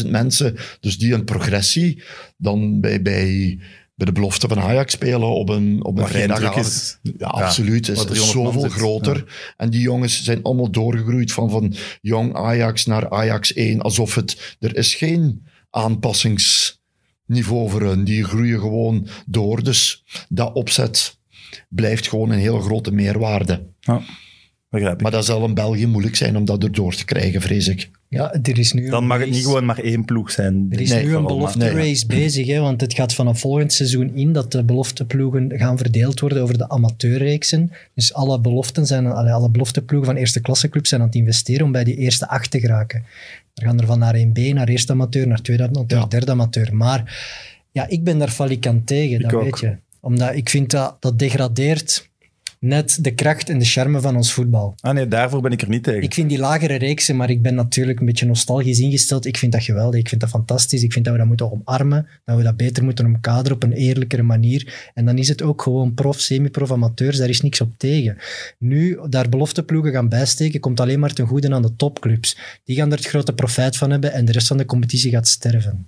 [0.03, 0.55] 20.000 mensen.
[0.79, 2.03] Dus die een progressie.
[2.37, 3.57] Dan bij, bij,
[3.95, 6.65] bij de belofte van Ajax spelen op een, op een vrijdagavond.
[6.65, 6.99] is.
[7.17, 7.87] Ja, absoluut.
[7.87, 9.25] is 300 man zoveel groter.
[9.57, 13.81] En die jongens zijn allemaal doorgegroeid van, van jong Ajax naar Ajax 1.
[13.81, 14.55] Alsof het...
[14.59, 16.79] Er is geen aanpassingsniveau
[17.39, 18.03] voor hun.
[18.03, 19.63] Die groeien gewoon door.
[19.63, 21.17] Dus dat opzet
[21.69, 23.63] blijft gewoon een heel grote meerwaarde.
[23.79, 24.01] Ja,
[24.69, 25.01] begrijp ik.
[25.01, 27.89] Maar dat zal in België moeilijk zijn om dat erdoor te krijgen, vrees ik.
[28.09, 30.67] Ja, er is nu Dan mag het niet gewoon maar één ploeg zijn.
[30.69, 31.87] Er is Nee, nu een belofte maar- nee.
[31.89, 36.19] race bezig, hè, want het gaat vanaf volgend seizoen in dat de belofteploegen gaan verdeeld
[36.19, 37.71] worden over de amateurreeksen.
[37.95, 41.71] Dus alle beloften zijn, alle, alle belofteploegen van eerste klasseclubs zijn aan het investeren om
[41.71, 43.03] bij die eerste acht te geraken.
[43.55, 46.05] Er gaan er van naar 1B, naar eerste amateur, naar tweede amateur, Ja.
[46.05, 46.75] derde amateur.
[46.75, 47.23] Maar
[47.71, 49.43] ja, ik ben daar falikant tegen, Ik dat ook.
[49.43, 49.77] weet je.
[49.99, 52.09] Omdat ik vind dat dat degradeert
[52.61, 54.75] net de kracht en de charme van ons voetbal.
[54.79, 56.01] Ah nee, daarvoor ben ik er niet tegen.
[56.01, 59.25] Ik vind die lagere reeksen, maar ik ben natuurlijk een beetje nostalgisch ingesteld.
[59.25, 60.83] Ik vind dat geweldig, ik vind dat fantastisch.
[60.83, 63.71] Ik vind dat we dat moeten omarmen, dat we dat beter moeten omkaderen op een
[63.71, 64.91] eerlijkere manier.
[64.93, 68.17] En dan is het ook gewoon prof, semi-prof, amateurs, daar is niks op tegen.
[68.57, 72.37] Nu, daar belofteploegen gaan bijsteken, komt alleen maar ten goede aan de topclubs.
[72.63, 75.27] Die gaan er het grote profijt van hebben en de rest van de competitie gaat
[75.27, 75.87] sterven.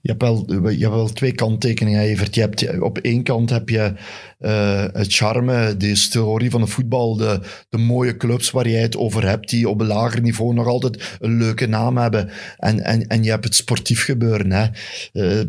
[0.00, 2.34] Je hebt wel, je hebt wel twee kanttekeningen, Evert.
[2.34, 3.92] Je hebt, op één kant heb je
[4.38, 8.96] eh, het charme, de historie van het voetbal, de, de mooie clubs waar jij het
[8.96, 12.30] over hebt, die op een lager niveau nog altijd een leuke naam hebben.
[12.56, 14.52] En, en, en je hebt het sportief gebeuren.
[14.52, 14.66] Hè.
[15.12, 15.44] Eh,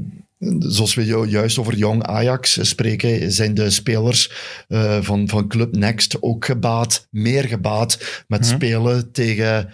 [0.60, 4.32] zoals we ju- juist over jong Ajax spreken, zijn de spelers
[4.68, 8.50] eh, van, van Club Next ook gebaat, meer gebaat met Mhm.
[8.50, 9.70] spelen tegen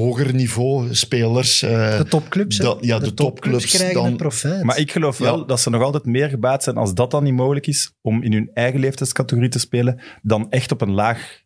[0.00, 1.62] hoger niveau spelers.
[1.62, 4.62] eh, De topclubs, dat- ja, de topclubs krijgen dan- profijt.
[4.62, 7.34] Maar ik geloof wel dat ze nog altijd meer gebaat zijn als dat dan niet
[7.34, 11.44] mogelijk is om in hun eigen leeftijdscategorie te spelen, dan echt op een lager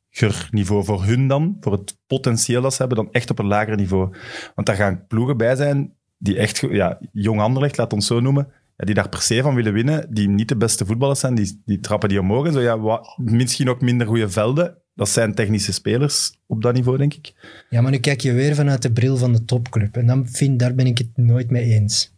[0.51, 3.77] niveau voor hun dan, voor het potentieel dat ze hebben, dan echt op een lager
[3.77, 4.15] niveau.
[4.55, 8.49] Want daar gaan ploegen bij zijn die echt, ja, jong Anderlecht, laat ons zo noemen,
[8.77, 11.63] ja, die daar per se van willen winnen, die niet de beste voetballers zijn, die,
[11.65, 12.61] die trappen die omhoog en zo.
[12.61, 14.77] Ja, wat, misschien ook minder goede velden.
[15.01, 17.33] Dat zijn technische spelers op dat niveau, denk ik.
[17.71, 19.97] Ja, maar nu kijk je weer vanuit de bril van de topclub.
[19.97, 22.13] En dan vind, daar ben ik het nooit mee eens.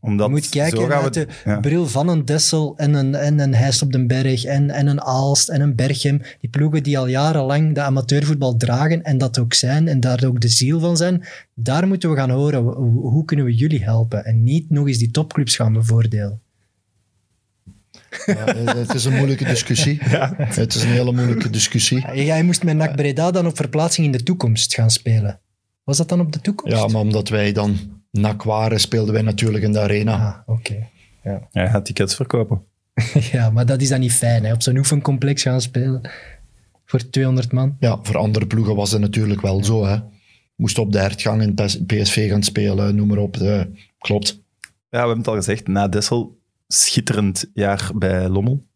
[0.00, 1.60] Omdat Je moet kijken we, de ja.
[1.60, 5.02] bril van een Dessel en een, en een Heist op den Berg en, en een
[5.02, 6.22] Aalst en een Berchem.
[6.40, 10.40] Die ploegen die al jarenlang de amateurvoetbal dragen en dat ook zijn en daar ook
[10.40, 11.24] de ziel van zijn.
[11.54, 14.24] Daar moeten we gaan horen, hoe, hoe kunnen we jullie helpen?
[14.24, 16.40] En niet nog eens die topclubs gaan bevoordelen.
[18.26, 19.98] Ja, het is een moeilijke discussie.
[20.60, 22.12] Het is een hele moeilijke discussie.
[22.12, 25.40] Jij moest met NAC Breda dan op verplaatsing in de toekomst gaan spelen.
[25.84, 26.76] Was dat dan op de toekomst?
[26.76, 27.78] Ja, maar omdat wij dan
[28.10, 30.44] nak waren, speelden wij natuurlijk in de arena.
[30.46, 30.88] Ah, oké.
[31.22, 32.62] Ja, hij gaat tickets verkopen.
[33.32, 34.52] ja, maar dat is dan niet fijn, hè?
[34.52, 36.00] op zo'n oefencomplex gaan spelen.
[36.84, 37.76] Voor 200 man.
[37.80, 39.86] Ja, voor andere ploegen was het natuurlijk wel zo.
[39.86, 39.96] Hè.
[40.56, 43.36] Moest op de hertgang in PS- PSV gaan spelen, noem maar op.
[43.36, 43.60] Eh,
[43.98, 44.44] klopt.
[44.60, 45.66] Ja, we hebben het al gezegd.
[45.66, 48.66] Na Dessel, schitterend jaar bij Lommel.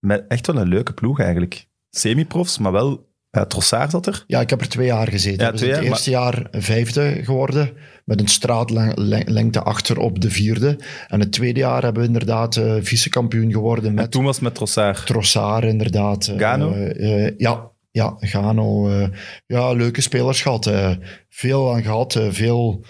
[0.00, 1.66] Met echt wel een leuke ploeg eigenlijk.
[1.90, 3.12] Semi-profs, maar wel...
[3.30, 4.24] Ja, Trossard zat er.
[4.26, 5.44] Ja, ik heb er twee jaar gezeten.
[5.46, 7.72] Ja, we zijn het jaar, eerste jaar vijfde geworden,
[8.04, 10.78] met een straatlengte achter op de vierde.
[11.08, 14.44] En het tweede jaar hebben we inderdaad eh vice-kampioen geworden En met toen was het
[14.44, 15.06] met Trossard.
[15.06, 16.26] Trossard inderdaad.
[16.26, 16.72] Eh, Gano?
[16.72, 18.88] eh, eh, ja, ja, Gano.
[18.88, 19.08] eh,
[19.46, 20.66] ja, leuke spelers gehad.
[20.66, 20.90] eh.
[21.28, 22.84] veel aan gehad, eh, veel...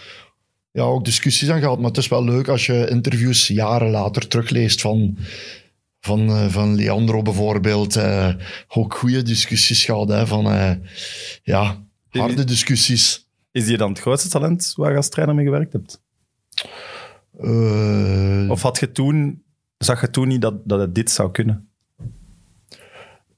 [0.75, 1.79] Ja, ook discussies aan gehad.
[1.79, 5.19] Maar het is wel leuk als je interviews jaren later terugleest van...
[6.01, 7.97] Van, eh, van Leandro bijvoorbeeld.
[7.97, 8.35] eh,
[8.69, 10.09] ook goede discussies gehad.
[10.09, 10.73] Hè, van, eh,
[11.43, 13.29] ja, harde discussies.
[13.51, 16.03] Is die dan het grootste talent waar je als trainer mee gewerkt hebt?
[18.51, 19.43] Of had je toen,
[19.79, 21.69] zag je toen niet dat, dat het dit zou kunnen?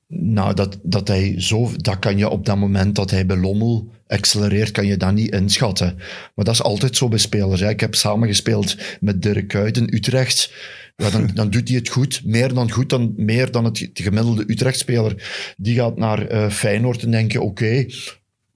[0.08, 3.90] Nou, dat, dat hij zo, dat kan je op dat moment dat hij bij Lommel
[4.06, 5.94] accelereert, kan je dat niet inschatten.
[6.34, 7.60] Maar dat is altijd zo bij spelers.
[7.60, 7.68] Hè.
[7.68, 10.52] Ik heb samengespeeld met Dirk Utrecht.
[10.96, 12.22] Dan, dan doet hij het goed.
[12.24, 15.54] Meer dan goed, dan, meer dan het, de gemiddelde Utrecht-speler.
[15.56, 17.86] Die gaat naar eh, Feyenoord en denken, oké,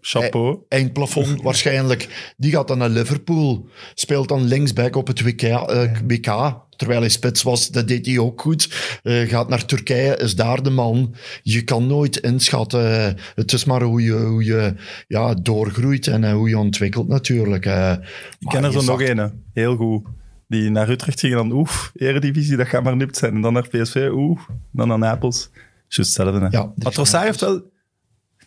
[0.00, 0.58] Chapeau.
[0.68, 2.32] eindplafond waarschijnlijk.
[2.36, 3.68] Die gaat dan naar Liverpool.
[3.94, 6.58] Speelt dan linksback op het WK, eh, WK.
[6.80, 8.98] Terwijl hij spits was, dat deed hij ook goed.
[9.02, 11.14] Eh, gaat naar Turkije, is daar de man.
[11.42, 13.16] Je kan nooit inschatten.
[13.34, 14.74] Het is maar hoe je, hoe je
[15.08, 17.66] ja, doorgroeit en eh, hoe je ontwikkelt natuurlijk.
[17.66, 17.92] eh.
[18.38, 20.06] Ik ken er zo nog een, heel goed.
[20.48, 23.34] Die naar Utrecht ging en dan, oef, eredivisie, dat gaat maar nipt zijn.
[23.34, 24.40] En dan naar PSV, oeh,
[24.72, 25.50] dan naar Napels.
[25.88, 26.46] Juist hetzelfde.
[26.50, 27.62] Ja, maar Trossard heeft wel...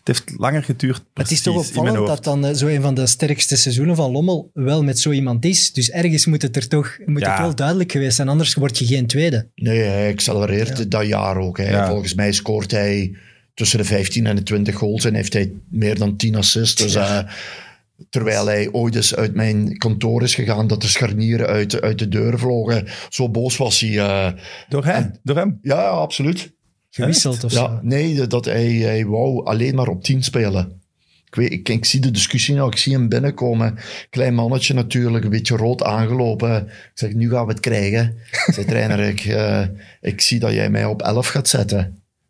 [0.04, 3.06] Het heeft langer geduurd, Het is toch opvallend dat dan eh, zo een van de
[3.06, 5.72] sterkste seizoenen van Lommel wel met zo iemand is.
[5.72, 7.30] Dus ergens moet het er toch moet Ja.
[7.30, 9.48] het wel duidelijk geweest zijn, anders word je geen tweede.
[9.54, 11.58] Nee, hij accelereert dat jaar ook.
[11.58, 11.70] Hè.
[11.70, 11.88] Ja.
[11.88, 13.16] Volgens mij scoort hij
[13.54, 16.82] tussen de 15 en de 20 goals en heeft hij meer dan 10 assists.
[16.82, 17.18] Dus, eh,
[18.10, 22.08] terwijl hij ooit eens uit mijn kantoor is gegaan, dat de scharnieren uit, uit de
[22.08, 22.86] deur vlogen.
[23.08, 23.98] Zo boos was hij.
[23.98, 24.32] eh.
[24.68, 25.58] Door hem, door hem.
[25.62, 26.52] ja, absoluut.
[26.94, 27.78] Gewisseld of Ja, zo.
[27.82, 30.82] nee, dat hij, hij wou alleen maar op 10 spelen.
[31.26, 33.78] Ik, weet, ik, ik zie de discussie nou, ik zie hem binnenkomen.
[34.10, 36.62] Klein mannetje natuurlijk, een beetje rood aangelopen.
[36.66, 38.16] Ik zeg, nu gaan we het krijgen.
[38.46, 39.62] Ik zeg, trainer, ik, eh,
[40.00, 41.80] ik zie dat jij mij op 11 gaat zetten.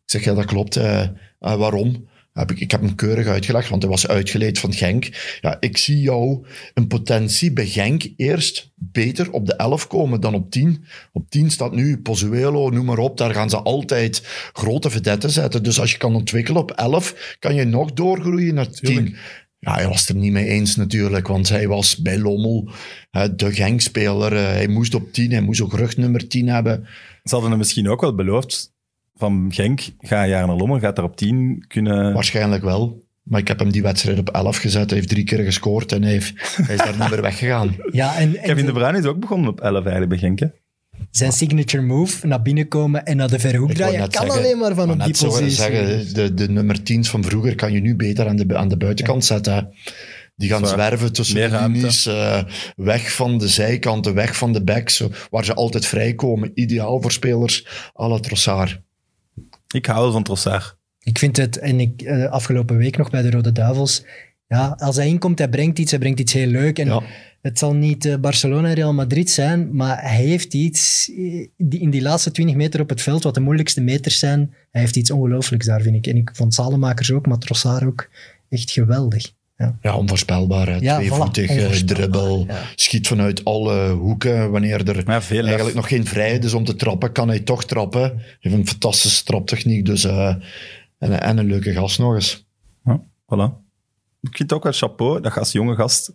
[0.05, 0.77] Ik zeg, ja, dat klopt.
[0.77, 1.09] eh, eh,
[1.39, 2.09] waarom?
[2.35, 5.09] Heb ik, ik heb hem keurig uitgelegd, want hij was uitgeleid van Genk.
[5.41, 10.35] Ja, ik zie jou een potentie bij Genk eerst beter op de 11 komen dan
[10.35, 10.85] op 10.
[11.13, 13.17] Op 10 staat nu Pozuelo, noem maar op.
[13.17, 15.63] Daar gaan ze altijd grote vedetten zetten.
[15.63, 19.17] Dus als je kan ontwikkelen op 11, kan je nog doorgroeien naar 10.
[19.59, 22.71] Ja, hij was het er niet mee eens natuurlijk, want hij was bij Lommel
[23.11, 24.33] hè, de Genk-speler.
[24.33, 26.87] Eh, hij moest op 10, hij moest ook rugnummer 10 hebben.
[27.23, 28.74] Ze hadden hem misschien ook wel beloofd
[29.15, 32.13] van Genk, ga een jaar naar Lommel, gaat daar op 10 kunnen...
[32.15, 33.03] Waarschijnlijk wel.
[33.23, 34.89] Maar ik heb hem die wedstrijd op 11 gezet.
[34.91, 36.33] Hij heeft drie keer gescoord en hij, heeft,
[36.63, 37.77] hij is daar niet meer weggegaan.
[37.93, 40.47] Ja, en, en Kevin De Bruyne is ook begonnen op 11 eigenlijk bij Genk, hè?
[41.11, 44.59] zijn signature move, naar binnen komen en naar de verre hoek draaien, kan zeggen- alleen
[44.59, 45.51] maar van op die positie.
[45.51, 48.77] zeggen, de, de nummer 10's van vroeger kan je nu beter aan de, aan de
[48.77, 49.55] buitenkant zetten.
[49.55, 49.61] hè.
[50.37, 50.73] Die gaan Zwaar.
[50.87, 52.43] zwerven tussen Meer de linies, eh,
[52.77, 56.51] weg van de zijkanten, weg van de backs, zo, waar ze altijd vrijkomen.
[56.55, 57.67] Ideaal voor spelers
[58.01, 58.81] à la Trossard.
[59.75, 60.77] Ik hou wel van Trossard.
[61.01, 64.05] Ik vind het, en ik eh, afgelopen week nog bij de Rode Duivels,
[64.47, 66.79] ja, als hij inkomt, hij brengt iets, hij brengt iets heel leuk.
[66.79, 67.03] En Ja.
[67.43, 71.81] het zal niet eh, Barcelona en Real Madrid zijn, maar hij heeft iets eh, die,
[71.81, 74.97] in die laatste 20 meter op het veld, wat de moeilijkste meters zijn, hij heeft
[74.97, 76.07] iets ongelooflijks daar, vind ik.
[76.07, 78.09] En ik vond Salemakers ook, maar Trossard ook
[78.49, 79.33] echt geweldig.
[79.57, 80.67] Ja, onvoorspelbaar.
[80.67, 80.77] Hè.
[80.77, 82.63] Ja, Tweevoetig, voilà, dribbel, ja.
[82.75, 84.51] schiet vanuit alle hoeken.
[84.51, 85.47] Wanneer er Maar ja, veel lef.
[85.47, 88.01] eigenlijk nog geen vrijheid is om te trappen, kan hij toch trappen.
[88.01, 90.05] Hij heeft een fantastische traptechniek, dus...
[90.05, 90.35] eh,
[90.99, 92.47] en, en een leuke gast nog eens.
[92.85, 93.63] Ja, voilà.
[94.21, 96.13] Ik vind het ook wel chapeau dat je als jonge gast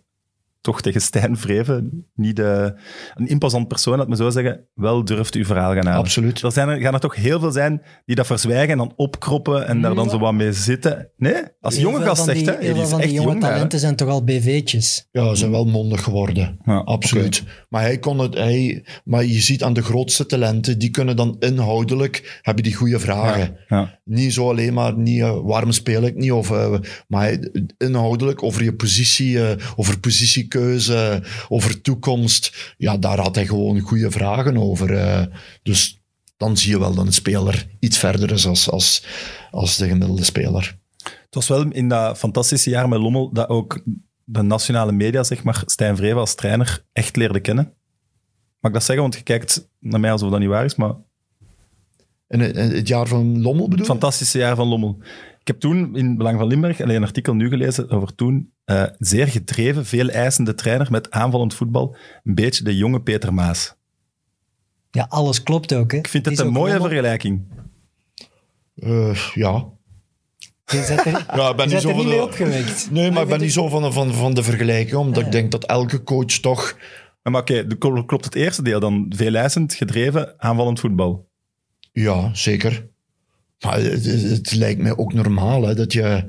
[0.60, 2.74] toch tegen Stijn Vreven, niet de,
[3.14, 6.00] een imposant persoon, laat me zo zeggen, wel durft uw verhaal gaan halen.
[6.00, 6.42] Absoluut.
[6.42, 9.66] Er zijn er, gaan er toch heel veel zijn die dat verzwijgen en dan opkroppen
[9.66, 10.10] en daar dan Ja.
[10.10, 11.10] zo wat mee zitten.
[11.16, 13.28] Nee, als Heel jonge gast zegt, hè, heel die veel is van die echt jonge
[13.28, 13.40] jong.
[13.40, 15.08] talenten zijn toch al BV'tjes.
[15.10, 16.58] Ja, ze zijn wel mondig geworden.
[16.64, 17.42] Ja, Absoluut.
[17.68, 21.36] Maar hij kon het, hij, maar je ziet aan de grootste talenten, die kunnen dan
[21.38, 23.56] inhoudelijk, hebben die goede vragen.
[23.68, 23.98] Ja.
[24.04, 26.74] Niet zo alleen maar, niet, eh, waarom speel ik niet, of, eh,
[27.08, 27.38] maar
[27.78, 30.00] inhoudelijk over je positie, eh, over
[30.58, 32.74] positiekeuze, over toekomst.
[32.76, 34.94] Ja, daar had hij gewoon goede vragen over.
[34.94, 35.26] eh.
[35.62, 36.00] dus
[36.36, 39.04] dan zie je wel dat een speler iets verder is als, als,
[39.50, 40.78] als de gemiddelde speler.
[41.04, 43.82] Het was wel in dat fantastische jaar met Lommel dat ook
[44.24, 47.64] de nationale media, zeg maar, Stijn Vreven als trainer echt leerde kennen.
[48.60, 49.02] Mag ik dat zeggen?
[49.02, 50.94] Want je kijkt naar mij alsof dat niet waar is, maar
[52.26, 53.84] het, in het jaar van Lommel bedoel het je?
[53.92, 54.98] fantastische jaar van Lommel.
[55.40, 58.52] Ik heb toen in Belang van Limburg alleen een artikel nu gelezen over toen.
[58.64, 61.96] eh, zeer gedreven, veel eisende trainer met aanvallend voetbal.
[62.24, 63.74] Een beetje de jonge Peter Maas.
[64.90, 65.92] Ja, alles klopt ook.
[65.92, 65.98] Hè.
[65.98, 67.42] Ik vind het een mooie vergelijking.
[68.74, 69.64] Eh, ja.
[70.66, 72.90] Je zet er, Ja, ik ben je niet zo niet mee opgewekt.
[72.90, 75.64] Nee, maar ik ben niet zo van, van, van de vergelijking, omdat ik denk dat
[75.66, 76.76] elke coach toch...
[77.22, 79.06] Maar oké, de- klopt het eerste deel dan?
[79.16, 81.28] Veel eisend, gedreven, aanvallend voetbal.
[81.92, 82.88] Ja, zeker.
[83.60, 86.24] Maar het, het- lijkt mij ook normaal hè, dat je...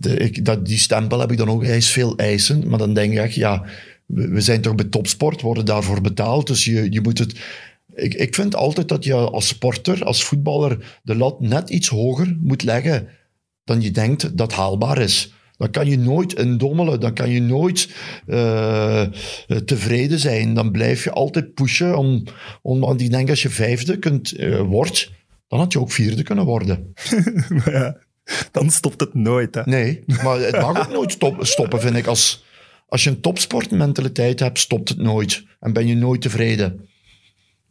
[0.00, 1.64] Ik, dat, die stempel heb ik dan ook.
[1.64, 3.64] Hij is veel eisend, maar dan denk je echt, ja,
[4.06, 6.46] we, zijn toch bij topsport, worden daarvoor betaald.
[6.46, 7.40] Dus je, je moet het...
[7.94, 12.36] Ik, ik vind altijd dat je als sporter, als voetballer, de lat net iets hoger
[12.40, 13.08] moet leggen
[13.64, 15.32] dan je denkt dat haalbaar is.
[15.56, 17.88] Dan kan je nooit indommelen, dan kan je nooit
[18.26, 19.02] eh,
[19.64, 20.54] tevreden zijn.
[20.54, 21.98] Dan blijf je altijd pushen.
[21.98, 22.24] Om,
[22.62, 25.10] om, want ik denk als je vijfde kunt, eh, wordt,
[25.48, 26.92] dan had je ook vierde kunnen worden.
[27.48, 27.96] Maar ja,
[28.50, 29.54] dan stopt het nooit.
[29.54, 29.62] Hè?
[29.64, 32.06] Nee, maar het mag ook nooit stop- stoppen, vind ik.
[32.06, 32.44] Als,
[32.88, 35.44] als je een topsportmentaliteit hebt, stopt het nooit.
[35.60, 36.88] En ben je nooit tevreden.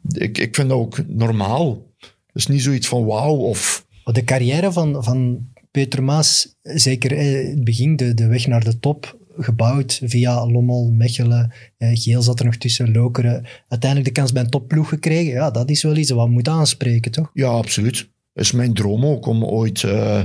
[0.08, 1.92] Ik, ik vind dat ook normaal.
[2.34, 3.86] Dus niet zoiets van wauw of...
[4.04, 8.80] De carrière van, van Peter Maas, zeker eh, het begin, de, de weg naar de
[8.80, 13.46] top, gebouwd via Lommel, Mechelen, eh, Geel zat er nog tussen, Lokeren.
[13.68, 15.34] Uiteindelijk de kans bij een topploeg gekregen.
[15.34, 17.32] Ja, dat is wel iets wat we moeten aanspreken, toch?
[17.34, 18.10] Ja, absoluut.
[18.34, 19.84] is mijn droom ook om ooit...
[19.84, 20.22] eh,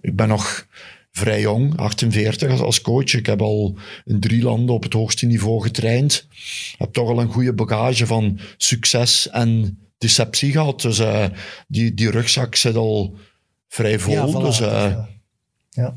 [0.00, 0.66] ik ben nog
[1.10, 3.14] vrij jong, 48 als, coach.
[3.14, 6.26] Ik heb al in drie landen op het hoogste niveau getraind.
[6.78, 10.80] Heb toch al een goede bagage van succes en deceptie gehad.
[10.80, 11.24] Dus eh,
[11.68, 13.16] die, die rugzak zit al
[13.68, 14.12] vrij vol.
[14.12, 15.08] ja, voilà, dus, ja.
[15.70, 15.96] ja.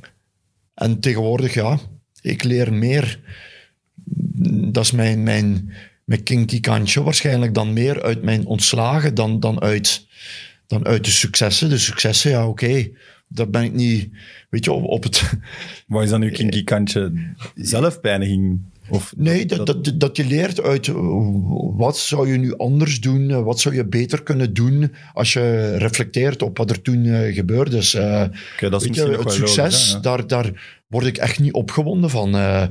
[0.73, 1.80] En tegenwoordig, ja,
[2.24, 3.20] ik leer meer.
[4.72, 5.74] Dat is mijn, mijn,
[6.04, 10.08] mijn kinky kantje waarschijnlijk dan meer uit mijn ontslagen dan, dan, uit,
[10.68, 11.70] dan uit de successen.
[11.70, 12.90] De successen, ja, oké.
[13.28, 14.10] Daar ben ik niet,
[14.50, 15.32] weet je, op, op het...
[15.88, 17.34] Wat is dan uw kinky kantje?
[17.56, 18.60] Zelfpijniging?
[18.90, 20.91] Of Nee, dat, dat, dat je leert uit
[21.76, 25.78] wat zou je nu anders doen, uh, wat zou je beter kunnen doen als je
[25.78, 27.94] reflecteert op wat er toen uh, gebeurd is.
[27.94, 28.24] Uh,
[28.60, 30.00] dat is je, het succes, logisch, hè, ja.
[30.02, 32.36] daar, daar word ik echt niet opgewonden van.
[32.36, 32.64] Uh,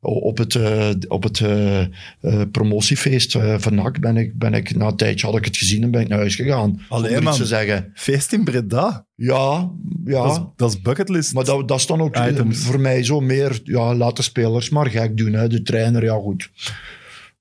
[0.00, 4.86] op het, uh, op het uh, uh, promotiefeest van NAC ben ik, ben ik, na
[4.86, 6.80] een tijdje had ik het gezien en ben ik naar huis gegaan.
[6.88, 7.34] Allee, zonder iets man.
[7.34, 7.90] te zeggen.
[7.94, 9.06] Feest in Breda?
[9.14, 9.70] Ja,
[10.04, 10.22] ja.
[10.22, 11.34] Dat, is, dat is bucketlist.
[11.34, 12.58] Maar dat, dat is dan ook eh, Items.
[12.58, 15.32] voor mij zo meer, ja, laat de spelers maar gek doen.
[15.32, 15.48] Hè.
[15.48, 16.50] De trainer, ja goed.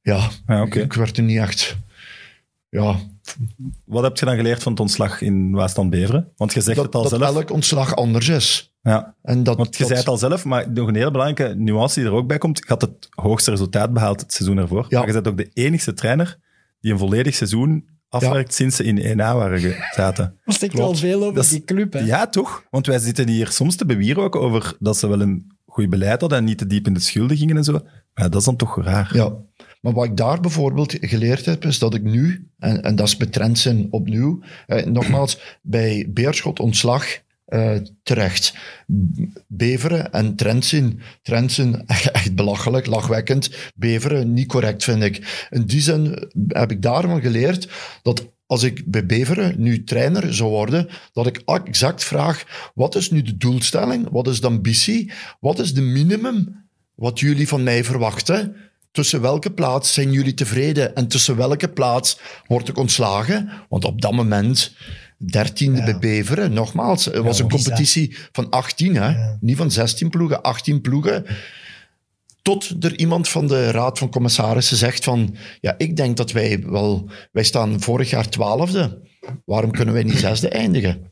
[0.02, 0.30] Ja,
[0.70, 1.78] ik werd er niet echt...
[2.70, 2.96] Ja,
[3.86, 6.32] Wat heb je dan geleerd van het ontslag in Waasland Beveren?
[6.36, 7.36] Want je zegt dat, het al dat zelf.
[7.36, 8.76] elk ontslag anders is.
[8.88, 11.56] Ja, En dat, want je dat- zei het al zelf, maar nog een hele belangrijke
[11.56, 12.58] nuance die er ook bij komt.
[12.58, 14.86] Je had het hoogste resultaat behaald het seizoen ervoor.
[14.90, 14.98] Ja.
[14.98, 16.38] Maar je bent ook de enigste trainer
[16.82, 20.36] die een volledig seizoen afwerkt sinds ze in 1A waren zaten.
[20.46, 21.00] Er stikt Klopt.
[21.00, 22.00] wel veel over is- die club, hè?
[22.00, 22.64] Ja, toch?
[22.70, 26.40] Want wij zitten hier soms te bewierooken over dat ze wel een goed beleid hadden
[26.40, 27.72] en niet te diep in de schulden gingen en zo.
[28.14, 29.10] Maar dat is dan toch raar.
[29.14, 29.34] Ja,
[29.82, 33.18] maar wat ik daar bijvoorbeeld geleerd heb, is dat ik nu, en, en dat is
[33.18, 37.06] bij Trentzen opnieuw, eh, nogmaals, bij Beerschot ontslag
[37.48, 38.54] eh, terecht.
[39.48, 43.50] Beveren en Trentzen, Trentzen echt belachelijk, lachwekkend.
[43.76, 45.48] Beveren niet correct, vind ik.
[45.50, 47.70] In die zin heb ik daarvan geleerd
[48.02, 53.12] dat als ik bij Beveren nu trainer zou worden, dat ik exact vraag, wat is
[53.12, 54.08] nu de doelstelling?
[54.12, 55.12] Wat is de ambitie?
[55.40, 56.66] Wat is de minimum
[56.96, 58.56] wat jullie van mij verwachten?
[58.92, 63.50] Tussen welke plaats zijn jullie tevreden en tussen welke plaats word ik ontslagen?
[63.70, 64.76] Want op dat moment,
[65.18, 67.64] dertiende bij Beveren, nogmaals, het was een bizar.
[67.64, 69.36] competitie van 18, hè?
[69.40, 71.26] niet van 16 ploegen, 18 ploegen.
[72.42, 76.64] Tot er iemand van de Raad van Commissarissen zegt van, ja, ik denk dat wij
[76.66, 79.02] wel, wij staan vorig jaar twaalfde.
[79.46, 81.12] Waarom kunnen wij niet zesde eindigen?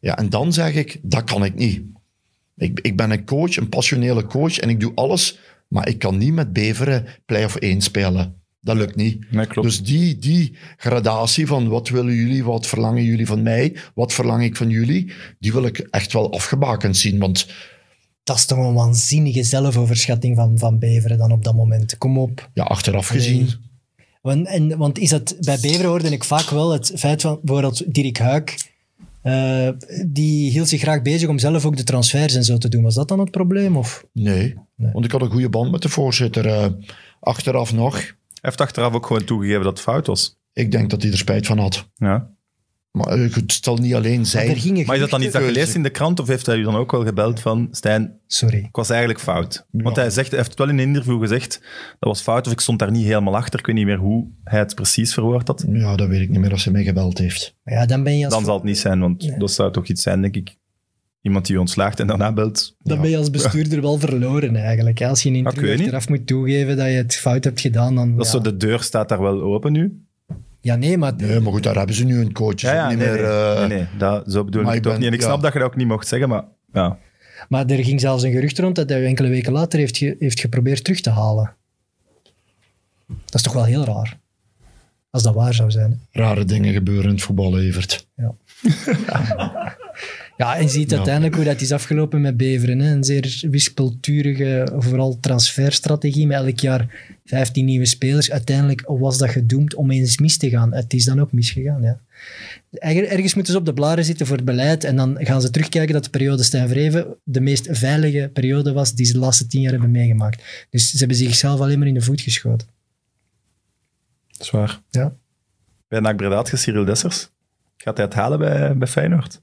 [0.00, 1.82] Ja, en dan zeg ik, dat kan ik niet.
[2.56, 6.18] Ik, ik ben een coach, een passionele coach, en ik doe alles Maar ik kan
[6.18, 8.41] niet met Beveren play-off 1 spelen.
[8.64, 9.32] Dat lukt niet.
[9.32, 9.68] Nee, klopt.
[9.68, 14.42] Dus die, die gradatie van wat willen jullie, wat verlangen jullie van mij, wat verlang
[14.44, 17.18] ik van jullie, die wil ik echt wel afgebakend zien.
[17.18, 17.46] Want
[18.24, 21.98] Dat is toch een waanzinnige zelfoverschatting van, van Beveren dan op dat moment.
[21.98, 22.50] Kom op.
[22.54, 23.22] ja, achteraf Allee.
[23.22, 23.48] gezien,
[24.22, 27.94] Want, en, want is dat, bij Beveren hoorde ik vaak wel het feit van bijvoorbeeld
[27.94, 28.70] Dirk Huik.
[29.22, 29.68] eh,
[30.06, 32.82] die hield zich graag bezig om zelf ook de transfers en zo te doen.
[32.82, 33.76] Was dat dan het probleem?
[33.76, 34.04] Of?
[34.12, 34.54] nee.
[34.76, 34.92] Nee.
[34.92, 36.46] Want ik had een goede band met de voorzitter.
[36.46, 36.66] eh,
[37.20, 40.40] achteraf nog, heeft achteraf ook gewoon toegegeven dat het fout was.
[40.52, 41.88] ik denk dat hij er spijt van had.
[41.94, 42.30] Ja.
[42.92, 44.46] Maar eh, het stel niet alleen zijn.
[44.86, 46.76] Maar is dat dan iets dat leest in de krant, of heeft hij u dan
[46.76, 48.58] ook wel gebeld van, Stijn, Sorry.
[48.58, 49.66] ik was eigenlijk fout?
[49.70, 50.02] Want Ja.
[50.02, 51.60] hij, zegt, hij heeft wel in een interview gezegd,
[51.98, 53.58] dat was fout, of ik stond daar niet helemaal achter.
[53.58, 55.64] Ik weet niet meer hoe hij het precies verwoord had.
[55.68, 57.56] Ja, dat weet ik niet meer als hij mij gebeld heeft.
[57.64, 59.38] Maar ja, dan ben je als, Dan zal het niet zijn, want Nee.
[59.38, 60.56] dat zou toch iets zijn, denk ik.
[61.22, 62.74] Iemand die u ontslaagt en daarna belt.
[62.78, 64.98] dan ben je als bestuurder wel verloren eigenlijk.
[64.98, 65.08] hè.
[65.08, 67.94] Als je in een ik interview achteraf moet toegeven dat je het fout hebt gedaan,
[67.94, 68.16] dan...
[68.16, 68.30] Dat ja.
[68.30, 70.02] zo, de deur staat daar wel open nu.
[70.60, 71.12] ja, nee, maar...
[71.16, 72.60] Nee, maar goed, daar hebben ze nu een coach.
[72.60, 74.92] Ja, ja, niet nee, meer, nee, eh, nee, nee, dat, zo bedoel maar ik toch
[74.92, 75.08] ben- niet.
[75.08, 75.26] En ik ja.
[75.26, 76.98] snap dat je dat ook niet mocht zeggen, maar ja.
[77.48, 80.40] Maar er ging zelfs een gerucht rond dat hij enkele weken later heeft, ge- heeft
[80.40, 81.54] geprobeerd terug te halen.
[83.06, 84.18] Dat is toch wel heel raar.
[85.10, 86.00] Als dat waar zou zijn.
[86.10, 86.20] hè.
[86.22, 88.06] Rare dingen gebeuren in het voetbal, Evert.
[88.16, 88.34] Ja,
[90.36, 90.96] en je ziet Ja.
[90.96, 92.78] uiteindelijk hoe dat is afgelopen met Beveren.
[92.78, 92.92] Hè.
[92.92, 98.30] Een zeer wispelturige, vooral transferstrategie met elk jaar 15 nieuwe spelers.
[98.30, 100.72] Uiteindelijk was dat gedoemd om eens mis te gaan.
[100.74, 102.00] Het is dan ook misgegaan, ja.
[102.70, 105.50] Erg- Ergens moeten ze op de blaren zitten voor het beleid en dan gaan ze
[105.50, 109.46] terugkijken dat de periode Stijn Vreven de meest veilige periode was die ze de laatste
[109.46, 110.66] tien jaar hebben meegemaakt.
[110.70, 112.68] Dus ze hebben zichzelf alleen maar in de voet geschoten.
[114.28, 114.80] Zwaar.
[114.90, 115.14] Ja.
[115.88, 117.28] Bij NAC Breda Cyril Dessers.
[117.76, 119.40] Gaat hij het halen bij, bij Feyenoord?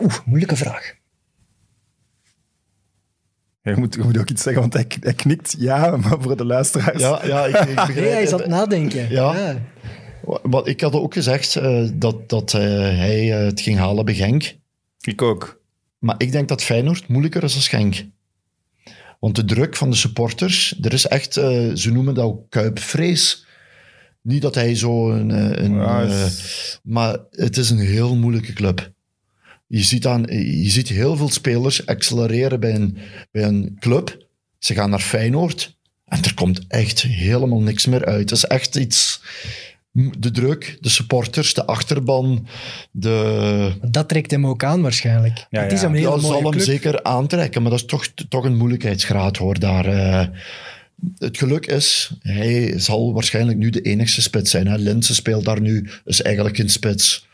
[0.00, 0.94] Oeh, moeilijke vraag.
[3.62, 6.44] Je, moet, je moet ook iets zeggen, want hij, hij knikt ja, maar voor de
[6.44, 7.00] luisteraars.
[7.00, 8.46] Ja, ja ik, ik begrijp Nee, hij is aan het.
[8.48, 9.10] het nadenken.
[9.10, 9.58] Ja.
[10.42, 14.14] Wat, ik had ook gezegd eh, dat, dat eh, hij eh, het ging halen bij
[14.14, 14.56] Genk.
[15.00, 15.60] Ik ook.
[15.98, 18.04] Maar ik denk dat Feyenoord moeilijker is als Genk.
[19.20, 23.46] Want de druk van de supporters, er is echt, eh, ze noemen dat ook kuipvrees.
[24.22, 25.30] Niet dat hij zo een...
[25.64, 28.92] een Ja, is- maar het is een heel moeilijke club.
[29.66, 30.22] Je ziet, aan,
[30.62, 32.96] je ziet heel veel spelers accelereren bij een,
[33.30, 34.26] bij een club.
[34.58, 38.30] Ze gaan naar Feyenoord en er komt echt helemaal niks meer uit.
[38.30, 39.22] Het is echt iets...
[40.18, 42.46] De druk, de supporters, de achterban,
[42.90, 43.72] de...
[43.82, 45.46] Dat trekt hem ook aan waarschijnlijk.
[45.50, 45.86] Ja, het is ja.
[45.86, 46.62] een hele dat zal hem club.
[46.64, 49.58] zeker aantrekken, maar dat is toch, toch een moeilijkheidsgraad hoor.
[49.58, 50.26] Daar, eh.
[51.18, 54.66] het geluk is, hij zal waarschijnlijk nu de enigste spits zijn.
[54.66, 54.76] Hè.
[54.76, 57.26] Linse speelt daar nu, is eigenlijk een spits.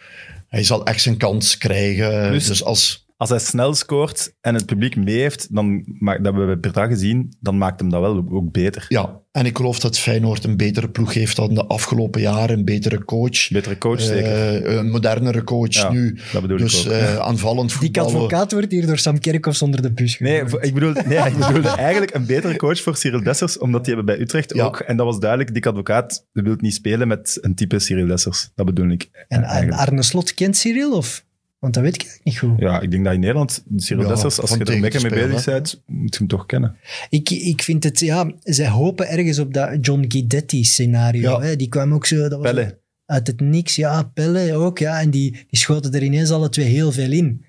[0.51, 2.33] Hij zal echt zijn kans krijgen.
[2.33, 6.49] Dus- Dus, als, Als hij snel scoort en het publiek mee heeft, dan dat hebben
[6.49, 8.85] we per dag gezien, dan maakt hem dat wel ook beter.
[8.89, 12.59] ja, en ik geloof dat Feyenoord een betere ploeg heeft dan de afgelopen jaren.
[12.59, 13.49] Een betere coach.
[13.51, 14.65] Betere coach, zeker.
[14.65, 16.19] Eh, een modernere coach Ja, nu.
[16.33, 16.93] dat bedoel ik dus ook.
[16.93, 18.11] eh, aanvallend Die voetballen.
[18.13, 21.69] advocaat wordt hier door Sam Kerkhoffs onder de bus Nee, ik, bedoel, nee, ik bedoelde
[21.69, 24.65] eigenlijk een betere coach voor Cyril Dessers, omdat die hebben bij Utrecht Ja.
[24.65, 28.51] ook, en dat was duidelijk, Dick Advocaat wil niet spelen met een type Cyril Dessers.
[28.55, 29.09] Dat bedoel ik.
[29.13, 29.81] En, en eigenlijk.
[29.81, 31.25] Arne Slot kent Cyril, of?
[31.61, 32.61] Want dat weet ik eigenlijk niet goed.
[32.61, 35.27] Ja, ik denk dat in Nederland, Cyril Ja, Dessers, als je er een beetje mee
[35.29, 36.77] bezig bent, moet je hem toch kennen.
[37.11, 41.21] Ik, ik vind het, ja, zij hopen ergens op dat John Guidetti-scenario.
[41.31, 41.41] Ja.
[41.41, 41.57] hè.
[41.57, 42.17] Die kwam ook zo...
[42.29, 42.79] Dat was Pelle.
[43.07, 45.01] Uit het niks, ja, Pelle ook, ja.
[45.01, 47.45] En die, die schoten er ineens alle twee heel veel in.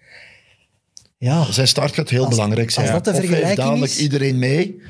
[1.18, 2.86] Ja, Zijn start gaat heel Als- belangrijk zijn.
[2.86, 4.82] als dat de of heeft vergelijking dadelijk is- iedereen mee,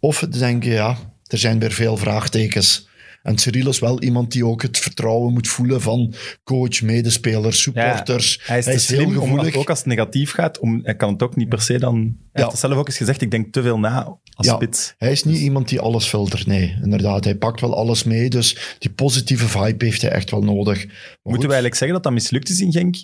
[0.00, 2.88] of ze denken, ja, er zijn weer veel vraagtekens.
[3.24, 8.40] En Cyril is wel iemand die ook het vertrouwen moet voelen van coach, medespelers, supporters.
[8.44, 9.54] Hij is te heel slim, om, gevoelig.
[9.56, 11.94] ook als het negatief gaat, om, hij kan het ook niet per se dan...
[11.96, 12.16] Hij Ja.
[12.32, 14.54] heeft het zelf ook eens gezegd, ik denk te veel na als Ja.
[14.54, 14.94] spits.
[14.98, 17.24] Hij is niet iemand die alles filtert, nee, inderdaad.
[17.24, 20.76] Hij pakt wel alles mee, dus die positieve vibe heeft hij echt wel nodig.
[20.86, 22.96] Maar Moeten goed, we eigenlijk zeggen dat dat mislukt is in Genk?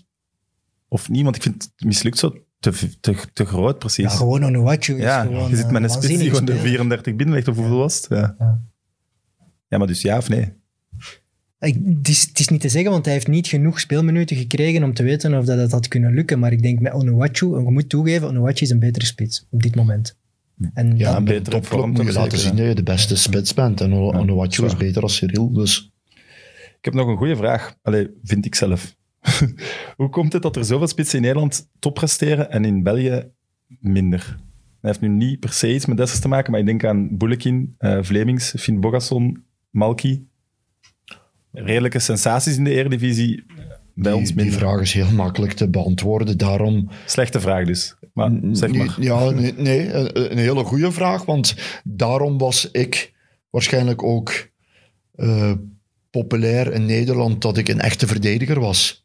[0.88, 1.22] Of niet?
[1.24, 4.04] Want ik vind het mislukt zo te, te, te groot, precies.
[4.04, 4.42] ja gewoon
[4.96, 6.68] is Ja, gewoon je zit met een spits die gewoon de speler.
[6.68, 8.06] 34 binnenlegt, of hoeveel was het?
[8.08, 8.36] Ja.
[9.70, 9.78] Ja.
[9.78, 10.52] maar dus ja of nee?
[11.60, 14.82] Ik, het, is, het is niet te zeggen, want hij heeft niet genoeg speelminuten gekregen
[14.82, 16.38] om te weten of dat het had kunnen lukken.
[16.38, 19.62] Maar ik denk met Onuachu, en je moet toegeven, Onuachu is een betere spits op
[19.62, 20.18] dit moment.
[20.74, 23.54] En ja, betere een topclub vorm moet je laten zien dat je de beste spits
[23.54, 23.80] bent.
[23.80, 25.92] En Ja, Onuachu is beter als Cyril, dus...
[26.78, 27.74] Ik heb nog een goede vraag.
[27.82, 28.96] Allee, vind ik zelf.
[29.96, 33.30] Hoe komt het dat er zoveel spitsen in Nederland top presteren en in België
[33.80, 34.38] minder?
[34.80, 37.16] Hij heeft nu niet per se iets met Dessers te maken, maar ik denk aan
[37.16, 40.22] Boulekin, eh Vlemings, Finn Bogasson, Malky.
[41.52, 43.44] Redelijke sensaties in de Eredivisie.
[43.94, 46.38] Bij Die, ons die vraag is heel makkelijk te beantwoorden.
[46.38, 47.94] Daarom, Slechte vraag dus.
[48.12, 48.94] maar zeg maar.
[48.98, 53.12] Nee, Ja, nee, nee, een, een hele goede vraag, want daarom was ik
[53.50, 54.48] waarschijnlijk ook
[55.14, 55.52] eh,
[56.10, 59.04] populair in Nederland dat ik een echte verdediger was.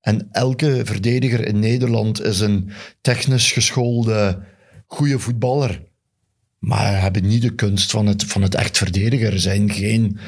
[0.00, 2.70] En elke verdediger in Nederland is een
[3.00, 4.42] technisch geschoolde,
[4.86, 5.84] goede voetballer.
[6.66, 9.40] Maar hebben niet de kunst van het, van het echt verdediger.
[9.40, 10.18] Zijn geen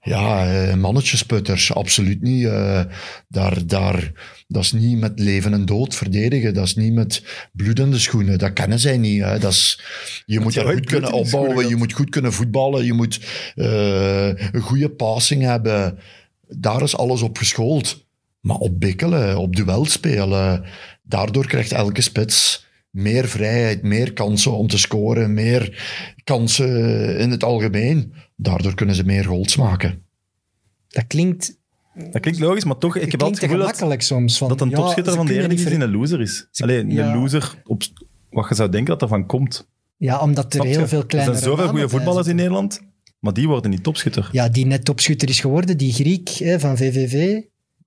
[0.00, 2.44] ja, eh, mannetjesputters, absoluut niet.
[2.44, 2.84] Eh,
[3.28, 4.12] daar, daar,
[4.48, 6.54] dat is niet met leven en dood verdedigen.
[6.54, 7.22] Dat is niet met
[7.52, 8.38] bloedende schoenen.
[8.38, 9.22] Dat kennen zij niet.
[9.22, 9.38] Hè.
[9.38, 9.80] Dat is,
[10.26, 11.68] je moet daar goed kunnen schoenen opbouwen.
[11.68, 12.84] Je moet goed kunnen voetballen.
[12.84, 13.20] Je moet
[13.54, 15.98] eh, een goede passing hebben.
[16.48, 18.06] Daar is alles op geschoold.
[18.40, 20.64] Maar op bikkelen, op duel spelen,
[21.02, 22.65] daardoor krijgt elke spits
[22.96, 25.84] meer vrijheid, meer kansen om te scoren, meer
[26.24, 28.12] kansen in het algemeen.
[28.36, 30.02] Daardoor kunnen ze meer goals maken.
[30.88, 31.58] Dat klinkt,
[32.10, 34.38] Dat klinkt logisch, maar toch, ik heb altijd het gevoel dat, soms.
[34.38, 36.48] Van, dat een ja, topschutter van de Eredivisie ver- een loser is.
[36.56, 37.06] Alleen ja.
[37.12, 37.82] een loser op
[38.30, 39.68] wat je zou denken dat er van komt.
[39.96, 40.72] Ja, omdat er Snap je?
[40.78, 42.80] heel veel Er kleine zijn zoveel goede voetballers in Nederland,
[43.18, 44.28] maar die worden niet topschutter.
[44.32, 47.42] Ja, die net topschutter is geworden, die Griek hè, van VVV.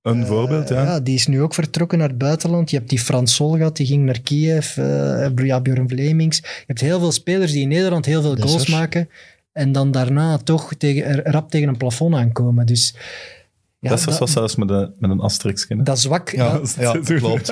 [0.10, 0.84] Een voorbeeld, ja.
[0.84, 2.70] Ja, die is nu ook vertrokken naar het buitenland.
[2.70, 4.78] Je hebt die Frans Sol gehad, die ging naar Kiev.
[4.78, 6.38] eh ja, Björn Vlemings.
[6.38, 9.10] Je hebt heel veel spelers die in Nederland heel veel goals maken.
[9.52, 12.66] En dan daarna toch tegen, er- rap tegen een plafond aankomen.
[12.66, 12.96] Dus
[13.80, 15.66] ja, dat is was zelfs met een, met een asterix.
[15.68, 15.84] hè.
[15.84, 16.30] dat zwak...
[16.30, 17.48] Ja, dat- ja, klopt.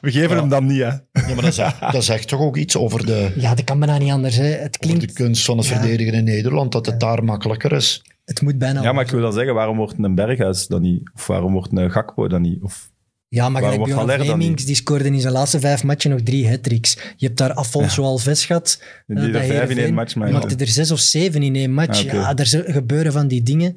[0.00, 0.86] We geven hem dan niet, hè.
[0.86, 3.98] Ja, maar dat zegt, dat zegt toch ook iets over de, ja, dat kan bijna
[3.98, 4.36] niet anders.
[4.36, 4.44] Hè.
[4.44, 5.78] Het, over de klinkt, kunst van het Ja.
[5.78, 8.02] verdedigen in Nederland, dat het daar makkelijker is.
[8.24, 8.82] Het moet bijna...
[8.82, 11.10] Ja, maar ik wil wel zeggen, waarom wordt een Berghuis dan niet?
[11.14, 12.62] Of waarom wordt een Gakpo dan niet?
[12.62, 12.90] Of,
[13.28, 14.66] Ja, maar gelijk dan Vlemings, niet?
[14.66, 16.94] die scoorde in zijn laatste vijf matchen nog drie hat-tricks.
[17.16, 18.82] Je hebt daar Afonso Alves gehad.
[19.06, 20.32] die eh, er bij vijf in één match maakte.
[20.32, 22.06] maakte er zes of zeven in één match.
[22.06, 22.12] Ah.
[22.12, 23.76] Ja, er gebeuren van die dingen.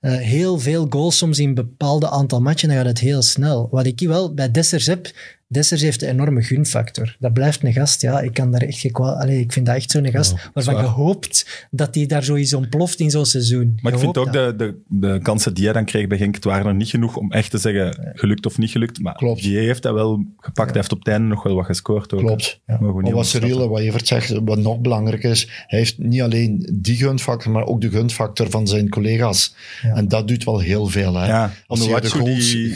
[0.00, 3.68] Eh, heel veel goals soms in een bepaalde aantal matchen, dan gaat het heel snel.
[3.70, 5.10] Wat ik hier wel bij Dessers heb,
[5.50, 7.16] Dessers heeft een enorme gunfactor.
[7.18, 8.92] Dat blijft een gast, ja, ik kan daar echt.
[8.92, 10.82] Allee, ik vind dat echt zo'n gast waarvan waar.
[10.82, 13.78] je hoopt dat hij daar zoiets ontploft in zo'n seizoen.
[13.82, 14.58] Maar Je ik vind ook dat.
[14.58, 17.16] de, de, de kansen die hij dan kreeg bij Genk, het waren er niet genoeg
[17.16, 19.00] om echt te zeggen gelukt of niet gelukt.
[19.00, 19.42] Maar Klopt.
[19.42, 20.68] die heeft dat wel gepakt.
[20.70, 22.12] Hij heeft op het einde nog wel wat gescoord.
[22.12, 22.20] Ook.
[22.20, 22.60] Klopt.
[22.66, 23.26] Maar gewoon Maar wat.
[23.26, 27.64] Cyril, wat Evert zegt, wat nog belangrijk is, hij heeft niet alleen die gunfactor, maar
[27.66, 29.54] ook de gunfactor van zijn collega's.
[29.82, 29.94] Ja.
[29.94, 31.14] En dat doet wel heel veel.
[31.14, 31.26] Hè.
[31.26, 32.74] Ja, Als je de goals die.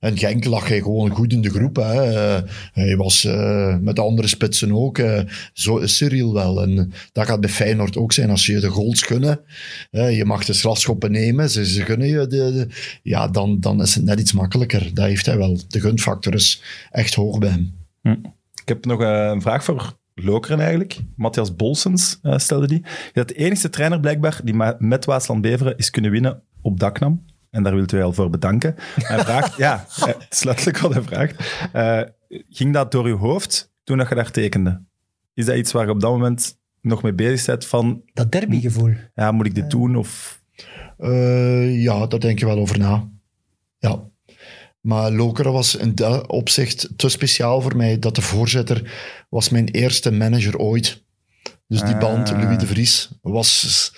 [0.00, 1.76] En Genk lag hij gewoon goed in de groep.
[1.76, 2.12] Hè.
[2.12, 2.42] Eh,
[2.72, 4.98] hij was eh, met de andere spitsen ook.
[4.98, 5.20] eh,
[5.52, 6.62] zo is Cyril wel.
[6.62, 8.30] En dat gaat bij Feyenoord ook zijn.
[8.30, 9.40] Als je de goals gunnen,
[9.90, 12.66] je mag de strafschoppen nemen, ze, ze gunnen je, de,
[13.02, 14.90] ja, dan, dan is het net iets makkelijker.
[14.94, 15.60] Dat heeft hij wel.
[15.68, 17.74] De gunfactor is echt hoog bij hem.
[18.62, 20.98] Ik heb nog een vraag voor Lokeren eigenlijk.
[21.16, 22.82] Matthias Bolsens stelde die.
[23.12, 27.24] Bent de enige trainer blijkbaar die met Waasland Beveren is kunnen winnen op Daknam.
[27.56, 28.74] En daar willen wij al voor bedanken.
[28.94, 31.58] Hij vraagt, ja, eh, het is letterlijk wat hij vraagt.
[31.72, 32.00] Eh,
[32.50, 34.82] ging dat door je hoofd toen dat je daar tekende?
[35.34, 38.92] Is dat iets waar je op dat moment nog mee bezig bent van, Dat derbygevoel.
[39.14, 39.96] ja, moet ik dit doen?
[39.96, 40.42] Of,
[40.98, 43.08] Eh, ja, daar denk je wel over na.
[43.78, 44.02] Ja.
[44.80, 48.92] Maar Lokeren was in dat opzicht te speciaal voor mij dat de voorzitter
[49.28, 51.04] was mijn eerste manager ooit.
[51.68, 53.92] Dus die band, Louis de Vries, was,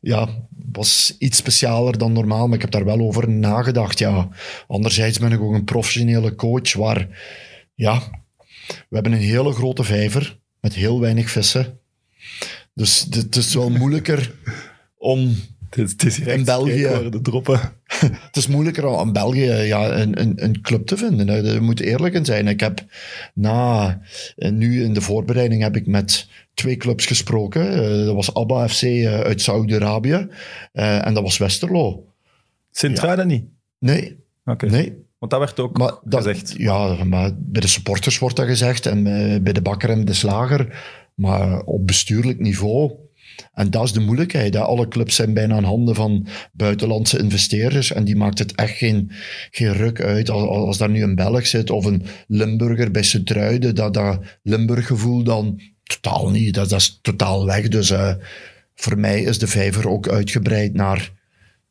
[0.00, 0.28] ja,
[0.72, 2.46] was iets specialer dan normaal.
[2.46, 3.98] Maar ik heb daar wel over nagedacht.
[3.98, 4.28] Ja.
[4.66, 7.08] Anderzijds ben ik ook een professionele coach waar,
[7.74, 8.02] ja,
[8.66, 11.78] we hebben een hele grote vijver met heel weinig vissen.
[12.74, 14.34] Dus het- is wel moeilijker
[14.98, 15.34] om
[15.70, 17.60] het is, In België- spreekwoorden droppen.
[18.26, 21.28] het is moeilijker om in België ja, een, een, een club te vinden.
[21.28, 21.42] hè.
[21.42, 22.48] Daar moet eerlijk in zijn.
[22.48, 22.84] Ik heb
[23.34, 24.00] na,
[24.36, 27.72] eh, nu in de voorbereiding heb ik met twee clubs gesproken.
[27.72, 30.28] Eh, dat was Abba FC eh, uit Saudi-Arabië
[30.72, 32.04] eh, en dat was Westerlo.
[32.70, 33.44] Sint-Truiden niet?
[33.78, 34.16] Nee,
[34.58, 35.04] nee.
[35.18, 36.54] Want dat werd ook Maar dat, gezegd.
[36.56, 39.02] Ja, maar bij de supporters wordt dat gezegd en
[39.42, 40.82] bij de bakker en de slager.
[41.14, 42.92] Maar op bestuurlijk niveau.
[43.52, 44.54] En dat is de moeilijkheid.
[44.54, 44.60] Hè.
[44.60, 47.92] Alle clubs zijn bijna in handen van buitenlandse investeerders.
[47.92, 49.10] En die maakt het echt geen,
[49.50, 50.30] geen ruk uit.
[50.30, 55.22] Als, als daar nu een Belg zit of een Limburger bij Sint-Truiden, dat, dat Limburg-gevoel
[55.22, 56.54] dan totaal niet.
[56.54, 57.68] Dat, dat is totaal weg.
[57.68, 58.14] Dus eh,
[58.74, 61.12] voor mij is de vijver ook uitgebreid naar,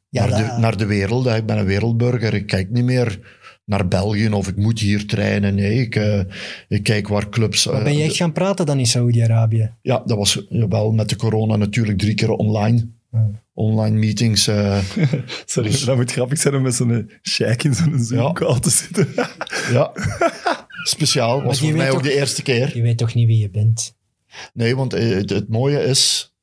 [0.10, 1.26] Ja, naar, dat- de, naar de wereld.
[1.26, 1.36] hè.
[1.36, 2.34] Ik ben een wereldburger.
[2.34, 3.20] Ik kijk niet meer
[3.66, 5.56] naar België of ik moet hier trainen.
[5.56, 6.20] Nee, ik, eh,
[6.68, 7.66] ik kijk waar clubs...
[7.66, 9.72] Maar eh, ben je echt gaan praten dan in Saoedi-Arabië?
[9.82, 12.88] ja, dat was wel met de corona natuurlijk drie keer online.
[13.54, 14.48] Online meetings.
[14.48, 14.78] eh,
[15.46, 19.08] Sorry, dat moet grappig zijn om met zo'n sheik in zo'n Zoom-call te zitten.
[19.72, 19.92] ja,
[20.84, 21.44] speciaal.
[21.44, 22.76] Was voor mij ook de eerste keer.
[22.76, 23.96] Je weet toch niet wie je bent?
[24.53, 26.34] Nee, want eh, het, het mooie is...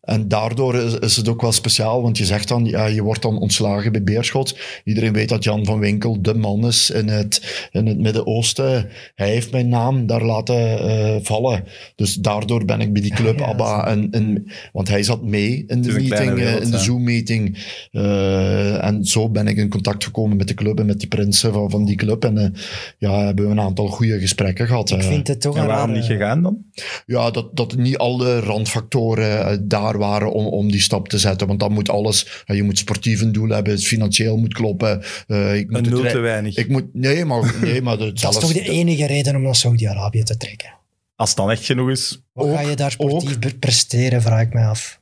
[0.00, 3.22] En daardoor is, is het ook wel speciaal, want je zegt dan, ja, je wordt
[3.22, 4.58] dan ontslagen bij Beerschot.
[4.84, 8.88] Iedereen weet dat Jan van Winkel de man is in het, in het Midden-Oosten.
[9.14, 11.64] Hij heeft mijn naam daar laten eh, vallen.
[11.94, 13.86] Dus daardoor ben ik bij die club Ja, ABBA.
[13.86, 16.78] En, en, want hij zat mee in de meeting, eh, wereld, in de.
[16.78, 17.58] Zoom-meeting.
[17.90, 21.52] Eh, en zo ben ik in contact gekomen met de club en met die prinsen
[21.52, 22.24] van, van die club.
[22.24, 22.54] En
[22.98, 24.90] ja, hebben we een aantal goede gesprekken gehad.
[24.90, 26.58] Ik vind het toch En een waarom niet gegaan dan?
[27.06, 29.56] Ja, dat, dat niet alle randfactoren eh,
[29.98, 31.46] waren om, om die stap te zetten.
[31.46, 32.44] Want dan moet alles...
[32.46, 35.02] je moet sportief een doel hebben, het financieel moet kloppen.
[35.26, 36.56] eh, ik moet Een nul te weinig.
[36.56, 36.84] Ik moet...
[36.92, 37.54] Nee, maar...
[37.60, 40.72] Nee, maar Dat is toch de enige reden om naar Saudi-Arabië te trekken.
[41.16, 42.22] Als het dan echt genoeg is.
[42.32, 45.00] Wat Ook- ga je daar sportief pre- presteren, vraag ik mij af.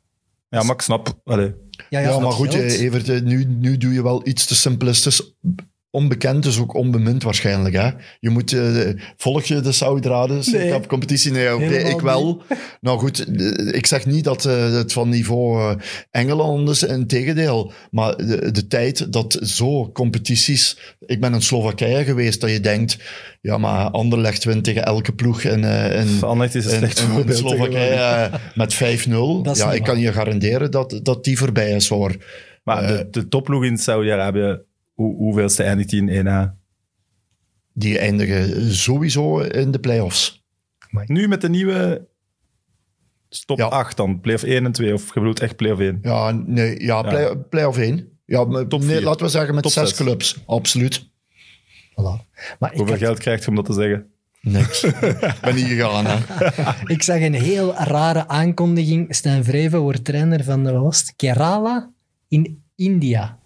[0.48, 1.20] Ja, maar ik snap.
[1.24, 1.54] Allee.
[1.90, 5.32] Ja, Ja, maar goed, eh, Evert, eh, nu, nu doe je wel iets te simplistisch.
[5.98, 7.74] Onbekend is ook onbemind waarschijnlijk.
[7.74, 7.90] Hè?
[8.20, 10.70] Je moet, eh, volg je de Saudi-Arabische Nee.
[10.70, 11.32] Cup competitie?
[11.32, 12.42] Nee, oké, ik wel.
[12.80, 15.78] Nou goed, eh, ik zeg niet dat eh, het van niveau
[16.10, 17.72] Engeland is, in tegendeel.
[17.90, 20.78] Maar de, de tijd dat zo competities...
[21.06, 22.96] Ik ben in Slowakije geweest, dat je denkt...
[23.40, 26.98] Ja, maar Anderlecht wint tegen elke ploeg in, eh, in, Anderlecht is een in, slecht
[26.98, 27.38] in voorbeeld.
[27.38, 28.74] Slowakije met
[29.06, 29.08] 5-0.
[29.42, 32.16] Dat is Ja, ik kan je garanderen dat, dat die voorbij is, hoor.
[32.64, 34.60] Maar de, de topploeg in Saudi-Arabië,
[34.98, 36.56] hoe, hoeveelste eindigt die in 1A?
[37.72, 40.44] Die eindigen sowieso in de play-offs.
[41.06, 42.06] Nu met de nieuwe
[43.28, 43.66] stop Ja.
[43.66, 45.98] 8 dan, play-off 1 en 2, of je bedoelt echt play-off 1?
[46.02, 48.08] Ja, nee, ja, play, play-off 1.
[48.24, 49.98] Ja, maar Top nee, laten we zeggen met Top zes zes.
[49.98, 50.42] clubs.
[50.46, 51.06] Absoluut.
[51.90, 52.26] Voilà.
[52.58, 54.10] Maar ik, Hoeveel had- geld krijgt je om dat te zeggen?
[54.40, 54.80] Niks.
[55.42, 56.16] ben niet gegaan, hè.
[56.94, 59.14] ik zag een heel rare aankondiging.
[59.14, 61.12] Stijn Vreven wordt trainer van, was het?
[61.16, 61.90] Kerala
[62.28, 63.38] in India.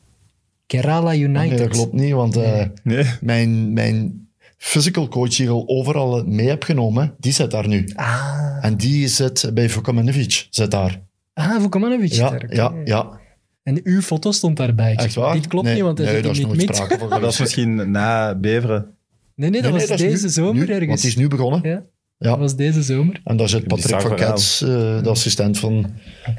[0.81, 1.49] Kerala United.
[1.49, 3.05] Nee, dat klopt niet, want eh, Nee.
[3.21, 7.89] mijn, mijn physical coach die ik al overal mee heb genomen, die zit daar nu.
[7.95, 11.03] Ah, En die zit bij Vukomanovic, zit daar.
[11.35, 12.13] ah Vukomanovic.
[12.13, 13.21] Ja, daar, ja, ja.
[13.63, 14.95] En uw foto stond daarbij.
[14.97, 15.35] Echt waar?
[15.35, 16.77] Dit klopt nee, niet, want hij nee, zit in het mid.
[16.77, 18.87] sprake Maar dat is misschien na Beveren.
[19.35, 20.87] Nee, nee, dat Nee, was nee, dat is deze nu- zomer nu, ergens.
[20.87, 21.61] Want die is nu begonnen.
[21.63, 21.83] Ja,
[22.23, 22.31] Ja.
[22.31, 23.21] dat was deze zomer.
[23.25, 24.17] En daar zit Patrick van.
[24.17, 24.69] Kets, eh,
[25.03, 25.91] de assistent van,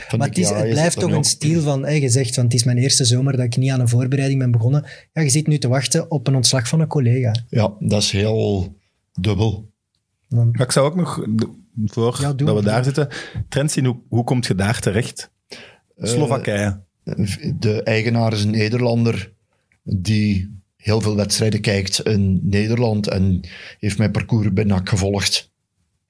[0.08, 1.26] van Maar het, is, het blijft toch een ook.
[1.26, 3.80] stiel van, hè, je zegt van het is mijn eerste zomer dat ik niet aan
[3.80, 4.86] een voorbereiding ben begonnen.
[5.14, 7.36] Ja, je zit nu te wachten op een ontslag van een collega.
[7.50, 8.76] Ja, dat is heel
[9.20, 9.72] dubbel.
[10.28, 11.26] Dan, Maar ik zou ook nog,
[11.86, 12.64] voor Ja, dat we maar.
[12.64, 13.08] daar zitten,
[13.50, 15.32] trend zien, hoe, hoe kom je daar terecht?
[15.48, 15.58] Eh,
[16.10, 16.82] Slowakije.
[17.60, 19.34] De eigenaar is een Nederlander
[19.84, 23.40] die heel veel wedstrijden kijkt in Nederland en
[23.80, 25.52] heeft mijn parcours bij NAC gevolgd.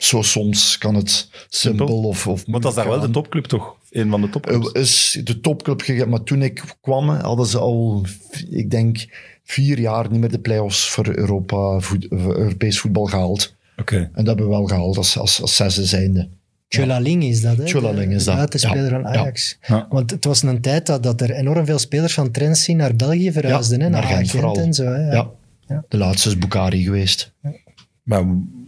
[0.03, 2.07] Zo soms kan het simpel, Simpel.
[2.07, 3.75] of, of Want dat is daar wel de topclub toch?
[3.89, 4.71] Een van de topclubs.
[4.71, 6.09] Eh, is de topclub gegaan.
[6.09, 8.05] Maar toen ik kwam, hadden ze al,
[8.49, 9.05] ik denk,
[9.43, 13.55] vier jaar niet meer de play-offs voor Europa, voet, Europees voetbal gehaald.
[13.77, 13.95] Oké.
[13.97, 16.29] En dat hebben we wel gehaald als, als, als zesde zijnde.
[16.67, 17.65] Chulaling is dat, hè?
[17.65, 18.89] Chulaling de, is dat, De ja.
[18.89, 19.57] van Ajax.
[19.67, 19.87] Ja.
[19.89, 23.31] Want het was een tijd dat, dat er enorm veel spelers van Trency naar België
[23.31, 23.77] verhuisden.
[23.79, 24.83] Ja, hè, naar, naar Gent en zo.
[24.83, 25.13] Hè, ja.
[25.13, 25.31] Ja.
[25.67, 25.83] Ja.
[25.87, 27.31] De laatste is Bukari geweest.
[28.03, 28.23] Maar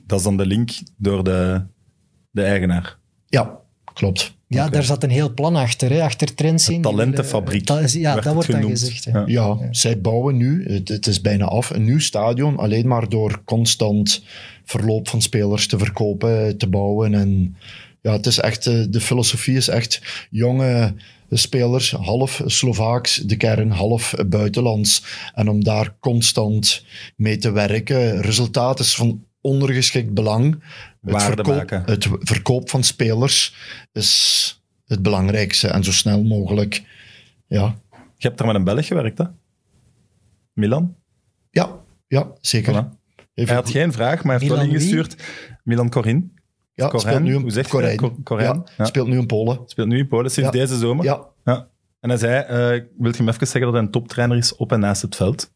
[0.07, 1.61] dat is dan de link door de,
[2.31, 2.97] de eigenaar.
[3.27, 3.59] Ja,
[3.93, 4.33] klopt.
[4.47, 6.73] Ja, daar zat een heel plan achter, hè, achter Trency.
[6.73, 9.03] Een talentenfabriek Dat is- Ja, werd dat wordt dan gezegd.
[9.03, 9.23] Ja.
[9.25, 9.57] Ja.
[9.59, 12.57] Ja, zij bouwen nu, het, het is bijna af, een nieuw stadion.
[12.57, 14.23] Alleen maar door constant
[14.63, 17.13] verloop van spelers te verkopen, te bouwen.
[17.13, 17.55] En
[18.05, 20.93] ja, het is echt, eh, de filosofie is echt jonge
[21.29, 25.03] spelers, half Slovaaks, de kern, half buitenlands.
[25.33, 28.21] En om daar constant mee te werken.
[28.21, 30.51] Resultaat is van ondergeschikt belang.
[31.01, 31.83] Het Waarde verkoop, maken.
[31.85, 33.55] het verkoop van spelers
[33.93, 35.67] is het belangrijkste.
[35.67, 36.83] En zo snel mogelijk,
[37.47, 37.75] ja.
[37.91, 39.25] Je hebt daar met een Belg gewerkt, hè?
[40.53, 40.95] Milan?
[41.49, 42.73] Ja, ja zeker.
[42.73, 43.03] Voilà.
[43.33, 44.93] Hij had geen vraag, maar hij heeft wel Milan wie?
[44.93, 45.23] ingestuurd.
[45.63, 46.34] Milan Corin.
[46.75, 47.43] Ja, Corijn, speelt nu een
[48.77, 49.59] Ja, speelt nu in Polen.
[49.65, 50.59] Speelt nu in Polen sinds Ja.
[50.59, 51.05] deze zomer.
[51.05, 51.67] Ja, Ja.
[51.99, 54.71] En hij zei, eh wil je hem even zeggen dat hij een toptrainer is op
[54.71, 55.51] en naast het veld?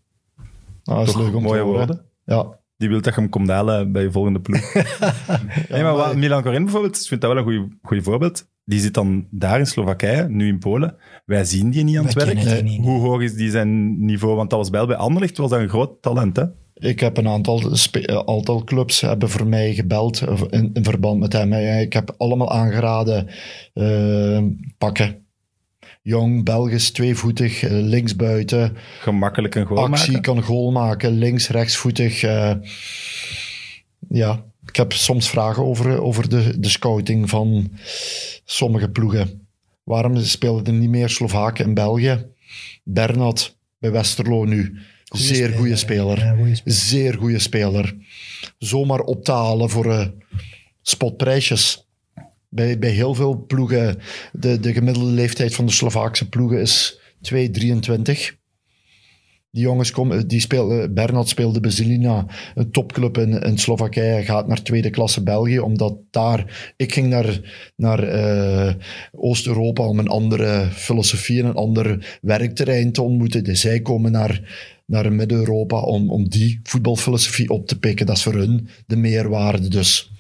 [0.84, 1.78] nou, dat is leuk om te mooie horen.
[1.78, 2.06] woorden.
[2.26, 2.58] Ja.
[2.78, 4.74] Die wil dat je hem komt halen bij je volgende ploeg.
[5.70, 8.48] nee, maar wat, Milan Corin bijvoorbeeld, ik vind dat wel een goed voorbeeld.
[8.66, 10.96] Die zit dan daar in Slowakije, nu in Polen.
[11.26, 12.38] Wij zien die niet aan het Wij werk.
[12.38, 12.88] kennen die niet.
[12.88, 14.36] Hoe hoog is die zijn niveau?
[14.36, 16.44] Want dat was bij, bij Anderlecht was dat een groot talent, hè?
[16.80, 17.62] Ik heb een aantal,
[17.92, 21.54] eh, aantal clubs hebben voor mij gebeld eh, in, in verband met hem.
[21.54, 23.30] Ik heb allemaal aangeraden
[23.74, 24.44] eh,
[24.78, 25.28] pakken.
[26.02, 28.78] Jong, Belgisch, tweevoetig, linksbuiten.
[29.00, 30.34] Gemakkelijk een goal actie, maken.
[30.34, 32.22] kan goal maken, links, rechtsvoetig.
[34.10, 37.72] ja, ik heb soms vragen over, over de, de scouting van
[38.46, 39.48] sommige ploegen.
[39.84, 42.26] Waarom spelen er niet meer Slovaken in België?
[42.84, 44.80] Bernat bij Westerlo nu.
[45.10, 46.18] Zeer goede speler.
[46.18, 46.78] Ja, goeie speler.
[46.78, 47.96] Zeer goede speler.
[48.58, 50.08] Zomaar op te halen voor eh,
[50.82, 51.88] spotprijsjes.
[52.50, 53.98] Bij, bij heel veel ploegen,
[54.32, 57.00] de, de gemiddelde leeftijd van de Slovaakse ploegen is
[57.34, 58.38] 2,23.
[59.52, 62.26] Die jongens komen, die speelden, Bernard speelde bij Zelina,
[62.56, 67.42] een topclub in, in Slowakije, gaat naar tweede klasse België, omdat daar, ik ging naar,
[67.76, 68.74] naar eh,
[69.12, 73.44] Oost-Europa om een andere filosofie en een ander werkterrein te ontmoeten.
[73.44, 74.42] Dus zij komen naar,
[74.90, 78.06] naar Midden-Europa om, om die voetbalfilosofie op te pikken.
[78.06, 79.68] Dat is voor hun de meerwaarde.
[79.68, 80.12] Dus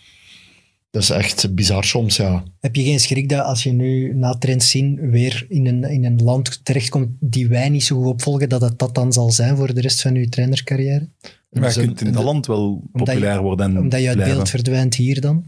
[0.92, 2.44] dat is echt bizar soms, ja.
[2.60, 6.06] Heb je geen schrik dat als je nu na trends zien weer in een, in
[6.06, 9.56] een land terechtkomt die wij niet zo goed opvolgen, dat het dat dan zal zijn
[9.58, 11.08] voor de rest van je trainerscarrière?
[11.50, 14.18] Maar je kunt in dat land wel Omdat je- populair worden en Omdat je uit
[14.18, 15.44] beeld verdwijnt hier dan?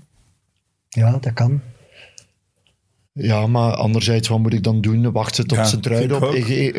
[0.90, 1.62] Ja, dat kan.
[3.14, 5.12] Ja, maar anderzijds, wat moet ik dan doen?
[5.12, 6.30] Wachten tot Ja, truiden vind op,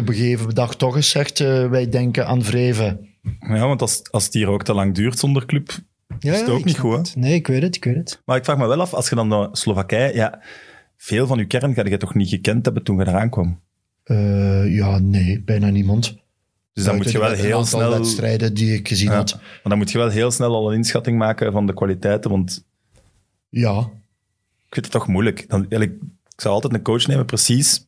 [0.01, 3.09] op een gegeven dag toch eens zegt, eh, wij denken aan Vreven.
[3.41, 5.71] Ja, want als, als het hier ook te lang duurt zonder club...
[6.19, 7.17] Ja, Is het ook niet goed, het.
[7.17, 8.23] Nee, ik weet het, ik weet het.
[8.25, 10.15] Maar ik vraag me wel af, als je dan naar Slowakije...
[10.15, 10.41] Ja,
[10.97, 13.61] veel van je kern ga je toch niet gekend hebben toen je eraan kwam?
[14.05, 16.17] Eh, ja, nee, bijna niemand.
[16.73, 17.91] Dus dan moet je wel heel snel...
[17.91, 19.35] wedstrijden die ik gezien Ja, had.
[19.35, 22.67] maar dan moet je wel heel snel al een inschatting maken van de kwaliteiten, want
[23.49, 23.79] Ja,
[24.67, 25.49] ik vind het toch moeilijk.
[25.49, 26.01] Dan, eigenlijk,
[26.43, 27.87] zou altijd een coach nemen, precies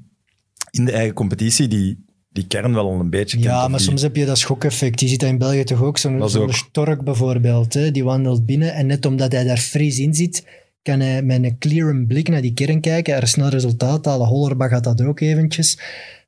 [0.78, 2.04] in de eigen competitie, die
[2.36, 3.48] die kern wel al een beetje kent.
[3.48, 5.00] Ja, maar soms heb je dat schokeffect.
[5.00, 5.98] Je ziet dat in België toch ook.
[5.98, 6.52] Zo'n.
[6.52, 8.74] Stork bijvoorbeeld, hè, die wandelt binnen.
[8.74, 10.46] En net omdat hij daar fris in zit,
[10.82, 13.14] kan hij met een clear blik naar die kern kijken.
[13.14, 14.26] Er snel resultaat halen.
[14.26, 15.78] Hollerbach gaat dat ook eventjes.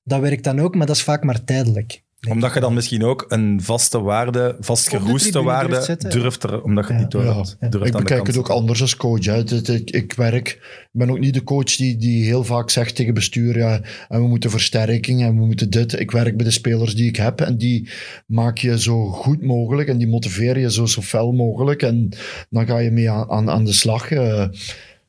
[0.05, 2.03] Dat werkt dan ook, maar dat is vaak maar tijdelijk.
[2.29, 6.11] Omdat je dan misschien ook een vaste waarde, vastgeroeste waarde durft zetten.
[6.11, 7.37] durft er, omdat je het niet door Ja.
[7.37, 7.57] hebt.
[7.61, 7.69] Ja.
[7.69, 9.25] durft ik bekijk het ook anders als coach.
[9.25, 9.39] Hè.
[9.73, 13.15] Ik, ik werk, ik ben ook niet de coach die, die heel vaak zegt tegen
[13.15, 16.01] bestuur, ja, en we moeten versterking en we moeten dit.
[16.01, 17.89] Ik werk bij de spelers die ik heb en die
[18.27, 22.09] maak je zo goed mogelijk en die motiveer je zo, zo fel mogelijk en
[22.51, 24.11] dan ga je mee aan, aan, aan de slag.
[24.11, 24.45] eh,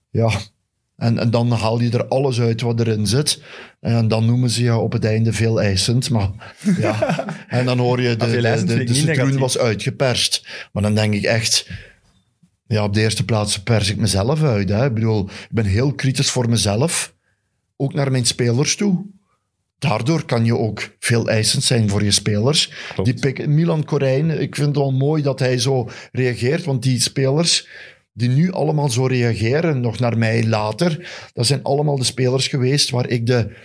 [0.10, 0.32] ja.
[1.00, 3.42] En, en dan haal je er alles uit wat erin zit.
[3.80, 6.10] En dan noemen ze je op het einde veel eisend.
[6.10, 6.30] Maar
[6.80, 7.26] ja.
[7.48, 10.48] En dan hoor je de, de, de, de citroen was uitgeperst.
[10.72, 11.70] Maar dan denk ik echt...
[12.68, 14.70] Ja, op de eerste plaats pers ik mezelf uit.
[14.70, 14.86] Hè.
[14.86, 17.14] Ik bedoel, ik ben heel kritisch voor mezelf.
[17.78, 19.06] Ook naar mijn spelers toe.
[19.80, 22.72] Daardoor kan je ook veel eisend zijn voor je spelers.
[22.94, 23.22] Klopt.
[23.22, 26.66] Die Milan Corijn, ik vind het wel mooi dat hij zo reageert.
[26.66, 27.68] Want die spelers
[28.14, 32.90] die nu allemaal zo reageren, nog naar mij later, dat zijn allemaal de spelers geweest
[32.90, 33.56] waar ik de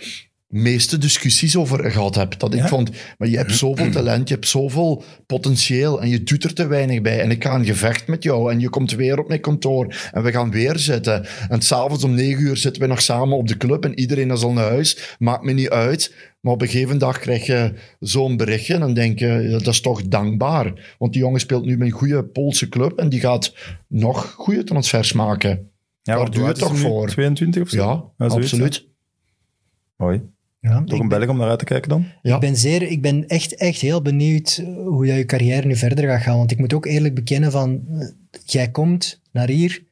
[0.61, 2.39] meeste discussies over gehad heb.
[2.39, 2.67] Dat ik Ja?
[2.67, 6.67] vond, maar je hebt zoveel talent, je hebt zoveel potentieel en je doet er te
[6.67, 7.21] weinig bij.
[7.21, 10.23] En ik ga een gevecht met jou en je komt weer op mijn kantoor en
[10.23, 11.25] we gaan weer zitten.
[11.49, 14.43] En s'avonds om negen uur zitten we nog samen op de club en iedereen is
[14.43, 15.15] al naar huis.
[15.19, 16.15] Maakt me niet uit.
[16.41, 19.67] Maar op een gegeven dag krijg je zo'n berichtje en dan denk je, ja, dat
[19.67, 20.95] is toch dankbaar.
[20.97, 23.53] Want die jongen speelt nu met een goede Poolse club en die gaat
[23.87, 25.71] nog goede transfers maken.
[26.01, 27.07] Ja, Daar doe je toch voor.
[27.07, 27.77] 22 of zo?
[27.77, 28.87] Ja, zoiets, absoluut.
[29.97, 30.21] Mooi.
[30.69, 32.05] Ja, Toch ik een Belg om naar uit te kijken dan?
[32.21, 32.33] Ja.
[32.35, 35.75] Ik ben, zeer, ik ben echt, echt heel benieuwd eh, hoe jij je carrière nu
[35.75, 36.37] verder gaat gaan.
[36.37, 37.81] Want ik moet ook eerlijk bekennen van...
[37.99, 38.07] eh,
[38.45, 39.83] Jij komt naar hier,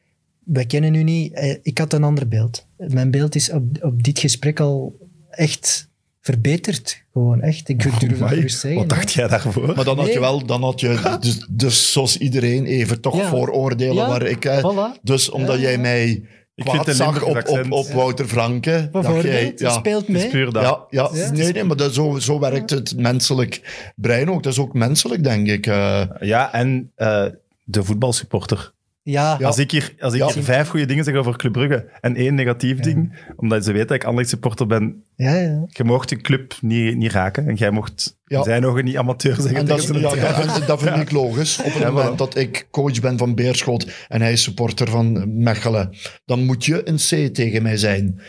[0.43, 1.33] wij kennen u niet.
[1.33, 2.65] eh, Ik had een ander beeld.
[2.77, 4.95] Mijn beeld is op, op dit gesprek al
[5.29, 5.89] echt
[6.21, 7.03] verbeterd.
[7.13, 7.69] Gewoon echt.
[7.69, 8.79] Ik durf dat Amai, gerust zeggen.
[8.79, 9.75] Wat dacht jij daarvoor?
[9.75, 10.13] Maar dan had Nee.
[10.13, 13.29] je wel, dan had je, dus, dus zoals iedereen, even toch Ja.
[13.29, 14.45] vooroordelen Ja, waar ik...
[14.47, 15.01] Voilà.
[15.01, 15.79] Dus omdat Ja, jij ja.
[15.79, 16.23] mij
[16.55, 19.13] Ik kwaad vind een zag op, op, op Wouter Franke, dacht jij...
[19.13, 20.29] Bijvoorbeeld, dat Ja, speelt mee.
[20.29, 20.63] puur dat.
[20.63, 21.09] ja, ja.
[21.13, 21.31] Ja.
[21.31, 23.61] nee, nee, maar dat, zo, zo werkt het menselijk
[23.95, 24.43] brein ook.
[24.43, 25.67] Dat is ook menselijk, denk ik.
[25.67, 26.01] eh.
[26.19, 27.25] Ja, en eh,
[27.63, 28.72] de voetbalsupporter.
[29.05, 29.37] Ja.
[29.41, 30.31] Als ik hier, als ik Ja.
[30.33, 33.87] hier vijf goede dingen zeg over Club Brugge en één negatief ding, omdat ze weten
[33.87, 35.65] dat ik Anderlecht supporter ben, ja, ja.
[35.67, 38.43] je mocht de club niet, niet raken en jij mocht Ja.
[38.43, 40.47] zijn ogen niet amateur zeggen En dat, is- trainer.
[40.47, 41.59] dat, dat vind ik logisch.
[41.63, 45.95] Op het moment dat ik coach ben van Beerschot en hij is supporter van Mechelen,
[46.25, 46.95] dan moet je een
[47.29, 48.19] C tegen mij zijn.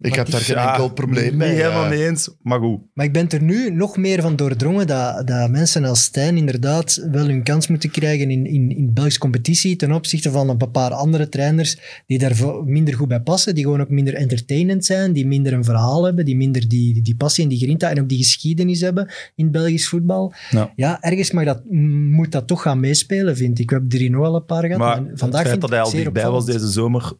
[0.00, 1.48] Ik heb daar geen Ja, enkel probleem mee.
[1.48, 2.80] Niet helemaal mee eens, maar goed.
[2.94, 7.06] Maar ik ben er nu nog meer van doordrongen dat, dat mensen als Stijn inderdaad
[7.10, 10.70] wel hun kans moeten krijgen in, in, in de Belgische competitie ten opzichte van een
[10.70, 15.12] paar andere trainers die daar minder goed bij passen, die gewoon ook minder entertainend zijn,
[15.12, 18.08] die minder een verhaal hebben, die minder die, die, passie en die grinta en ook
[18.08, 20.32] die geschiedenis hebben in het Belgisch voetbal.
[20.50, 20.72] Ja.
[20.76, 21.62] Ja, ergens mag dat,
[22.10, 23.70] moet dat toch gaan meespelen, vind ik.
[23.70, 24.78] We hebben er wel een paar gehad.
[24.78, 27.12] Maar maar het vandaag feit vind dat hij al dichtbij was deze zomer,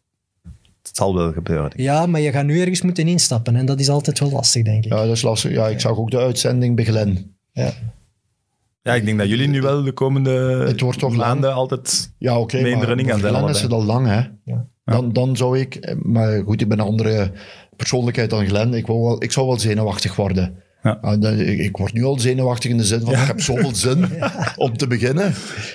[0.98, 1.70] zal wel gebeuren.
[1.76, 4.84] Ja, maar je gaat nu ergens moeten instappen en dat is altijd wel lastig, denk
[4.84, 4.92] ik.
[4.92, 5.50] Ja, dat is lastig.
[5.50, 7.36] Ja, ik zag ook de uitzending bij Glen.
[7.52, 10.30] Ja, ik denk dat jullie nu wel de komende
[10.66, 12.12] Het wordt toch maanden altijd...
[12.18, 14.20] Ja, oké, Mee in de running aan zijn is het al lang, hè.
[14.44, 14.66] Ja.
[14.84, 15.96] Dan, dan zou ik...
[16.02, 17.32] Maar goed, ik ben een andere
[17.76, 18.74] persoonlijkheid dan Glen.
[18.74, 20.62] Ik, wou wel, ik zou wel zenuwachtig worden.
[20.82, 20.98] Ja.
[21.00, 24.06] Ah, ik word nu al zenuwachtig in de zin van ik heb zoveel zin
[24.56, 25.34] om te beginnen.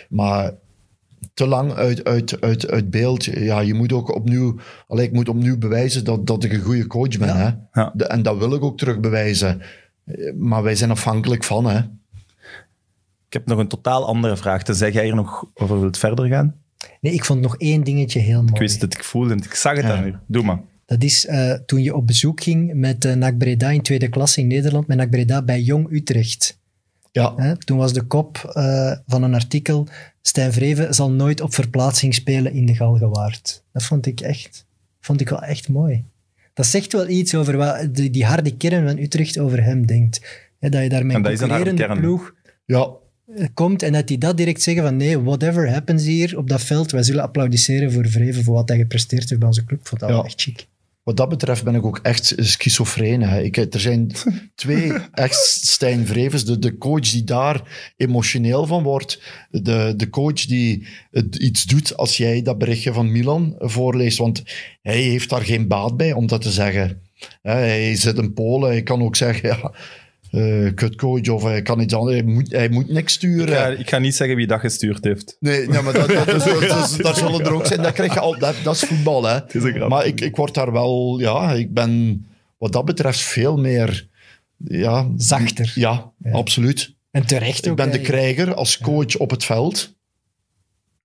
[0.10, 0.54] Maar
[1.34, 3.24] te lang uit, uit, uit, uit beeld.
[3.24, 6.88] Ja, je moet ook opnieuw, allee, ik moet opnieuw bewijzen dat, dat ik een goede
[6.88, 7.36] coach ben.
[7.38, 7.50] Hè?
[7.82, 7.92] Ja.
[7.96, 9.62] De- en dat wil ik ook terug bewijzen.
[10.06, 11.78] Eh, Maar wij zijn afhankelijk van, hè.
[13.28, 14.64] Ik heb nog een totaal andere vraag.
[14.64, 16.56] Tenzij jij hier nog over wilt verder gaan.
[17.02, 18.54] Nee, ik vond nog één dingetje heel mooi.
[18.54, 19.96] Ik wist het, ik voelde het, ik zag het Ja.
[19.96, 20.16] aan u.
[20.28, 20.60] Doe maar.
[20.86, 24.40] Dat is eh, toen je op bezoek ging met uh, NAC Breda in tweede klasse
[24.42, 26.60] in Nederland, met NAC Breda bij Jong Utrecht.
[27.12, 27.58] Ja, Hè?
[27.58, 29.88] Toen was de kop eh, van een artikel,
[30.26, 33.64] Stijn Vreven zal nooit op verplaatsing spelen in de Galgenwaard.
[33.72, 34.66] Dat vond ik echt,
[35.00, 36.04] vond ik wel echt mooi.
[36.54, 40.22] Dat zegt wel iets over wat die, die harde kern van Utrecht over hem denkt.
[40.60, 42.34] Hè, dat je daar met En een concurrerende ploeg
[42.66, 42.90] ja,
[43.36, 46.62] eh, komt en dat die dat direct zeggen van nee, whatever happens hier op dat
[46.62, 49.80] veld, wij zullen applaudisseren voor Vreven voor wat hij gepresteerd heeft bij onze club.
[49.80, 50.16] Ik vond dat Ja.
[50.16, 50.68] wel echt chic.
[51.04, 53.22] Wat dat betreft ben ik ook echt schizofreen.
[53.22, 53.42] Hè.
[53.42, 54.12] Ik, er zijn
[54.56, 56.46] twee echt Stijn Vrevens.
[56.46, 59.22] De, de coach die daar emotioneel van wordt.
[59.50, 64.18] De, de coach die het iets doet als jij dat berichtje van Milan voorleest.
[64.18, 64.44] Want
[64.82, 67.02] hij heeft daar geen baat bij om dat te zeggen.
[67.42, 68.70] Hij zit in Polen.
[68.70, 69.50] Hij kan ook zeggen...
[69.50, 69.72] Ja,
[70.34, 72.16] eh kutcoach of hij kan iets anders.
[72.18, 73.56] Hij moet, hij moet niks Ik sturen.
[73.58, 75.38] ga, ik ga niet zeggen wie dat gestuurd heeft.
[75.40, 77.82] Nee, nee maar dat, dat, is- dat daar zullen er ook zijn.
[77.82, 79.40] Dat, krijg je al, dat, dat is voetbal, hè.
[79.48, 79.90] is een grap.
[79.90, 81.20] Maar ik, ik word daar wel...
[81.20, 82.26] Ja, ik ben
[82.58, 84.08] wat dat betreft veel meer...
[84.58, 85.72] Ja, Zachter.
[85.76, 86.32] Ja, Ja.
[86.32, 86.94] absoluut.
[87.12, 89.96] En terecht Ik ben de krijger als coach op het veld.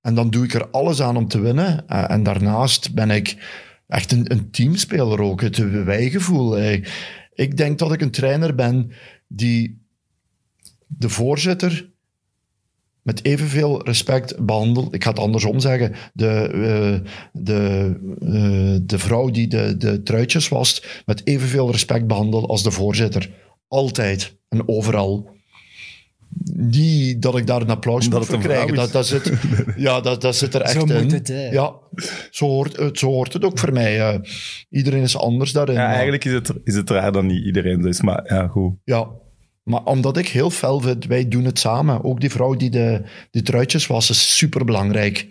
[0.00, 1.84] En dan doe ik er alles aan om te winnen.
[1.88, 3.36] Eh, En daarnaast ben ik
[3.88, 5.40] echt een, een teamspeler ook.
[5.40, 6.58] Het wijgevoel.
[6.58, 6.82] Eh,
[7.34, 8.92] Ik denk dat ik een trainer ben
[9.28, 9.86] die
[10.86, 11.90] de voorzitter
[13.02, 14.94] met evenveel respect behandelt.
[14.94, 15.94] Ik ga het andersom zeggen.
[16.12, 22.48] De, eh, de, eh, de vrouw die de, de truitjes wast, met evenveel respect behandelt
[22.48, 23.30] als de voorzitter.
[23.68, 25.36] Altijd en overal.
[26.54, 28.68] Niet dat ik daar een applaus Omdat moet voor een krijgen.
[28.70, 28.76] is.
[28.76, 29.32] Dat, dat zit,
[29.76, 31.02] ja, dat, dat zit er echt Zo in.
[31.02, 31.48] moet het, hè.
[31.50, 31.72] Ja,
[32.30, 34.00] zo hoort, het, zo hoort het ook voor mij.
[34.00, 34.18] eh.
[34.70, 35.74] iedereen is anders daarin.
[35.74, 38.00] Ja, maar- eigenlijk is het, is het raar dat niet iedereen is.
[38.02, 38.72] Maar ja, goed.
[38.84, 39.06] ja,
[39.62, 42.04] maar omdat ik heel fel vind, wij doen het samen.
[42.04, 45.26] Ook die vrouw die de, die truitjes was, is superbelangrijk.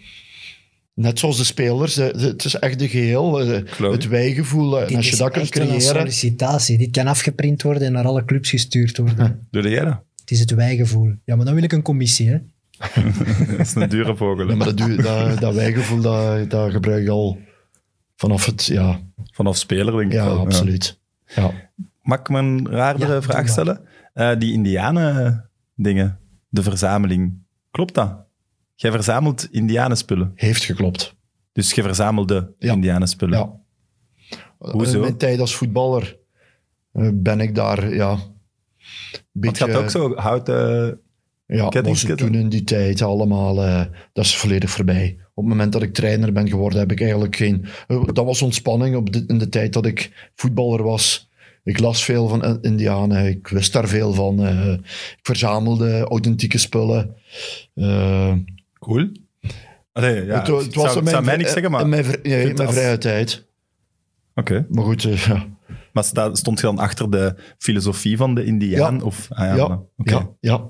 [0.93, 3.61] Net zoals de spelers, de- de- het is echt de geheel, eh,
[3.91, 4.75] het wijgevoel.
[4.75, 5.95] eh, En Dit als je is dat kunt echt wel een creëren...
[5.95, 6.77] sollicitatie.
[6.77, 9.47] Dit kan afgeprint worden en naar alle clubs gestuurd worden.
[9.51, 10.05] Doe jij dat?
[10.27, 11.13] Het is het wijgevoel.
[11.25, 12.37] Ja, maar dan wil ik een commissie, hè.
[13.57, 14.47] Dat is een dure vogel.
[14.49, 17.39] Ja, maar dat, dat, dat wijgevoel, dat, dat gebruik ik al
[18.15, 18.65] vanaf het...
[18.65, 18.99] Ja,
[19.31, 20.39] Vanaf speler, denk ik ja wel.
[20.39, 20.99] absoluut.
[21.25, 21.51] Ja.
[22.01, 23.81] Mag ik me een raardere Ja, vraag stellen?
[24.13, 27.37] Eh, die Indianen-dingen, de verzameling,
[27.71, 28.25] klopt dat?
[28.75, 30.31] Jij verzamelt Indianenspullen.
[30.35, 31.15] Heeft geklopt.
[31.51, 32.73] Dus je verzamelde Ja.
[32.73, 33.39] Indianenspullen.
[33.39, 33.53] Ja.
[34.57, 34.93] Hoezo?
[34.93, 36.17] In mijn tijd als voetballer
[36.93, 38.17] eh, ben ik daar, ja...
[39.17, 40.99] Want Beetje, je had ook zo houten...
[41.47, 45.17] Ja, was het toen in die tijd allemaal, eh, dat is volledig voorbij.
[45.33, 47.65] Op het moment dat ik trainer ben geworden, heb ik eigenlijk geen...
[47.87, 51.29] eh, dat was ontspanning op de, in de tijd dat ik voetballer was.
[51.63, 54.45] Ik las veel van Indianen, ik wist daar veel van.
[54.45, 57.15] eh, ik verzamelde authentieke spullen.
[58.79, 59.09] Cool.
[59.93, 61.87] Allee, ja, het, wa- het was zou, mijn, zou mij niks zeggen, maar...
[61.87, 63.45] mijn, vri- nee, mijn als- vrije tijd.
[64.35, 64.65] Oké.
[64.69, 65.47] Maar goed, ja.
[65.97, 68.95] Maar sta, stond je dan achter de filosofie van de Indiaan?
[68.97, 69.03] Ja.
[69.03, 70.03] Of, ah, ja, Ja, voilà.
[70.03, 70.63] Ja, ja.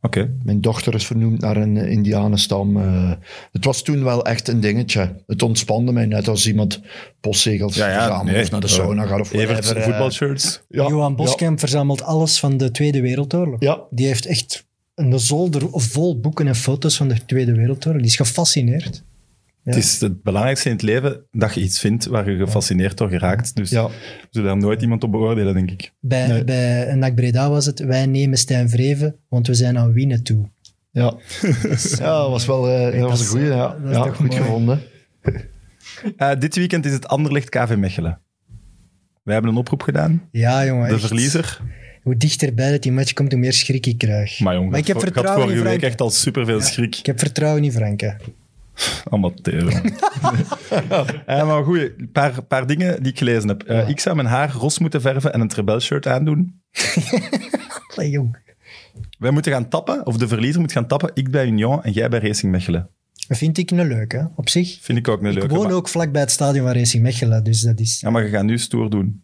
[0.00, 0.34] Oké.
[0.44, 2.76] Mijn dochter is vernoemd naar een eh, Indianenstam.
[2.76, 3.10] eh.
[3.52, 5.22] het was toen wel echt een dingetje.
[5.26, 6.80] Het ontspande mij net als iemand
[7.20, 8.42] postzegels Ja, ja, verzamelt nee.
[8.42, 9.76] of naar de sauna gaat of Evert, whatever.
[9.76, 9.84] eh.
[9.84, 10.62] voetbalshirts.
[10.68, 13.60] Ja, Johan Boskamp verzamelt alles van de Tweede Wereldoorlog.
[13.60, 18.00] Ja, Die heeft echt een zolder vol boeken en foto's van de Tweede Wereldoorlog.
[18.02, 19.02] Die is gefascineerd.
[19.64, 19.70] Ja.
[19.74, 23.08] Het is het belangrijkste in het leven dat je iets vindt waar je gefascineerd door
[23.08, 23.56] geraakt.
[23.56, 23.86] Dus ja.
[23.88, 23.92] we
[24.30, 25.92] zullen daar nooit iemand op beoordelen, denk ik.
[26.00, 26.44] Bij, Nee.
[26.44, 30.48] bij NAC Breda was het, wij nemen Stijn Vreven, want we zijn aan winnen toe.
[30.90, 31.14] ja.
[31.98, 33.46] ja dat was wel eh, dat dat was een goeie.
[33.46, 34.40] Ja, dat is ja toch goed mooi.
[34.42, 34.80] gevonden.
[36.16, 38.20] Eh, dit weekend is het Anderlecht KV Mechelen.
[39.22, 40.28] Wij hebben een oproep gedaan.
[40.30, 40.88] Ja, jongen.
[40.88, 41.06] De echt.
[41.06, 41.60] verliezer.
[42.02, 44.40] Hoe dichterbij dat die match komt, hoe meer schrik ik krijg.
[44.40, 46.64] Maar jongen, ik heb ik had vertrouwen in vorige week echt al superveel Ja.
[46.64, 46.96] schrik.
[46.96, 48.16] Ik heb vertrouwen in Franke.
[49.10, 49.62] Amateur.
[49.72, 49.94] jongen.
[51.26, 53.62] Eh, maar goed, een paar, paar dingen die ik gelezen heb.
[53.62, 56.60] Eh, Ik zou mijn haar ros moeten verven en een trebel-shirt aandoen.
[57.96, 58.36] Allee, jong.
[59.18, 61.10] Wij moeten gaan tappen, of de verliezer moet gaan tappen.
[61.14, 62.88] Ik bij Union en jij bij Racing Mechelen.
[63.28, 64.78] Dat vind ik een leuke, op zich.
[64.80, 65.54] Vind ik ook een Ik leuke.
[65.54, 68.00] woon maar- ook vlakbij het stadion van Racing Mechelen, dus dat is...
[68.00, 69.22] Ja, maar je gaat nu stoer doen.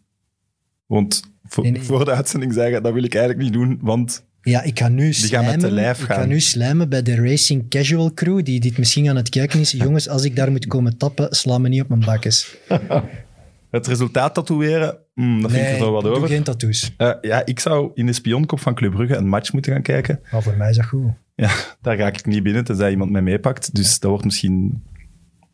[0.85, 1.81] Want voor, Nee, nee.
[1.81, 5.13] voor de uitzending zeggen, dat wil ik eigenlijk niet doen, want Ja, ik ga nu
[5.13, 5.87] slijmen.
[5.89, 9.59] Ik ga nu slijmen bij de Racing Casual crew, die dit misschien aan het kijken
[9.59, 9.71] is.
[9.85, 12.57] Jongens, als ik daar moet komen tappen, sla me niet op mijn bakjes.
[13.69, 16.27] Het resultaat tatoeëren, mm, dat vind ik er wel wat over.
[16.27, 16.93] geen tattoos.
[16.97, 20.19] Eh, ja, ik zou in de spionkop van Club Brugge een match moeten gaan kijken.
[20.31, 21.11] Maar voor mij is dat goed.
[21.35, 21.51] Ja,
[21.81, 23.75] daar ga ik niet binnen, tenzij iemand mij meepakt.
[23.75, 24.83] Dus dat wordt misschien...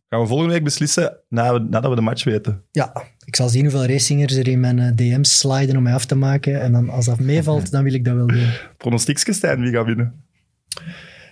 [0.10, 2.64] Gaan we volgende week beslissen, nadat we de match weten.
[2.72, 2.94] Ja,
[3.26, 6.15] ik zal zien hoeveel racingers er in mijn eh, DM's sliden om mij af te
[6.15, 6.61] maken.
[6.61, 8.47] En dan, als dat meevalt, dan wil ik dat wel doen.
[8.77, 10.23] Pronostiekske, Stijn, wie gaat winnen?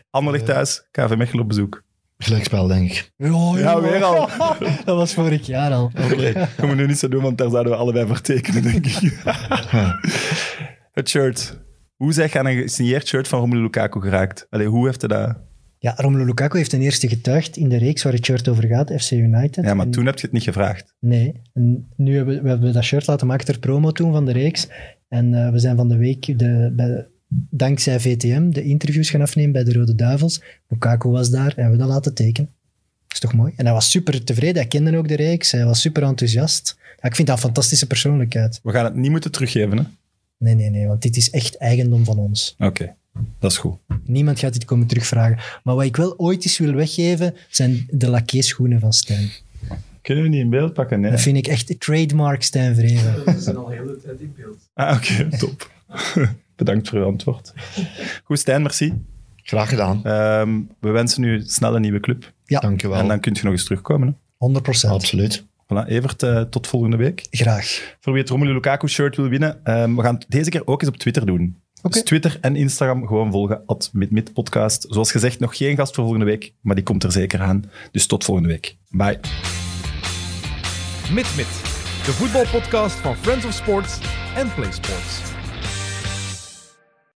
[0.09, 1.83] Anderlecht thuis, KV Mechelen op bezoek.
[2.17, 3.11] Gelijkspel, denk ik.
[3.17, 4.29] Ja, weer al.
[4.85, 5.91] dat was vorig jaar al.
[6.57, 9.23] We nu niet zo doen, want daar zouden we allebei voor tekenen, denk ik.
[10.91, 11.61] Het shirt.
[11.95, 14.47] Hoe zeg je aan een gesigneerd shirt van Romelu Lukaku geraakt?
[14.49, 15.37] Allee, hoe heeft hij dat...
[15.83, 18.91] Ja, Romelu Lukaku heeft ten eerste getuigd in de reeks waar het shirt over gaat,
[19.01, 19.65] FC United.
[19.65, 20.93] Ja, maar En- toen heb je het niet gevraagd.
[20.99, 21.33] Nee.
[21.53, 24.31] En nu hebben we, we hebben dat shirt laten maken ter promo toen van de
[24.31, 24.67] reeks.
[25.07, 27.07] En eh, we zijn van de week, de, bij,
[27.49, 30.41] dankzij VTM, de interviews gaan afnemen bij de Rode Duivels.
[30.67, 32.49] Lukaku was daar en we hebben dat laten tekenen.
[33.07, 33.53] Dat is toch mooi?
[33.55, 34.55] En hij was super tevreden.
[34.55, 35.51] Hij kende ook de reeks.
[35.51, 36.77] Hij was super enthousiast.
[37.01, 38.59] Ja, ik vind dat een fantastische persoonlijkheid.
[38.63, 39.83] We gaan het niet moeten teruggeven, hè?
[40.37, 40.87] Nee, nee, nee.
[40.87, 42.55] Want dit is echt eigendom van ons.
[42.59, 42.95] Oké,
[43.39, 43.77] dat is goed.
[44.05, 45.37] Niemand gaat dit komen terugvragen.
[45.63, 49.29] Maar wat ik wel ooit eens wil weggeven, zijn de lacqué-schoenen van Stijn.
[50.01, 50.99] Kunnen we niet in beeld pakken?
[50.99, 51.11] Nee.
[51.11, 53.33] Dat vind ik echt trademark Stijn Vreven.
[53.33, 54.57] Ze zijn al heel de tijd in beeld.
[54.73, 55.71] Ah, oké, top.
[56.55, 57.53] Bedankt voor uw antwoord.
[58.23, 58.93] Goed, Stijn, merci.
[59.35, 60.05] Graag gedaan.
[60.05, 62.33] Ehm, we wensen u snel een nieuwe club.
[62.45, 62.97] Ja, Dank je wel.
[62.97, 64.07] En dan kunt je nog eens terugkomen.
[64.07, 64.13] Hè?
[64.37, 64.91] 100%.
[64.91, 65.43] Absoluut.
[65.63, 67.25] Voilà, Evert, eh, tot volgende week.
[67.29, 67.95] Graag.
[67.99, 70.81] Voor wie het Romelu Lukaku shirt wil winnen, ehm, we gaan het deze keer ook
[70.81, 71.61] eens op Twitter doen.
[71.83, 71.93] Oké.
[71.93, 74.85] Dus Twitter en Instagram gewoon volgen, at midmidpodcast.
[74.89, 77.63] Zoals gezegd, nog geen gast voor volgende week, maar die komt er zeker aan.
[77.91, 78.77] Dus tot volgende week.
[78.89, 79.19] Bye.
[81.11, 81.47] Mit Mit,
[82.05, 83.99] de voetbalpodcast van Friends of Sports
[84.35, 85.32] en Play Sports.